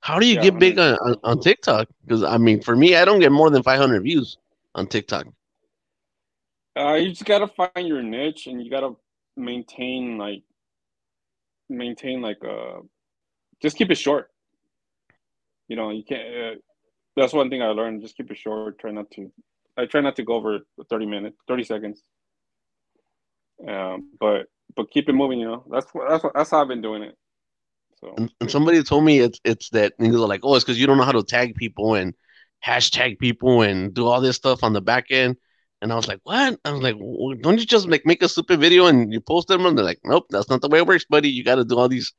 How 0.00 0.18
do 0.18 0.26
you 0.26 0.34
yeah, 0.34 0.42
get 0.42 0.58
big 0.58 0.78
on, 0.78 0.94
on, 0.94 1.16
on 1.22 1.40
TikTok? 1.40 1.88
Because 2.04 2.24
I 2.24 2.36
mean, 2.36 2.60
for 2.60 2.74
me, 2.74 2.96
I 2.96 3.04
don't 3.04 3.20
get 3.20 3.32
more 3.32 3.50
than 3.50 3.62
five 3.62 3.78
hundred 3.78 4.02
views 4.02 4.36
on 4.74 4.86
TikTok. 4.86 5.26
Uh, 6.76 6.94
you 6.94 7.10
just 7.10 7.24
gotta 7.24 7.46
find 7.46 7.86
your 7.86 8.02
niche, 8.02 8.46
and 8.46 8.62
you 8.62 8.70
gotta 8.70 8.94
maintain 9.36 10.18
like 10.18 10.42
maintain 11.68 12.20
like 12.20 12.38
uh, 12.44 12.80
just 13.60 13.76
keep 13.76 13.90
it 13.90 13.96
short. 13.96 14.30
You 15.68 15.76
know, 15.76 15.90
you 15.90 16.02
can't. 16.02 16.28
Uh, 16.28 16.60
that's 17.16 17.32
one 17.32 17.50
thing 17.50 17.62
I 17.62 17.68
learned. 17.68 18.02
Just 18.02 18.16
keep 18.16 18.30
it 18.30 18.38
short. 18.38 18.78
Try 18.78 18.90
not 18.90 19.10
to. 19.12 19.30
I 19.76 19.86
try 19.86 20.00
not 20.00 20.16
to 20.16 20.24
go 20.24 20.34
over 20.34 20.60
thirty 20.90 21.06
minutes, 21.06 21.36
thirty 21.46 21.64
seconds. 21.64 22.02
Um, 23.66 24.10
but 24.18 24.46
but 24.76 24.90
keep 24.90 25.08
it 25.08 25.14
moving. 25.14 25.40
You 25.40 25.46
know, 25.46 25.64
that's 25.70 25.86
that's 26.08 26.24
that's 26.34 26.50
how 26.50 26.62
I've 26.62 26.68
been 26.68 26.82
doing 26.82 27.02
it. 27.02 27.16
So 28.00 28.14
and, 28.16 28.32
and 28.40 28.50
somebody 28.50 28.82
told 28.82 29.04
me 29.04 29.20
it's 29.20 29.40
it's 29.44 29.70
that 29.70 29.94
they're 29.98 30.10
like, 30.10 30.40
oh, 30.42 30.54
it's 30.54 30.64
because 30.64 30.80
you 30.80 30.86
don't 30.86 30.98
know 30.98 31.04
how 31.04 31.12
to 31.12 31.22
tag 31.22 31.54
people 31.54 31.94
and 31.94 32.14
hashtag 32.64 33.18
people 33.18 33.62
and 33.62 33.92
do 33.94 34.06
all 34.06 34.20
this 34.20 34.36
stuff 34.36 34.62
on 34.62 34.72
the 34.72 34.80
back 34.80 35.06
end. 35.10 35.36
And 35.80 35.92
I 35.92 35.96
was 35.96 36.06
like, 36.06 36.20
what? 36.22 36.60
I 36.64 36.70
was 36.70 36.80
like, 36.80 36.94
well, 36.96 37.36
don't 37.40 37.58
you 37.58 37.66
just 37.66 37.88
like 37.88 38.06
make 38.06 38.22
a 38.22 38.28
stupid 38.28 38.60
video 38.60 38.86
and 38.86 39.12
you 39.12 39.20
post 39.20 39.48
them? 39.48 39.66
And 39.66 39.76
they're 39.76 39.84
like, 39.84 39.98
nope, 40.04 40.26
that's 40.30 40.48
not 40.48 40.60
the 40.60 40.68
way 40.68 40.78
it 40.78 40.86
works, 40.86 41.04
buddy. 41.04 41.28
You 41.28 41.42
got 41.42 41.56
to 41.56 41.64
do 41.64 41.76
all 41.76 41.88
these 41.88 42.12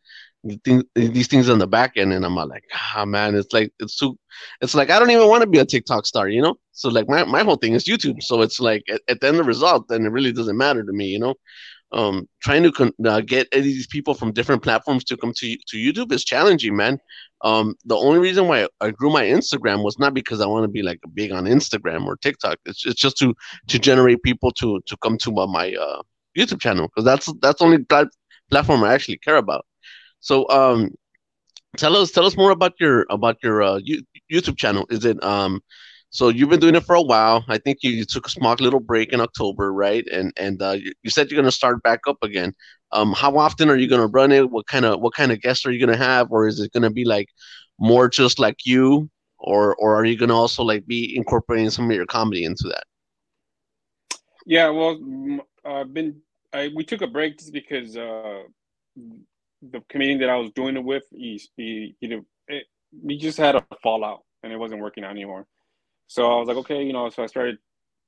things, 0.66 0.84
these 0.96 1.28
things 1.28 1.48
on 1.48 1.60
the 1.60 1.68
back 1.68 1.94
end. 1.96 2.12
And 2.12 2.26
I'm 2.26 2.36
like, 2.36 2.66
ah, 2.74 3.06
man, 3.06 3.36
it's 3.36 3.54
like, 3.54 3.72
it's 3.80 3.98
too, 3.98 4.20
it's 4.60 4.76
like, 4.76 4.90
I 4.90 5.00
don't 5.00 5.12
even 5.12 5.30
want 5.30 5.44
to 5.44 5.48
be 5.48 5.60
a 5.60 5.66
TikTok 5.66 6.06
star, 6.06 6.28
you 6.28 6.42
know? 6.42 6.56
So 6.74 6.90
like 6.90 7.08
my, 7.08 7.24
my 7.24 7.44
whole 7.44 7.56
thing 7.56 7.72
is 7.72 7.86
YouTube. 7.86 8.22
So 8.22 8.42
it's 8.42 8.60
like 8.60 8.84
at, 8.90 9.00
at 9.08 9.22
the 9.22 9.28
end 9.28 9.38
of 9.38 9.46
the 9.46 9.48
result, 9.48 9.88
then 9.88 10.06
it 10.06 10.10
really 10.10 10.34
doesn't 10.34 10.58
matter 10.58 10.84
to 10.84 10.92
me, 10.92 11.06
you 11.06 11.20
know? 11.20 11.36
Um, 11.94 12.28
trying 12.42 12.64
to 12.64 12.72
con- 12.72 12.94
uh, 13.06 13.22
get 13.22 13.50
these 13.52 13.88
people 13.88 14.14
from 14.14 14.32
different 14.34 14.64
platforms 14.64 15.04
to 15.06 15.18
come 15.18 15.34
to 15.38 15.58
to 15.68 15.78
YouTube 15.78 16.12
is 16.12 16.24
challenging, 16.24 16.76
man. 16.76 17.00
Um, 17.42 17.76
the 17.86 17.96
only 17.96 18.20
reason 18.20 18.48
why 18.48 18.68
I 18.82 18.92
grew 18.92 19.12
my 19.12 19.24
Instagram 19.24 19.84
was 19.84 20.00
not 20.00 20.14
because 20.14 20.42
I 20.42 20.46
want 20.46 20.64
to 20.64 20.70
be 20.70 20.82
like 20.82 21.00
big 21.14 21.32
on 21.32 21.46
Instagram 21.46 22.06
or 22.06 22.18
TikTok. 22.18 22.58
It's, 22.66 22.86
it's 22.86 23.00
just 23.00 23.18
to 23.18 23.34
to 23.68 23.80
generate 23.80 24.24
people 24.24 24.52
to 24.54 24.82
to 24.86 24.98
come 24.98 25.18
to 25.20 25.32
my, 25.32 25.46
my 25.46 25.74
uh, 25.74 26.02
YouTube 26.38 26.62
channel 26.62 26.88
because 26.88 27.06
that's 27.06 27.32
that's 27.42 27.62
only 27.62 27.80
plat- 27.80 28.08
platform 28.50 28.84
I 28.84 28.94
actually 28.94 29.18
care 29.18 29.38
about. 29.38 29.66
So 30.20 30.50
um, 30.50 30.92
tell 31.78 31.96
us 31.96 32.12
tell 32.12 32.26
us 32.26 32.38
more 32.38 32.52
about 32.52 32.74
your 32.80 33.06
about 33.10 33.38
your 33.44 33.62
uh, 33.62 33.80
YouTube 34.32 34.58
channel. 34.58 34.86
Is 34.90 35.06
it 35.06 35.24
um 35.24 35.62
so 36.14 36.30
you've 36.30 36.50
been 36.50 36.60
doing 36.60 36.76
it 36.76 36.86
for 36.86 36.96
a 36.96 37.02
while. 37.02 37.44
I 37.48 37.58
think 37.58 37.80
you, 37.82 37.90
you 37.90 38.06
took 38.06 38.28
a 38.28 38.30
small 38.30 38.56
little 38.60 38.80
break 38.80 39.12
in 39.14 39.20
October, 39.20 39.74
right? 39.74 40.06
And 40.12 40.32
and 40.38 40.62
uh, 40.62 40.72
you, 40.72 40.94
you, 41.02 41.10
said 41.10 41.30
you're 41.30 41.42
going 41.42 41.50
to 41.50 41.52
start 41.52 41.82
back 41.82 42.02
up 42.08 42.18
again. 42.22 42.54
Um, 42.92 43.14
how 43.14 43.36
often 43.38 43.70
are 43.70 43.76
you 43.76 43.88
going 43.88 44.02
to 44.02 44.08
run 44.08 44.32
it? 44.32 44.52
What 44.52 44.68
kind 44.68 44.86
of 44.86 45.02
what 45.02 45.16
kind 45.16 45.32
of 45.32 45.42
guests 45.42 45.66
are 45.66 45.72
you 45.72 45.84
going 45.84 45.98
to 45.98 46.06
have, 46.06 46.32
or 46.32 46.48
is 46.48 46.60
it 46.60 46.72
going 46.72 46.84
to 46.84 46.92
be 46.92 47.04
like 47.04 47.30
more 47.80 48.08
just 48.08 48.38
like 48.38 48.58
you, 48.64 49.10
or 49.40 49.76
or 49.76 49.96
are 49.96 50.06
you 50.06 50.16
going 50.16 50.30
to 50.30 50.36
also 50.36 50.64
like 50.64 50.86
be 50.86 51.16
incorporating 51.18 51.72
some 51.72 51.90
of 51.90 51.96
your 51.96 52.06
comedy 52.06 52.46
into 52.46 52.68
that? 52.68 52.84
Yeah, 54.46 54.70
well, 54.70 55.00
I've 55.66 55.94
been 55.94 56.22
I, 56.54 56.70
we 56.76 56.84
took 56.84 57.02
a 57.02 57.08
break 57.08 57.40
just 57.40 57.52
because 57.52 57.98
uh, 57.98 58.44
the 58.96 59.82
comedian 59.90 60.20
that 60.20 60.30
I 60.30 60.38
was 60.38 60.52
doing 60.52 60.78
it 60.78 60.84
with, 60.84 61.04
he, 61.12 61.42
he, 61.58 61.96
he, 62.00 62.22
we 63.04 63.18
just 63.18 63.38
had 63.38 63.56
a 63.56 63.66
fallout 63.82 64.22
and 64.44 64.54
it 64.54 64.58
wasn't 64.58 64.82
working 64.82 65.04
out 65.04 65.12
anymore. 65.12 65.48
So 66.08 66.32
I 66.32 66.40
was 66.40 66.48
like, 66.48 66.58
okay, 66.58 66.84
you 66.84 66.94
know, 66.94 67.10
so 67.10 67.24
I 67.24 67.28
started, 67.28 67.58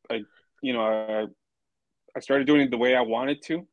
I, 0.10 0.22
you 0.62 0.74
know, 0.74 0.82
I, 0.82 1.26
I 2.16 2.20
started 2.20 2.48
doing 2.48 2.62
it 2.62 2.72
the 2.72 2.78
way 2.78 2.96
I 2.96 3.02
wanted 3.02 3.42
to. 3.44 3.68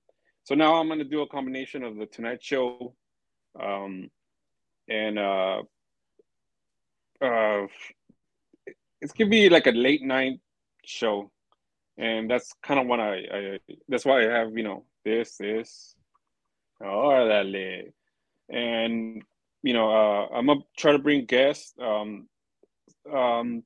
So 0.45 0.55
now 0.55 0.75
I'm 0.75 0.89
going 0.89 0.99
to 0.99 1.05
do 1.05 1.23
a 1.23 1.29
combination 1.29 1.85
of 1.85 1.97
the 1.97 2.07
Tonight 2.07 2.43
Show, 2.43 2.95
um, 3.61 4.11
and 4.89 5.19
uh, 5.19 5.63
uh, 7.21 7.67
it's 9.01 9.13
gonna 9.13 9.31
be 9.31 9.49
like 9.49 9.67
a 9.67 9.71
late 9.71 10.03
night 10.03 10.41
show, 10.85 11.31
and 11.99 12.31
that's 12.31 12.53
kind 12.63 12.81
of 12.81 12.87
what 12.87 13.01
I, 13.01 13.17
I, 13.33 13.59
that's 13.89 14.05
why 14.05 14.27
I 14.27 14.39
have 14.39 14.57
you 14.57 14.65
know 14.65 14.85
this 15.05 15.37
this, 15.37 15.95
all 16.85 17.27
that 17.27 17.47
oh, 17.47 18.55
and 18.55 19.23
you 19.63 19.73
know 19.73 19.91
uh, 19.91 20.29
I'm 20.35 20.47
gonna 20.47 20.61
try 20.77 20.93
to 20.93 20.99
bring 20.99 21.27
guests. 21.27 21.75
Um, 21.81 22.29
um, 23.13 23.63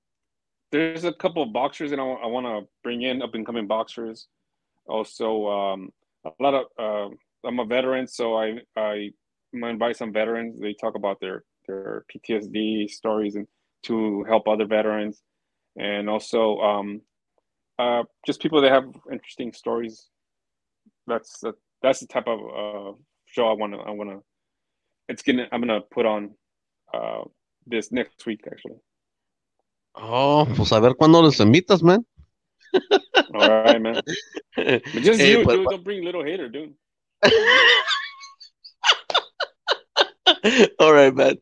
there's 0.73 1.05
a 1.05 1.13
couple 1.13 1.43
of 1.43 1.53
boxers 1.53 1.93
and 1.93 2.01
I, 2.01 2.05
I 2.05 2.27
want 2.27 2.47
to 2.47 2.69
bring 2.83 3.03
in 3.03 3.23
up 3.23 3.35
and 3.35 3.47
coming 3.47 3.67
boxers. 3.67 4.27
Also, 4.87 5.49
um, 5.49 5.91
a 6.25 6.31
lot 6.43 6.55
of 6.55 6.67
uh, 6.79 7.15
I'm 7.47 7.59
a 7.61 7.65
veteran, 7.65 8.07
so 8.07 8.37
I 8.37 8.59
I 8.77 9.11
invite 9.53 9.97
some 9.97 10.13
veterans. 10.13 10.61
They 10.61 10.75
talk 10.75 10.95
about 10.95 11.21
their 11.21 11.45
their 11.67 12.05
PTSD 12.15 12.91
stories 12.91 13.37
and 13.37 13.47
to 13.85 14.25
help 14.25 14.49
other 14.49 14.67
veterans, 14.67 15.23
and 15.77 16.09
also 16.09 16.59
um, 16.59 17.01
uh, 17.79 18.03
just 18.27 18.41
people 18.41 18.61
that 18.61 18.73
have 18.73 18.85
interesting 19.11 19.53
stories. 19.53 20.09
That's 21.07 21.41
the, 21.41 21.53
that's 21.83 22.01
the 22.01 22.07
type 22.07 22.27
of 22.27 22.41
uh, 22.41 22.97
show 23.27 23.49
I 23.49 23.53
want 23.53 23.75
to 23.75 23.79
I 23.79 23.91
want 23.91 24.11
to. 24.11 24.23
It's 25.09 25.23
gonna 25.23 25.47
I'm 25.53 25.61
gonna 25.61 25.81
put 25.93 26.07
on 26.07 26.35
uh, 26.93 27.23
this 27.67 27.93
next 27.93 28.27
week 28.27 28.41
actually. 28.51 28.77
Oh, 29.97 30.47
pues 30.57 30.73
a 30.73 30.81
ver 30.81 30.95
cuándo 30.95 31.23
los 31.23 31.41
invitas, 31.41 31.83
man. 31.83 32.07
All 33.35 33.49
right, 33.49 33.81
man. 33.81 34.01
But 34.55 34.85
just 35.03 35.21
hey, 35.21 35.39
you, 35.39 35.45
but, 35.45 35.57
dude. 35.57 35.69
Don't 35.69 35.85
bring 35.85 36.05
little 36.05 36.23
hater, 36.23 36.49
dude. 36.49 36.75
All 40.79 40.93
right, 40.93 41.15
man. 41.15 41.37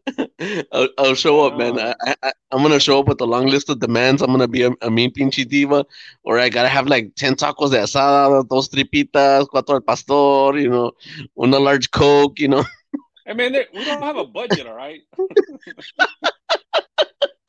I'll, 0.72 0.88
I'll 0.98 1.14
show 1.14 1.46
up, 1.46 1.56
man. 1.56 1.78
Ah. 1.78 1.94
I, 2.02 2.14
I, 2.22 2.32
I'm 2.52 2.62
gonna 2.62 2.80
show 2.80 3.00
up 3.00 3.08
with 3.08 3.20
a 3.20 3.26
long 3.26 3.46
list 3.46 3.70
of 3.70 3.80
demands. 3.80 4.22
I'm 4.22 4.30
gonna 4.30 4.48
be 4.48 4.62
a, 4.62 4.70
a 4.82 4.90
mean 4.90 5.12
pinche 5.12 5.48
diva, 5.48 5.84
or 6.22 6.38
I 6.38 6.48
gotta 6.48 6.68
have 6.68 6.86
like 6.86 7.14
ten 7.16 7.34
tacos 7.34 7.70
de 7.70 7.78
asada, 7.78 8.46
dos 8.48 8.68
tripitas, 8.68 9.48
cuatro 9.48 9.74
al 9.74 9.82
pastor, 9.82 10.58
you 10.58 10.70
know, 10.70 10.92
una 11.38 11.58
large 11.58 11.90
coke, 11.90 12.38
you 12.38 12.48
know. 12.48 12.64
I 13.26 13.32
mean, 13.32 13.56
we 13.72 13.84
don't 13.84 14.02
have 14.02 14.16
a 14.16 14.24
budget, 14.24 14.66
all 14.66 14.74
right. 14.74 15.00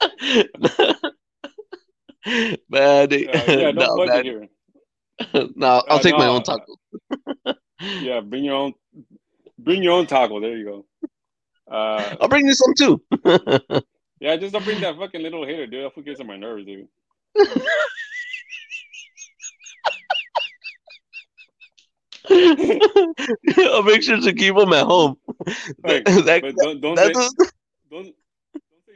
man, 2.69 3.13
Uh, 3.13 3.17
yeah, 3.17 3.71
no, 3.71 3.95
no, 3.95 4.05
man. 4.05 4.23
here. 4.23 4.47
no, 5.55 5.83
I'll 5.87 5.97
Uh, 5.97 6.01
take 6.01 6.17
my 6.17 6.27
own 6.27 6.43
taco. 6.43 6.75
Yeah, 8.01 8.21
bring 8.21 8.43
your 8.43 8.55
own. 8.55 8.73
Bring 9.59 9.83
your 9.83 9.93
own 9.93 10.07
taco. 10.07 10.39
There 10.39 10.57
you 10.57 10.65
go. 10.65 10.85
Uh, 11.71 12.15
I'll 12.21 12.27
bring 12.27 12.45
you 12.47 12.53
some 12.53 12.73
too. 12.75 13.01
yeah, 14.19 14.35
just 14.37 14.53
don't 14.53 14.65
bring 14.65 14.81
that 14.81 14.97
fucking 14.97 15.21
little 15.21 15.45
hater, 15.45 15.67
dude. 15.67 15.91
That 15.95 16.05
gets 16.05 16.19
on 16.19 16.27
my 16.27 16.37
nerves, 16.37 16.65
dude. 16.65 16.87
I'll 22.29 23.83
make 23.83 24.03
sure 24.03 24.19
to 24.19 24.33
keep 24.33 24.55
them 24.55 24.73
at 24.73 24.85
home. 24.85 25.17
Like, 25.83 26.05
That- 26.05 26.41
but 26.41 26.55
don't 26.55 26.81
don't 26.81 26.95
that 26.95 27.07
say, 27.07 27.13
does- 27.13 27.35
don't 27.89 27.91
don't 27.91 28.15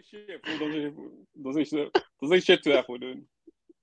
shit, 0.09 0.45
fool. 0.45 0.59
Don't 0.59 0.73
say 0.73 0.93
don't 1.41 1.53
say 1.53 1.63
shit. 1.63 1.93
Don't 2.21 2.31
say 2.31 2.39
shit 2.39 2.63
to 2.63 2.69
that 2.73 2.85
fool, 2.85 2.97
dude. 2.97 3.23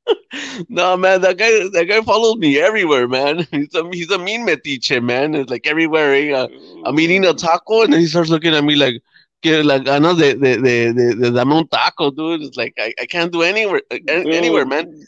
no 0.69 0.97
man, 0.97 1.21
that 1.21 1.37
guy 1.37 1.51
that 1.73 1.87
guy 1.89 2.01
follows 2.03 2.37
me 2.37 2.59
everywhere, 2.59 3.09
man. 3.09 3.39
He's 3.51 3.75
a 3.75 3.89
he's 3.93 4.11
a 4.11 4.19
mean 4.19 4.47
metiche, 4.47 5.03
man. 5.03 5.35
It's 5.35 5.51
like 5.51 5.67
everywhere. 5.67 6.15
eh, 6.15 6.33
uh, 6.33 6.49
I'm 6.85 6.99
eating 7.01 7.25
a 7.25 7.35
taco 7.35 7.83
and 7.83 7.93
then 7.93 8.01
he 8.01 8.07
starts 8.07 8.31
looking 8.31 8.55
at 8.55 8.65
me 8.65 8.77
like 8.77 9.03
que 9.43 9.63
la 9.63 9.79
ganas 9.79 10.19
de, 10.19 10.35
de, 10.35 10.63
de, 10.63 10.93
de, 10.93 11.15
de 11.15 11.31
dame 11.31 11.53
un 11.53 11.69
taco, 11.69 12.11
dude. 12.11 12.43
It's 12.43 12.57
like 12.57 12.75
I, 12.79 12.93
I 13.01 13.07
can't 13.07 13.33
do 13.33 13.43
anywhere 13.43 13.83
Dude, 13.91 14.09
anywhere, 14.09 14.65
man. 14.65 15.07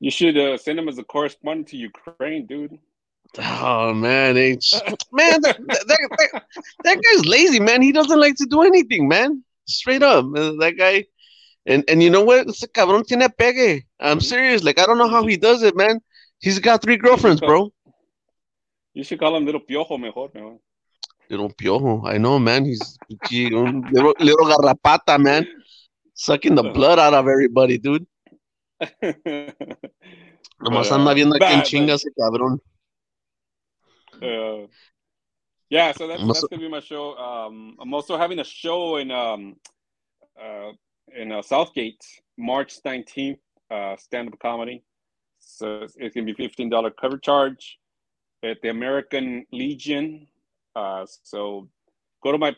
You 0.00 0.10
should 0.12 0.36
uh, 0.38 0.56
send 0.56 0.78
him 0.78 0.88
as 0.88 0.98
a 0.98 1.04
correspondent 1.04 1.68
to 1.68 1.76
Ukraine, 1.76 2.46
dude. 2.46 2.78
Oh 3.38 3.92
man, 3.92 4.36
it's, 4.36 4.72
man, 5.12 5.40
that, 5.42 5.58
that, 5.66 5.84
that, 5.86 6.44
that 6.84 6.96
guy's 6.96 7.26
lazy, 7.26 7.60
man. 7.60 7.82
He 7.82 7.92
doesn't 7.92 8.18
like 8.18 8.36
to 8.36 8.46
do 8.46 8.62
anything, 8.62 9.08
man. 9.08 9.42
Straight 9.68 10.02
up, 10.02 10.24
that 10.32 10.74
guy. 10.76 11.04
And 11.66 11.84
and 11.88 12.02
you 12.02 12.10
know 12.10 12.24
what? 12.24 12.48
Ese 12.48 12.66
cabrón 12.72 13.04
tiene 13.06 13.28
pegue. 13.28 13.84
I'm 14.00 14.20
serious. 14.20 14.64
Like 14.64 14.78
I 14.78 14.86
don't 14.86 14.98
know 14.98 15.08
how 15.08 15.26
he 15.26 15.36
does 15.36 15.62
it, 15.62 15.76
man. 15.76 16.00
He's 16.40 16.58
got 16.58 16.80
three 16.82 16.96
girlfriends, 16.96 17.40
bro. 17.40 17.72
You 18.94 19.04
should 19.04 19.20
call 19.20 19.36
him 19.36 19.44
Little 19.44 19.60
Piojo 19.60 19.98
mejor, 20.00 20.30
man. 20.34 20.58
Little 21.28 21.52
piojo. 21.52 22.08
I 22.08 22.16
know, 22.16 22.38
man. 22.38 22.64
He's 22.64 22.96
gee, 23.28 23.50
little, 23.50 24.14
little 24.18 24.46
garrapata, 24.46 25.20
man. 25.20 25.46
Sucking 26.14 26.54
the 26.54 26.62
blood 26.62 26.98
out 26.98 27.12
of 27.12 27.28
everybody, 27.28 27.76
dude. 27.78 28.06
Nomás 30.60 30.90
uh, 30.90 30.94
anda 30.96 31.14
viendo 31.14 31.36
a 31.36 31.38
quién 31.38 31.62
chinga 31.62 31.94
ese 31.94 32.10
cabrón. 32.16 32.60
Uh, 34.20 34.66
yeah, 35.70 35.92
so 35.92 36.06
that's 36.06 36.24
that's 36.26 36.44
gonna 36.46 36.62
be 36.62 36.68
my 36.68 36.80
show. 36.80 37.16
Um, 37.16 37.76
I'm 37.80 37.92
also 37.92 38.16
having 38.16 38.38
a 38.38 38.44
show 38.44 38.96
in 38.96 39.10
um, 39.10 39.56
uh, 40.40 40.72
in 41.14 41.32
uh, 41.32 41.42
Southgate, 41.42 42.04
March 42.36 42.82
19th, 42.82 43.38
uh, 43.70 43.96
stand-up 43.96 44.38
comedy. 44.40 44.84
So 45.38 45.82
it's, 45.82 45.94
it's 45.96 46.14
gonna 46.14 46.26
be 46.26 46.34
fifteen 46.34 46.70
dollar 46.70 46.90
cover 46.90 47.18
charge 47.18 47.78
at 48.42 48.62
the 48.62 48.70
American 48.70 49.44
Legion. 49.52 50.26
Uh, 50.74 51.06
so 51.22 51.68
go 52.22 52.32
to 52.32 52.38
my 52.38 52.54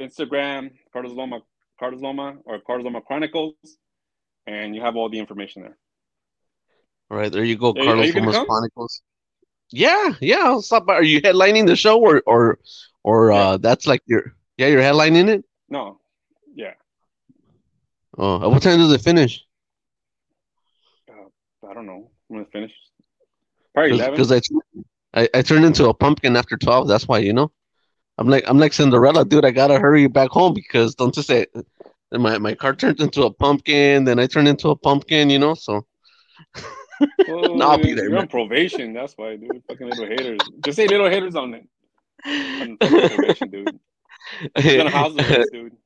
Instagram, 0.00 0.72
Carlos 0.92 1.12
Loma, 1.12 1.40
Carlos 1.78 2.00
Loma, 2.00 2.36
or 2.44 2.60
Carlos 2.60 2.84
Loma 2.84 3.00
Chronicles, 3.00 3.54
and 4.46 4.74
you 4.74 4.82
have 4.82 4.96
all 4.96 5.08
the 5.08 5.18
information 5.18 5.62
there. 5.62 5.78
All 7.10 7.16
right, 7.16 7.32
there 7.32 7.44
you 7.44 7.56
go, 7.56 7.72
Carlos 7.74 8.14
Lomas? 8.14 8.36
Chronicles. 8.46 9.02
Yeah, 9.72 10.12
yeah. 10.20 10.42
I'll 10.44 10.62
stop 10.62 10.86
by. 10.86 10.94
Are 10.94 11.02
you 11.02 11.20
headlining 11.20 11.66
the 11.66 11.76
show 11.76 12.00
or 12.00 12.22
or 12.26 12.58
or 13.04 13.32
uh 13.32 13.56
that's 13.56 13.86
like 13.86 14.02
your 14.06 14.34
yeah, 14.56 14.66
you're 14.66 14.82
headlining 14.82 15.28
it? 15.28 15.44
No, 15.68 16.00
yeah, 16.54 16.72
Oh, 18.18 18.42
at 18.42 18.50
what 18.50 18.62
time 18.62 18.78
does 18.78 18.92
it 18.92 19.00
finish? 19.00 19.44
I 21.68 21.74
don't 21.74 21.86
know. 21.86 22.10
I'm 22.28 22.36
gonna 22.36 22.48
finish. 22.52 22.72
Probably 23.74 23.92
eleven. 23.92 24.14
Because 24.14 24.32
I, 24.32 24.40
I 25.14 25.28
I 25.34 25.42
turned 25.42 25.64
into 25.64 25.88
a 25.88 25.94
pumpkin 25.94 26.36
after 26.36 26.56
twelve. 26.56 26.88
That's 26.88 27.06
why 27.06 27.18
you 27.18 27.32
know. 27.32 27.52
I'm 28.18 28.28
like 28.28 28.44
I'm 28.46 28.58
like 28.58 28.72
Cinderella, 28.72 29.24
dude. 29.24 29.44
I 29.44 29.50
gotta 29.52 29.78
hurry 29.78 30.06
back 30.08 30.30
home 30.30 30.52
because 30.52 30.94
don't 30.94 31.14
just 31.14 31.28
say 31.28 31.46
my 32.12 32.38
my 32.38 32.54
car 32.54 32.74
turned 32.74 33.00
into 33.00 33.22
a 33.22 33.32
pumpkin, 33.32 34.04
then 34.04 34.18
I 34.18 34.26
turned 34.26 34.48
into 34.48 34.70
a 34.70 34.76
pumpkin, 34.76 35.30
you 35.30 35.38
know. 35.38 35.54
So 35.54 35.86
No, 37.28 37.70
I'll 37.70 37.78
be 37.78 37.94
there, 37.94 38.04
You're 38.04 38.12
man. 38.12 38.22
on 38.22 38.28
probation. 38.28 38.92
That's 38.92 39.14
why, 39.16 39.36
dude. 39.36 39.62
Fucking 39.68 39.88
little 39.88 40.06
haters. 40.06 40.38
Just 40.64 40.76
say 40.76 40.86
little 40.86 41.08
haters 41.08 41.34
on 41.34 41.54
it. 41.54 41.66
On 42.26 42.76
probation, 42.78 43.50
dude. 43.50 43.78
Gonna 44.54 44.90
house 44.90 45.14
arrest, 45.16 45.50
dude. 45.52 45.76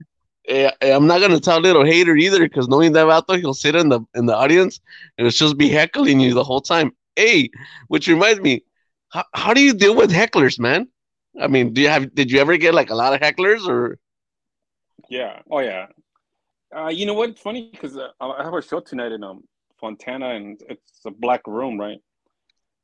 I'm 0.83 1.07
not 1.07 1.21
gonna 1.21 1.41
tell 1.41 1.61
little 1.61 1.85
hater 1.85 2.17
either, 2.17 2.41
because 2.41 2.69
knowing 2.69 2.93
that 2.93 3.07
vato, 3.07 3.39
he'll 3.39 3.55
sit 3.55 3.75
in 3.75 3.89
the 3.89 4.01
in 4.15 4.27
the 4.27 4.37
audience 4.37 4.81
and 5.17 5.27
it's 5.27 5.39
just 5.39 5.57
be 5.57 5.69
heckling 5.69 6.21
you 6.21 6.35
the 6.35 6.45
whole 6.45 6.61
time. 6.61 6.93
Hey, 7.17 7.51
which 7.89 8.09
reminds 8.09 8.41
me, 8.41 8.65
how, 9.11 9.25
how 9.35 9.55
do 9.55 9.63
you 9.63 9.73
deal 9.73 9.95
with 9.95 10.11
hecklers, 10.11 10.59
man? 10.59 10.89
I 11.41 11.47
mean, 11.47 11.73
do 11.73 11.81
you 11.81 11.89
have 11.89 12.15
did 12.15 12.31
you 12.31 12.41
ever 12.41 12.57
get 12.57 12.75
like 12.75 12.91
a 12.91 12.95
lot 12.95 13.15
of 13.15 13.21
hecklers 13.21 13.67
or 13.67 13.99
Yeah. 15.09 15.41
Oh 15.51 15.61
yeah. 15.61 15.87
Uh, 16.77 16.89
you 16.89 17.07
know 17.07 17.15
what? 17.15 17.31
It's 17.31 17.41
funny 17.41 17.71
because 17.71 17.97
uh, 17.97 18.09
I 18.21 18.43
have 18.43 18.53
a 18.55 18.61
show 18.63 18.81
tonight 18.81 19.13
in 19.13 19.23
um 19.23 19.45
Fontana, 19.85 20.31
and 20.31 20.59
it's 20.67 21.05
a 21.05 21.11
black 21.11 21.47
room, 21.47 21.79
right? 21.79 21.99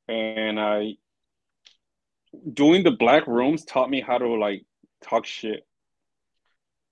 And 0.06 0.60
I 0.60 0.96
doing 2.52 2.82
the 2.84 2.90
black 2.90 3.26
rooms 3.26 3.64
taught 3.64 3.88
me 3.88 4.02
how 4.02 4.18
to 4.18 4.28
like 4.34 4.64
talk 5.02 5.24
shit. 5.24 5.66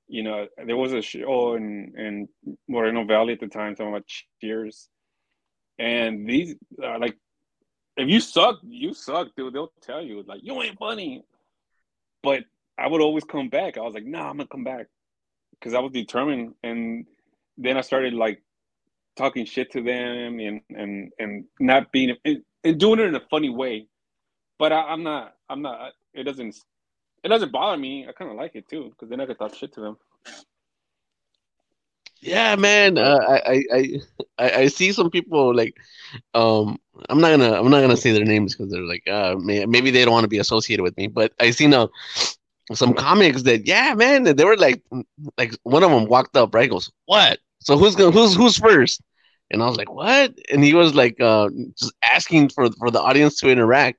You 0.08 0.22
know, 0.22 0.46
there 0.64 0.78
was 0.78 0.94
a 0.94 1.02
show 1.02 1.56
in 1.56 1.92
in 1.98 2.28
Moreno 2.66 3.04
Valley 3.04 3.34
at 3.34 3.40
the 3.40 3.48
time, 3.48 3.74
talking 3.74 3.92
about 3.92 4.06
Cheers, 4.40 4.88
and 5.78 6.26
these 6.26 6.54
uh, 6.82 6.98
like, 6.98 7.16
if 7.98 8.08
you 8.08 8.20
suck, 8.20 8.60
you 8.66 8.94
suck, 8.94 9.28
dude. 9.36 9.52
They'll 9.52 9.72
tell 9.82 10.02
you 10.02 10.24
like 10.26 10.40
you 10.42 10.62
ain't 10.62 10.78
funny, 10.78 11.22
but 12.22 12.44
I 12.78 12.88
would 12.88 13.02
always 13.02 13.24
come 13.24 13.50
back. 13.50 13.76
I 13.76 13.82
was 13.82 13.92
like, 13.92 14.06
nah, 14.06 14.30
I'm 14.30 14.38
gonna 14.38 14.48
come 14.48 14.64
back 14.64 14.86
because 15.52 15.74
I 15.74 15.80
was 15.80 15.92
determined. 15.92 16.54
And 16.62 17.04
then 17.58 17.76
I 17.76 17.82
started 17.82 18.14
like 18.14 18.42
talking 19.18 19.44
shit 19.44 19.70
to 19.72 19.82
them 19.82 20.38
and 20.38 20.62
and 20.70 21.12
and 21.18 21.44
not 21.60 21.92
being 21.92 22.16
and, 22.24 22.42
and 22.64 22.80
doing 22.80 23.00
it 23.00 23.06
in 23.06 23.14
a 23.14 23.22
funny 23.30 23.50
way. 23.50 23.88
But 24.58 24.72
I, 24.72 24.80
I'm 24.82 25.02
not. 25.02 25.34
I'm 25.50 25.60
not. 25.60 25.92
It 26.14 26.24
doesn't. 26.24 26.56
It 27.24 27.28
doesn't 27.28 27.52
bother 27.52 27.76
me. 27.76 28.06
I 28.08 28.12
kind 28.12 28.30
of 28.30 28.36
like 28.36 28.54
it 28.54 28.68
too 28.68 28.90
because 28.90 29.10
then 29.10 29.20
I 29.20 29.26
could 29.26 29.38
talk 29.38 29.54
shit 29.54 29.74
to 29.74 29.80
them. 29.80 29.96
Yeah, 32.20 32.56
man. 32.56 32.98
Uh, 32.98 33.18
I, 33.28 33.62
I, 33.72 34.00
I, 34.38 34.50
I 34.62 34.68
see 34.68 34.90
some 34.92 35.10
people 35.10 35.54
like, 35.54 35.76
um, 36.34 36.78
I'm 37.08 37.20
not 37.20 37.30
gonna, 37.30 37.52
I'm 37.52 37.70
not 37.70 37.80
gonna 37.80 37.96
say 37.96 38.12
their 38.12 38.24
names 38.24 38.54
because 38.54 38.72
they're 38.72 38.82
like, 38.82 39.06
uh, 39.08 39.36
may, 39.36 39.64
maybe 39.66 39.92
they 39.92 40.04
don't 40.04 40.14
want 40.14 40.24
to 40.24 40.28
be 40.28 40.38
associated 40.38 40.82
with 40.82 40.96
me. 40.96 41.06
But 41.06 41.32
I 41.38 41.52
seen 41.52 41.72
uh, 41.74 41.86
some 42.72 42.92
comics 42.94 43.42
that, 43.44 43.66
yeah, 43.66 43.94
man, 43.94 44.24
they 44.24 44.44
were 44.44 44.56
like, 44.56 44.82
like 45.36 45.54
one 45.62 45.84
of 45.84 45.90
them 45.90 46.06
walked 46.06 46.36
up, 46.36 46.54
right? 46.54 46.68
Goes, 46.68 46.90
what? 47.06 47.38
So 47.60 47.78
who's 47.78 47.94
gonna, 47.94 48.10
who's, 48.10 48.34
who's 48.34 48.58
first? 48.58 49.00
And 49.50 49.62
I 49.62 49.66
was 49.66 49.76
like, 49.76 49.90
what? 49.90 50.34
And 50.52 50.62
he 50.62 50.74
was 50.74 50.94
like, 50.94 51.20
uh, 51.20 51.48
just 51.78 51.92
asking 52.14 52.50
for 52.50 52.70
for 52.78 52.90
the 52.90 53.00
audience 53.00 53.40
to 53.40 53.50
interact. 53.50 53.98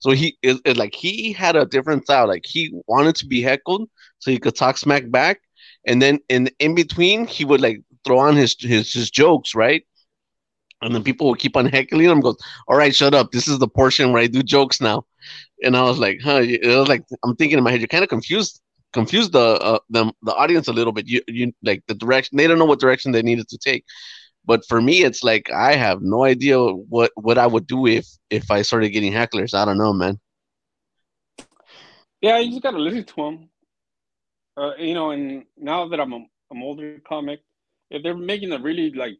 So 0.00 0.10
he 0.12 0.38
is 0.42 0.60
like 0.76 0.94
he 0.94 1.32
had 1.32 1.56
a 1.56 1.66
different 1.66 2.04
style. 2.04 2.26
Like 2.28 2.44
he 2.46 2.72
wanted 2.86 3.16
to 3.16 3.26
be 3.26 3.42
heckled 3.42 3.88
so 4.18 4.30
he 4.30 4.38
could 4.38 4.56
talk 4.56 4.78
smack 4.78 5.10
back 5.10 5.40
and 5.86 6.00
then 6.00 6.18
in 6.28 6.48
in 6.58 6.74
between 6.74 7.26
he 7.26 7.44
would 7.44 7.60
like 7.60 7.80
throw 8.04 8.18
on 8.18 8.36
his 8.36 8.56
his, 8.60 8.92
his 8.92 9.10
jokes 9.10 9.54
right 9.54 9.84
and 10.82 10.94
then 10.94 11.02
people 11.02 11.28
would 11.28 11.38
keep 11.38 11.56
on 11.56 11.66
heckling 11.66 12.08
him 12.10 12.20
goes 12.20 12.36
all 12.68 12.76
right 12.76 12.94
shut 12.94 13.14
up 13.14 13.30
this 13.32 13.48
is 13.48 13.58
the 13.58 13.68
portion 13.68 14.12
where 14.12 14.22
i 14.22 14.26
do 14.26 14.42
jokes 14.42 14.80
now 14.80 15.04
and 15.62 15.76
i 15.76 15.82
was 15.82 15.98
like 15.98 16.20
huh 16.22 16.40
it 16.42 16.64
was 16.66 16.88
like 16.88 17.04
i'm 17.24 17.36
thinking 17.36 17.58
in 17.58 17.64
my 17.64 17.70
head 17.70 17.80
you're 17.80 17.88
kind 17.88 18.04
of 18.04 18.10
confused 18.10 18.60
confused 18.92 19.32
the 19.32 19.38
uh, 19.40 19.78
the, 19.90 20.12
the 20.22 20.34
audience 20.34 20.68
a 20.68 20.72
little 20.72 20.92
bit 20.92 21.06
you 21.06 21.20
you 21.28 21.52
like 21.62 21.82
the 21.86 21.94
direction 21.94 22.36
they 22.36 22.46
don't 22.46 22.58
know 22.58 22.64
what 22.64 22.80
direction 22.80 23.12
they 23.12 23.22
needed 23.22 23.48
to 23.48 23.58
take 23.58 23.84
but 24.44 24.64
for 24.66 24.80
me 24.80 25.02
it's 25.02 25.22
like 25.22 25.50
i 25.50 25.74
have 25.74 26.02
no 26.02 26.24
idea 26.24 26.58
what 26.58 27.10
what 27.16 27.38
i 27.38 27.46
would 27.46 27.66
do 27.66 27.86
if 27.86 28.06
if 28.30 28.50
i 28.50 28.62
started 28.62 28.90
getting 28.90 29.12
hecklers 29.12 29.54
i 29.54 29.64
don't 29.64 29.78
know 29.78 29.92
man 29.92 30.18
Yeah, 32.20 32.38
you 32.38 32.50
just 32.50 32.62
gotta 32.62 32.78
listen 32.78 33.04
to 33.04 33.14
them. 33.16 33.48
Uh, 34.56 34.74
you 34.78 34.94
know, 34.94 35.10
and 35.10 35.44
now 35.56 35.88
that 35.88 36.00
I'm 36.00 36.12
a, 36.12 36.24
I'm 36.50 36.62
older 36.62 37.00
comic, 37.06 37.40
if 37.90 38.02
they're 38.02 38.16
making 38.16 38.52
a 38.52 38.58
really 38.58 38.90
like 38.92 39.16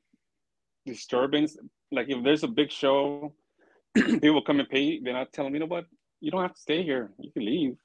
disturbance, 0.84 1.56
like 1.90 2.08
if 2.10 2.22
there's 2.22 2.42
a 2.42 2.48
big 2.48 2.70
show, 2.70 3.32
people 3.94 4.42
come 4.42 4.60
and 4.60 4.68
pay, 4.68 5.00
then 5.00 5.16
I 5.16 5.24
tell 5.32 5.44
them, 5.44 5.54
you 5.54 5.60
know 5.60 5.66
what, 5.66 5.86
you 6.20 6.30
don't 6.30 6.42
have 6.42 6.54
to 6.54 6.60
stay 6.60 6.82
here. 6.82 7.10
You 7.18 7.32
can 7.32 7.44
leave. 7.44 7.76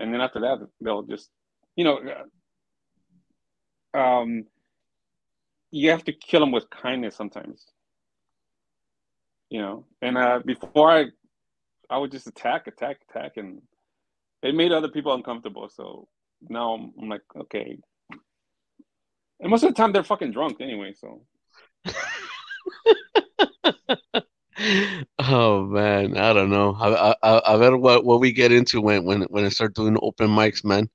and 0.00 0.12
then 0.12 0.20
after 0.20 0.40
that 0.40 0.58
they'll 0.80 1.02
just, 1.02 1.30
you 1.76 1.84
know, 1.84 2.00
um, 3.94 4.44
you 5.70 5.90
have 5.90 6.04
to 6.04 6.12
kill 6.12 6.40
them 6.40 6.52
with 6.52 6.70
kindness 6.70 7.16
sometimes. 7.16 7.66
You 9.50 9.60
know, 9.60 9.86
and 10.02 10.18
uh, 10.18 10.40
before 10.44 10.90
I, 10.90 11.06
I 11.88 11.98
would 11.98 12.10
just 12.10 12.26
attack, 12.26 12.66
attack, 12.66 12.98
attack, 13.08 13.36
and 13.36 13.62
it 14.42 14.54
made 14.54 14.72
other 14.72 14.88
people 14.88 15.14
uncomfortable. 15.14 15.70
So 15.70 16.06
now 16.48 16.74
I'm, 16.74 16.92
I'm 17.00 17.08
like, 17.08 17.22
okay. 17.34 17.78
And 19.40 19.50
most 19.50 19.62
of 19.62 19.70
the 19.70 19.74
time 19.74 19.92
they're 19.92 20.04
fucking 20.04 20.32
drunk 20.32 20.60
anyway. 20.60 20.92
So. 20.92 21.22
oh 25.18 25.64
man, 25.66 26.16
I 26.16 26.32
don't 26.32 26.50
know. 26.50 26.76
I 26.78 27.14
I 27.22 27.54
I 27.54 27.58
bet 27.58 27.78
what 27.78 28.04
what 28.04 28.20
we 28.20 28.32
get 28.32 28.52
into 28.52 28.80
when 28.80 29.04
when 29.04 29.22
when 29.22 29.44
I 29.44 29.48
start 29.48 29.74
doing 29.74 29.96
open 30.02 30.28
mics, 30.28 30.64
man. 30.64 30.90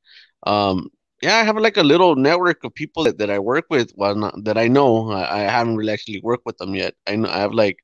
Um, 0.45 0.89
yeah, 1.23 1.37
I 1.37 1.43
have 1.45 1.57
like 1.57 1.77
a 1.77 1.83
little 1.83 2.17
network 2.17 2.65
of 2.65 2.73
people 2.73 3.05
that, 3.05 3.17
that 3.19 3.29
I 3.29 3.39
work 3.39 3.65
with. 3.69 3.93
Well, 3.95 4.13
not, 4.13 4.43
that 4.43 4.57
I 4.57 4.67
know. 4.67 5.09
I, 5.09 5.37
I 5.37 5.39
haven't 5.43 5.77
really 5.77 5.93
actually 5.93 6.19
worked 6.21 6.45
with 6.45 6.57
them 6.57 6.75
yet. 6.75 6.95
I 7.07 7.15
know 7.15 7.29
I 7.29 7.37
have 7.37 7.53
like 7.53 7.77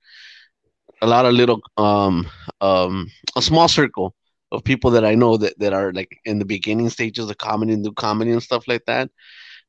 a 1.01 1.07
lot 1.07 1.25
of 1.25 1.33
little 1.33 1.61
um 1.77 2.27
um 2.59 3.09
a 3.37 3.41
small 3.41 3.69
circle 3.69 4.13
of 4.51 4.65
people 4.65 4.91
that 4.91 5.05
I 5.05 5.15
know 5.15 5.37
that 5.37 5.57
that 5.59 5.71
are 5.71 5.93
like 5.93 6.19
in 6.25 6.39
the 6.39 6.45
beginning 6.45 6.89
stages 6.89 7.29
of 7.29 7.37
comedy 7.37 7.71
and 7.71 7.81
do 7.81 7.93
comedy 7.93 8.31
and 8.31 8.43
stuff 8.43 8.67
like 8.67 8.83
that. 8.87 9.09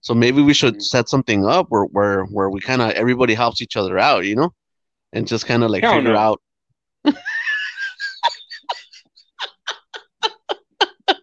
So 0.00 0.14
maybe 0.14 0.42
we 0.42 0.54
should 0.54 0.82
set 0.82 1.08
something 1.08 1.46
up 1.46 1.66
where 1.68 1.84
where 1.84 2.24
where 2.24 2.50
we 2.50 2.60
kind 2.60 2.82
of 2.82 2.90
everybody 2.92 3.34
helps 3.34 3.62
each 3.62 3.76
other 3.76 4.00
out, 4.00 4.24
you 4.24 4.34
know, 4.34 4.52
and 5.12 5.28
just 5.28 5.46
kind 5.46 5.62
of 5.62 5.70
like 5.70 5.84
Hell 5.84 5.94
figure 5.94 6.14
no. 6.14 6.18
out. 6.18 6.42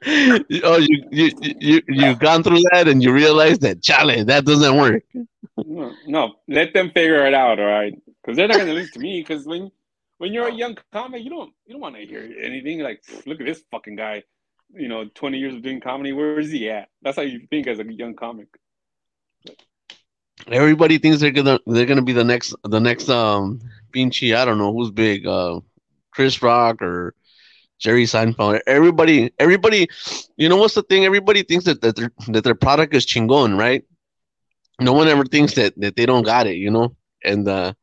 oh, 0.64 0.78
you 0.78 1.04
you 1.12 1.32
you 1.60 1.82
you've 1.88 2.20
gone 2.20 2.42
through 2.42 2.62
that 2.72 2.88
and 2.88 3.04
you 3.04 3.12
realize 3.12 3.60
that 3.60 3.82
challenge 3.82 4.28
that 4.28 4.46
doesn't 4.46 4.78
work. 4.78 5.04
No, 5.58 5.92
no, 6.06 6.36
let 6.48 6.74
them 6.74 6.92
figure 6.92 7.26
it 7.26 7.34
out, 7.34 7.60
all 7.60 7.66
right? 7.66 7.94
Because 8.22 8.38
they're 8.38 8.48
not 8.48 8.56
going 8.58 8.68
to 8.68 8.74
listen 8.74 8.94
to 8.94 9.00
me. 9.00 9.20
Because 9.20 9.46
when 9.46 9.70
when 10.18 10.32
you're 10.32 10.48
a 10.48 10.54
young 10.54 10.78
comic, 10.94 11.24
you 11.24 11.30
don't 11.30 11.52
you 11.66 11.74
don't 11.74 11.82
want 11.82 11.96
to 11.96 12.06
hear 12.06 12.22
anything 12.42 12.80
like, 12.80 13.04
look 13.26 13.42
at 13.42 13.46
this 13.46 13.64
fucking 13.70 13.98
guy, 13.98 14.24
you 14.74 14.88
know, 14.88 15.06
20 15.14 15.38
years 15.38 15.56
of 15.56 15.62
doing 15.62 15.82
comedy. 15.82 16.14
Where 16.14 16.40
is 16.40 16.52
he 16.52 16.70
at? 16.70 16.88
That's 17.02 17.18
how 17.18 17.24
you 17.24 17.46
think 17.50 17.68
as 17.68 17.80
a 17.80 17.84
young 17.92 18.14
comic. 18.14 18.48
Everybody 20.48 21.00
thinks 21.00 21.20
they're 21.20 21.32
gonna 21.32 21.60
they're 21.68 21.86
gonna 21.86 22.02
be 22.02 22.14
the 22.14 22.24
next 22.24 22.56
the 22.64 22.80
next 22.80 23.10
um 23.10 23.60
Pinchy. 23.92 24.36
I 24.36 24.46
don't 24.46 24.58
know 24.58 24.72
who's 24.72 24.92
big, 24.92 25.28
uh, 25.28 25.60
Chris 26.12 26.42
Rock 26.42 26.82
or 26.82 27.14
Jerry 27.80 28.06
Seinfeld. 28.06 28.62
Everybody, 28.68 29.32
everybody, 29.40 29.88
you 30.36 30.50
know 30.50 30.58
what's 30.58 30.74
the 30.74 30.84
thing? 30.84 31.06
Everybody 31.06 31.44
thinks 31.44 31.66
that 31.66 31.82
that 31.82 31.96
their 31.96 32.12
that 32.30 32.44
their 32.44 32.56
product 32.56 32.94
is 32.96 33.06
chingon, 33.06 33.58
right? 33.58 33.84
No 34.80 34.94
one 34.94 35.08
ever 35.08 35.26
thinks 35.26 35.54
that 35.56 35.74
that 35.78 35.96
they 35.96 36.06
don't 36.06 36.24
got 36.24 36.48
it, 36.48 36.58
you 36.58 36.72
know. 36.72 36.96
And 37.24 37.48
uh, 37.48 37.74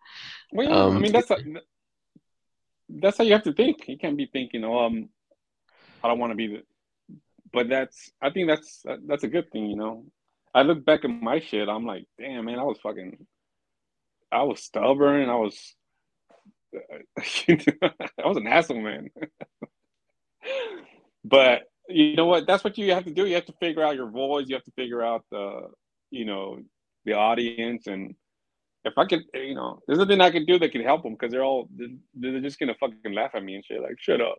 Well, 0.53 0.69
yeah, 0.69 0.75
I 0.77 0.87
Um, 0.87 1.03
mean 1.03 1.13
that's 1.13 1.31
a, 1.31 1.37
that's 2.89 3.19
how 3.19 3.25
you 3.25 3.33
have 3.33 3.43
to 3.45 3.53
think. 3.53 3.89
You 3.89 3.99
can't 3.99 4.17
be 4.17 4.27
thinking, 4.27 4.65
oh, 4.65 4.79
um, 4.87 5.09
I 6.03 6.09
don't 6.09 6.19
want 6.19 6.33
to 6.33 6.37
be 6.37 6.47
the. 6.49 6.63
But 7.53 7.69
that's 7.69 8.11
I 8.21 8.31
think 8.31 8.49
that's 8.49 8.85
that's 9.07 9.25
a 9.25 9.29
good 9.29 9.51
thing, 9.53 9.67
you 9.71 9.77
know. 9.77 10.07
I 10.55 10.63
look 10.63 10.85
back 10.85 11.05
at 11.05 11.11
my 11.11 11.41
shit. 11.41 11.69
I'm 11.69 11.85
like, 11.87 12.07
damn, 12.19 12.45
man, 12.45 12.59
I 12.61 12.63
was 12.63 12.79
fucking, 12.81 13.27
I 14.31 14.43
was 14.45 14.63
stubborn. 14.63 15.29
I 15.29 15.35
was, 15.37 15.75
I 16.75 18.25
was 18.25 18.37
an 18.37 18.47
asshole, 18.47 18.81
man. 18.81 19.11
but 21.25 21.63
you 21.89 22.17
know 22.17 22.27
what? 22.27 22.47
That's 22.47 22.65
what 22.65 22.79
you 22.79 22.93
have 22.93 23.05
to 23.05 23.11
do. 23.11 23.27
You 23.27 23.35
have 23.35 23.47
to 23.47 23.55
figure 23.61 23.83
out 23.83 23.97
your 23.97 24.11
voice. 24.11 24.47
You 24.49 24.57
have 24.57 24.65
to 24.65 24.73
figure 24.73 25.03
out 25.03 25.25
the, 25.31 25.69
you 26.11 26.25
know, 26.25 26.59
the 27.05 27.13
audience. 27.15 27.87
And 27.87 28.15
if 28.85 28.95
I 28.97 29.07
could, 29.07 29.23
you 29.35 29.55
know, 29.55 29.81
there's 29.87 29.99
nothing 29.99 30.21
I 30.21 30.31
can 30.31 30.47
do 30.47 30.59
that 30.59 30.73
can 30.73 30.83
help 30.83 31.03
them 31.03 31.13
because 31.13 31.31
they're 31.31 31.45
all 31.45 31.69
they're, 32.15 32.41
just 32.41 32.59
gonna 32.59 32.75
fucking 32.79 33.13
laugh 33.13 33.33
at 33.35 33.45
me 33.45 33.55
and 33.55 33.65
shit. 33.65 33.83
Like, 33.83 33.99
shut 33.99 34.21
up. 34.21 34.39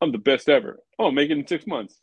I'm 0.00 0.12
the 0.12 0.18
best 0.18 0.48
ever. 0.48 0.78
Oh, 0.98 1.10
make 1.10 1.30
it 1.30 1.38
in 1.38 1.46
six 1.46 1.66
months. 1.66 1.98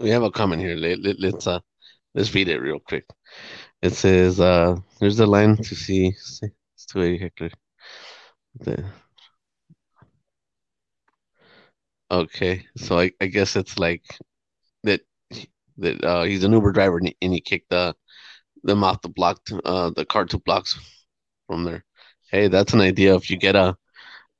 we 0.00 0.10
have 0.10 0.22
a 0.22 0.30
comment 0.30 0.62
here. 0.62 0.76
Let, 0.76 1.00
let, 1.00 1.20
let's 1.20 1.46
uh 1.46 1.60
let's 2.14 2.34
read 2.34 2.48
it 2.48 2.60
real 2.60 2.78
quick. 2.78 3.04
It 3.82 3.92
says, 3.92 4.40
uh, 4.40 4.76
"Here's 5.00 5.18
the 5.18 5.26
line 5.26 5.56
to 5.56 5.74
see." 5.74 6.12
see 6.12 6.48
it's 6.74 6.86
two 6.86 7.02
eighty 7.02 7.18
hectare. 7.18 7.50
Okay, 12.10 12.64
so 12.76 12.98
I, 13.00 13.10
I 13.20 13.26
guess 13.26 13.56
it's 13.56 13.78
like 13.78 14.04
that 14.84 15.00
that 15.78 16.04
uh, 16.04 16.24
he's 16.24 16.44
an 16.44 16.52
Uber 16.52 16.72
driver 16.72 16.98
and 16.98 17.08
he, 17.08 17.16
and 17.22 17.32
he 17.34 17.40
kicked 17.40 17.70
the 17.70 17.94
them 18.64 18.84
off 18.84 19.02
the 19.02 19.08
block, 19.10 19.44
to, 19.46 19.60
uh, 19.62 19.90
the 19.96 20.04
car 20.06 20.26
two 20.26 20.40
blocks 20.40 20.78
from 21.48 21.64
there. 21.64 21.84
Hey, 22.30 22.48
that's 22.48 22.74
an 22.74 22.80
idea. 22.82 23.16
If 23.16 23.30
you 23.30 23.38
get 23.38 23.56
a 23.56 23.76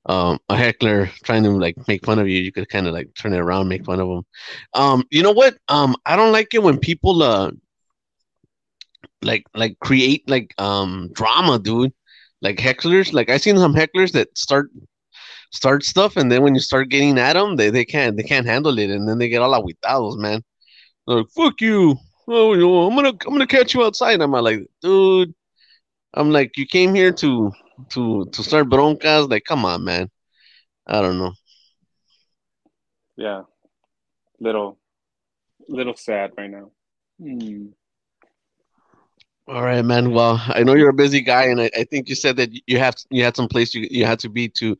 um, 0.07 0.39
a 0.51 0.57
heckler 0.57 1.09
trying 1.25 1.45
to 1.45 1.51
like 1.53 1.77
make 1.89 2.05
fun 2.07 2.19
of 2.21 2.29
you, 2.29 2.41
you 2.41 2.53
could 2.53 2.69
kind 2.71 2.87
of 2.89 2.95
like 2.95 3.15
turn 3.15 3.35
it 3.35 3.39
around, 3.41 3.69
make 3.69 3.85
fun 3.87 4.01
of 4.01 4.09
them. 4.09 4.23
Um, 4.75 5.05
you 5.11 5.23
know 5.23 5.33
what? 5.33 5.59
Um, 5.69 5.97
I 6.07 6.17
don't 6.17 6.33
like 6.33 6.55
it 6.55 6.63
when 6.63 6.79
people 6.79 7.23
uh 7.23 7.53
like 9.23 9.45
like 9.55 9.79
create 9.81 10.29
like 10.29 10.55
um 10.59 11.11
drama, 11.13 11.59
dude. 11.59 11.93
Like 12.43 12.59
hecklers. 12.59 13.13
Like 13.13 13.31
I 13.31 13.39
seen 13.39 13.57
some 13.59 13.75
hecklers 13.75 14.13
that 14.13 14.37
start 14.37 14.71
start 15.53 15.85
stuff, 15.85 16.17
and 16.17 16.31
then 16.31 16.43
when 16.43 16.55
you 16.55 16.61
start 16.61 16.89
getting 16.91 17.19
at 17.19 17.35
them, 17.35 17.57
they, 17.57 17.71
they 17.71 17.85
can't 17.85 18.17
they 18.17 18.23
can't 18.23 18.47
handle 18.47 18.79
it, 18.79 18.91
and 18.91 19.09
then 19.09 19.19
they 19.19 19.29
get 19.29 19.43
all 19.43 19.53
aguitados, 19.53 20.19
man. 20.19 20.43
They're 21.07 21.19
like 21.19 21.31
fuck 21.37 21.61
you. 21.61 21.97
Oh, 22.29 22.55
you 22.55 22.61
know, 22.61 22.87
I'm 22.87 22.95
gonna 22.95 23.09
I'm 23.09 23.33
gonna 23.33 23.47
catch 23.47 23.75
you 23.75 23.85
outside. 23.85 24.21
I'm 24.21 24.33
like, 24.33 24.67
dude. 24.83 25.35
I'm 26.15 26.31
like, 26.31 26.57
you 26.57 26.67
came 26.67 26.95
here 26.95 27.13
to 27.13 27.53
to 27.91 28.25
to 28.33 28.43
start 28.43 28.69
broncas. 28.69 29.31
Like, 29.31 29.45
come 29.45 29.65
on, 29.65 29.85
man. 29.85 30.11
I 30.87 31.03
don't 31.03 31.19
know. 31.19 31.33
Yeah, 33.17 33.43
little, 34.41 34.79
little 35.69 35.97
sad 35.97 36.33
right 36.37 36.51
now. 36.51 36.71
Hmm. 37.21 37.69
All 39.49 39.63
right, 39.63 39.85
man. 39.85 40.11
Well, 40.11 40.43
I 40.49 40.65
know 40.65 40.75
you're 40.75 40.89
a 40.89 40.95
busy 40.95 41.21
guy, 41.21 41.45
and 41.45 41.61
I, 41.61 41.71
I 41.77 41.85
think 41.85 42.09
you 42.09 42.17
said 42.17 42.37
that 42.37 42.51
you 42.67 42.79
have 42.79 42.97
you 43.11 43.23
had 43.23 43.37
some 43.37 43.47
place 43.47 43.75
you 43.75 43.87
you 43.89 44.05
had 44.05 44.19
to 44.21 44.29
be 44.29 44.49
to 44.59 44.77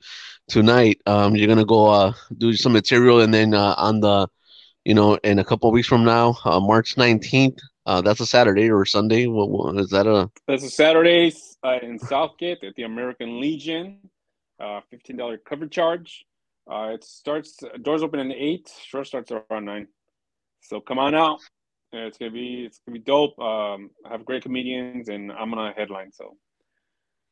tonight. 0.49 1.01
Um, 1.07 1.37
you're 1.37 1.47
gonna 1.47 1.65
go 1.65 1.87
uh 1.87 2.13
do 2.37 2.53
some 2.55 2.73
material, 2.73 3.21
and 3.21 3.33
then 3.33 3.55
uh, 3.55 3.77
on 3.79 4.01
the, 4.01 4.27
you 4.85 4.93
know, 4.95 5.15
in 5.23 5.39
a 5.39 5.45
couple 5.45 5.71
weeks 5.71 5.87
from 5.87 6.05
now, 6.05 6.37
uh, 6.45 6.59
March 6.59 6.97
19th. 6.97 7.61
Uh, 7.87 8.01
that's 8.01 8.19
a 8.19 8.27
Saturday 8.27 8.69
or 8.69 8.85
Sunday. 8.85 9.29
What, 9.29 9.51
what 9.51 9.77
is 9.79 9.91
that 9.91 10.09
a? 10.09 10.29
That's 10.49 10.65
a 10.65 10.71
Saturday 10.71 11.33
uh, 11.63 11.79
in 11.81 12.01
Southgate 12.01 12.65
at 12.65 12.75
the 12.75 12.83
American 12.83 13.41
Legion. 13.41 13.99
Uh, 14.59 14.81
fifteen 14.91 15.17
dollar 15.17 15.39
cover 15.39 15.69
charge. 15.69 16.27
Uh, 16.69 16.91
it 16.95 17.05
starts 17.05 17.59
doors 17.83 18.03
open 18.03 18.19
at 18.19 18.37
eight. 18.37 18.69
Show 18.85 19.05
starts 19.05 19.31
around 19.31 19.67
nine. 19.67 19.87
So 20.63 20.81
come 20.81 20.99
on 20.99 21.15
out. 21.15 21.39
Uh, 21.95 22.07
It's 22.07 22.19
gonna 22.19 22.31
be 22.31 22.65
it's 22.67 22.79
gonna 22.81 22.99
be 22.99 23.05
dope. 23.05 23.39
Um, 23.39 23.91
I 24.05 24.11
have 24.11 24.25
great 24.25 24.43
comedians, 24.43 25.09
and 25.09 25.33
I'm 25.33 25.51
gonna 25.51 25.73
headline. 25.73 26.13
So 26.13 26.37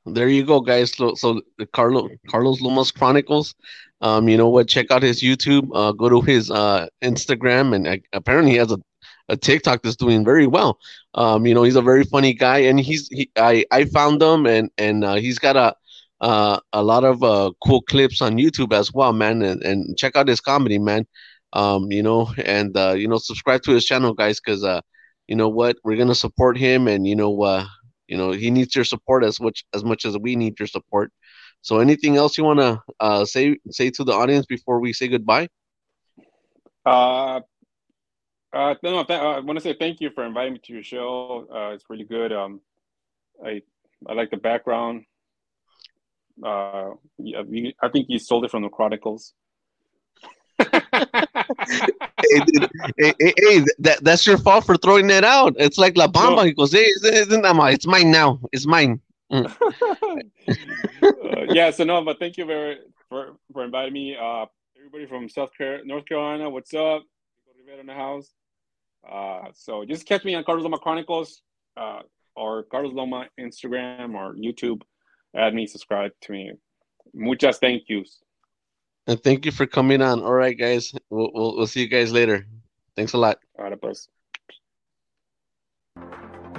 There 0.06 0.28
you 0.28 0.44
go, 0.44 0.60
guys. 0.60 0.92
So, 0.92 1.14
so 1.14 1.40
the 1.58 1.66
Carlo 1.66 2.08
Carlos 2.28 2.60
Lomas 2.60 2.90
Chronicles. 2.90 3.54
Um, 4.00 4.28
you 4.28 4.36
know 4.36 4.48
what? 4.48 4.68
Check 4.68 4.90
out 4.90 5.02
his 5.02 5.22
YouTube. 5.22 5.68
Uh, 5.74 5.92
go 5.92 6.08
to 6.08 6.20
his 6.20 6.50
uh 6.50 6.86
Instagram, 7.02 7.74
and 7.74 7.86
uh, 7.86 7.96
apparently 8.12 8.52
he 8.52 8.58
has 8.58 8.70
a, 8.72 8.78
a 9.28 9.36
TikTok 9.36 9.82
that's 9.82 9.96
doing 9.96 10.24
very 10.24 10.46
well. 10.46 10.78
Um, 11.14 11.46
you 11.46 11.54
know, 11.54 11.62
he's 11.62 11.76
a 11.76 11.82
very 11.82 12.04
funny 12.04 12.34
guy, 12.34 12.58
and 12.58 12.80
he's 12.80 13.08
he, 13.08 13.30
I 13.36 13.64
I 13.70 13.84
found 13.86 14.22
him, 14.22 14.46
and 14.46 14.70
and 14.78 15.04
uh, 15.04 15.14
he's 15.14 15.38
got 15.38 15.56
a 15.56 15.74
uh 16.20 16.58
a 16.72 16.82
lot 16.82 17.04
of 17.04 17.22
uh 17.22 17.50
cool 17.64 17.82
clips 17.82 18.20
on 18.22 18.36
YouTube 18.36 18.72
as 18.72 18.92
well, 18.92 19.12
man. 19.12 19.42
And 19.42 19.62
and 19.62 19.96
check 19.96 20.16
out 20.16 20.28
his 20.28 20.40
comedy, 20.40 20.78
man. 20.78 21.06
Um, 21.54 21.90
you 21.92 22.02
know, 22.02 22.30
and 22.44 22.76
uh, 22.76 22.94
you 22.96 23.08
know, 23.08 23.18
subscribe 23.18 23.62
to 23.62 23.72
his 23.72 23.84
channel, 23.84 24.12
guys, 24.12 24.40
because 24.40 24.64
uh, 24.64 24.80
you 25.28 25.36
know 25.36 25.48
what, 25.48 25.76
we're 25.84 25.96
gonna 25.96 26.14
support 26.14 26.58
him, 26.58 26.88
and 26.88 27.06
you 27.06 27.16
know, 27.16 27.42
uh, 27.42 27.64
you 28.08 28.16
know, 28.16 28.32
he 28.32 28.50
needs 28.50 28.74
your 28.74 28.84
support 28.84 29.24
as 29.24 29.40
much 29.40 29.64
as 29.72 29.84
much 29.84 30.04
as 30.04 30.18
we 30.18 30.36
need 30.36 30.58
your 30.58 30.66
support. 30.68 31.12
So, 31.62 31.78
anything 31.78 32.16
else 32.16 32.36
you 32.36 32.44
wanna 32.44 32.82
uh 33.00 33.24
say 33.24 33.56
say 33.70 33.90
to 33.90 34.04
the 34.04 34.12
audience 34.12 34.46
before 34.46 34.80
we 34.80 34.92
say 34.92 35.08
goodbye? 35.08 35.48
Uh, 36.84 37.40
uh, 38.52 38.74
no, 38.82 39.04
th- 39.04 39.20
I 39.20 39.40
want 39.40 39.58
to 39.58 39.62
say 39.62 39.74
thank 39.78 40.00
you 40.00 40.10
for 40.10 40.24
inviting 40.24 40.54
me 40.54 40.60
to 40.64 40.72
your 40.72 40.82
show. 40.82 41.46
Uh, 41.52 41.74
it's 41.74 41.84
really 41.88 42.04
good. 42.04 42.32
Um, 42.32 42.60
I 43.44 43.62
I 44.08 44.12
like 44.14 44.30
the 44.30 44.36
background. 44.36 45.04
Uh, 46.44 46.90
I 47.82 47.88
think 47.92 48.06
you 48.08 48.18
sold 48.18 48.44
it 48.44 48.50
from 48.50 48.62
the 48.62 48.68
Chronicles. 48.68 49.34
Hey, 52.98 53.14
hey, 53.18 53.34
hey, 53.38 53.64
that 53.78 53.98
that's 54.02 54.26
your 54.26 54.38
fault 54.38 54.64
for 54.64 54.76
throwing 54.76 55.06
that 55.08 55.24
out. 55.24 55.54
It's 55.58 55.78
like 55.78 55.96
La 55.96 56.06
Bamba. 56.06 56.36
No. 56.36 56.42
He 56.44 56.52
goes, 56.52 56.72
hey, 56.72 56.84
it's, 56.84 57.04
it's, 57.04 57.28
it's 57.30 57.86
mine 57.86 58.10
now. 58.10 58.40
It's 58.52 58.66
mine. 58.66 59.00
uh, 59.30 59.46
yeah, 61.48 61.70
so 61.70 61.84
no, 61.84 62.04
but 62.04 62.18
thank 62.18 62.36
you 62.36 62.44
very 62.44 62.78
for 63.08 63.36
for 63.52 63.64
inviting 63.64 63.92
me. 63.92 64.16
Uh, 64.16 64.46
everybody 64.76 65.06
from 65.06 65.28
South 65.28 65.50
Carolina, 65.56 65.84
North 65.84 66.06
Carolina, 66.06 66.50
what's 66.50 66.74
up? 66.74 67.02
Rivera 67.58 67.80
in 67.80 67.86
the 67.86 67.94
house. 67.94 68.32
Uh, 69.10 69.48
so 69.54 69.84
just 69.84 70.06
catch 70.06 70.24
me 70.24 70.34
on 70.34 70.44
Carlos 70.44 70.64
Loma 70.64 70.78
Chronicles 70.78 71.42
uh, 71.76 72.00
or 72.36 72.64
Carlos 72.64 72.92
Loma 72.92 73.26
Instagram 73.40 74.14
or 74.14 74.34
YouTube. 74.34 74.82
Add 75.34 75.54
me, 75.54 75.66
subscribe 75.66 76.12
to 76.22 76.32
me. 76.32 76.52
Muchas 77.12 77.58
thank 77.58 77.84
yous. 77.88 78.23
And 79.06 79.22
thank 79.22 79.44
you 79.44 79.52
for 79.52 79.66
coming 79.66 80.00
on. 80.00 80.22
All 80.22 80.32
right, 80.32 80.58
guys. 80.58 80.92
We'll, 81.10 81.30
we'll, 81.34 81.56
we'll 81.56 81.66
see 81.66 81.80
you 81.80 81.88
guys 81.88 82.12
later. 82.12 82.46
Thanks 82.96 83.12
a 83.12 83.18
lot. 83.18 83.38
All 83.58 83.64
right. 85.96 86.53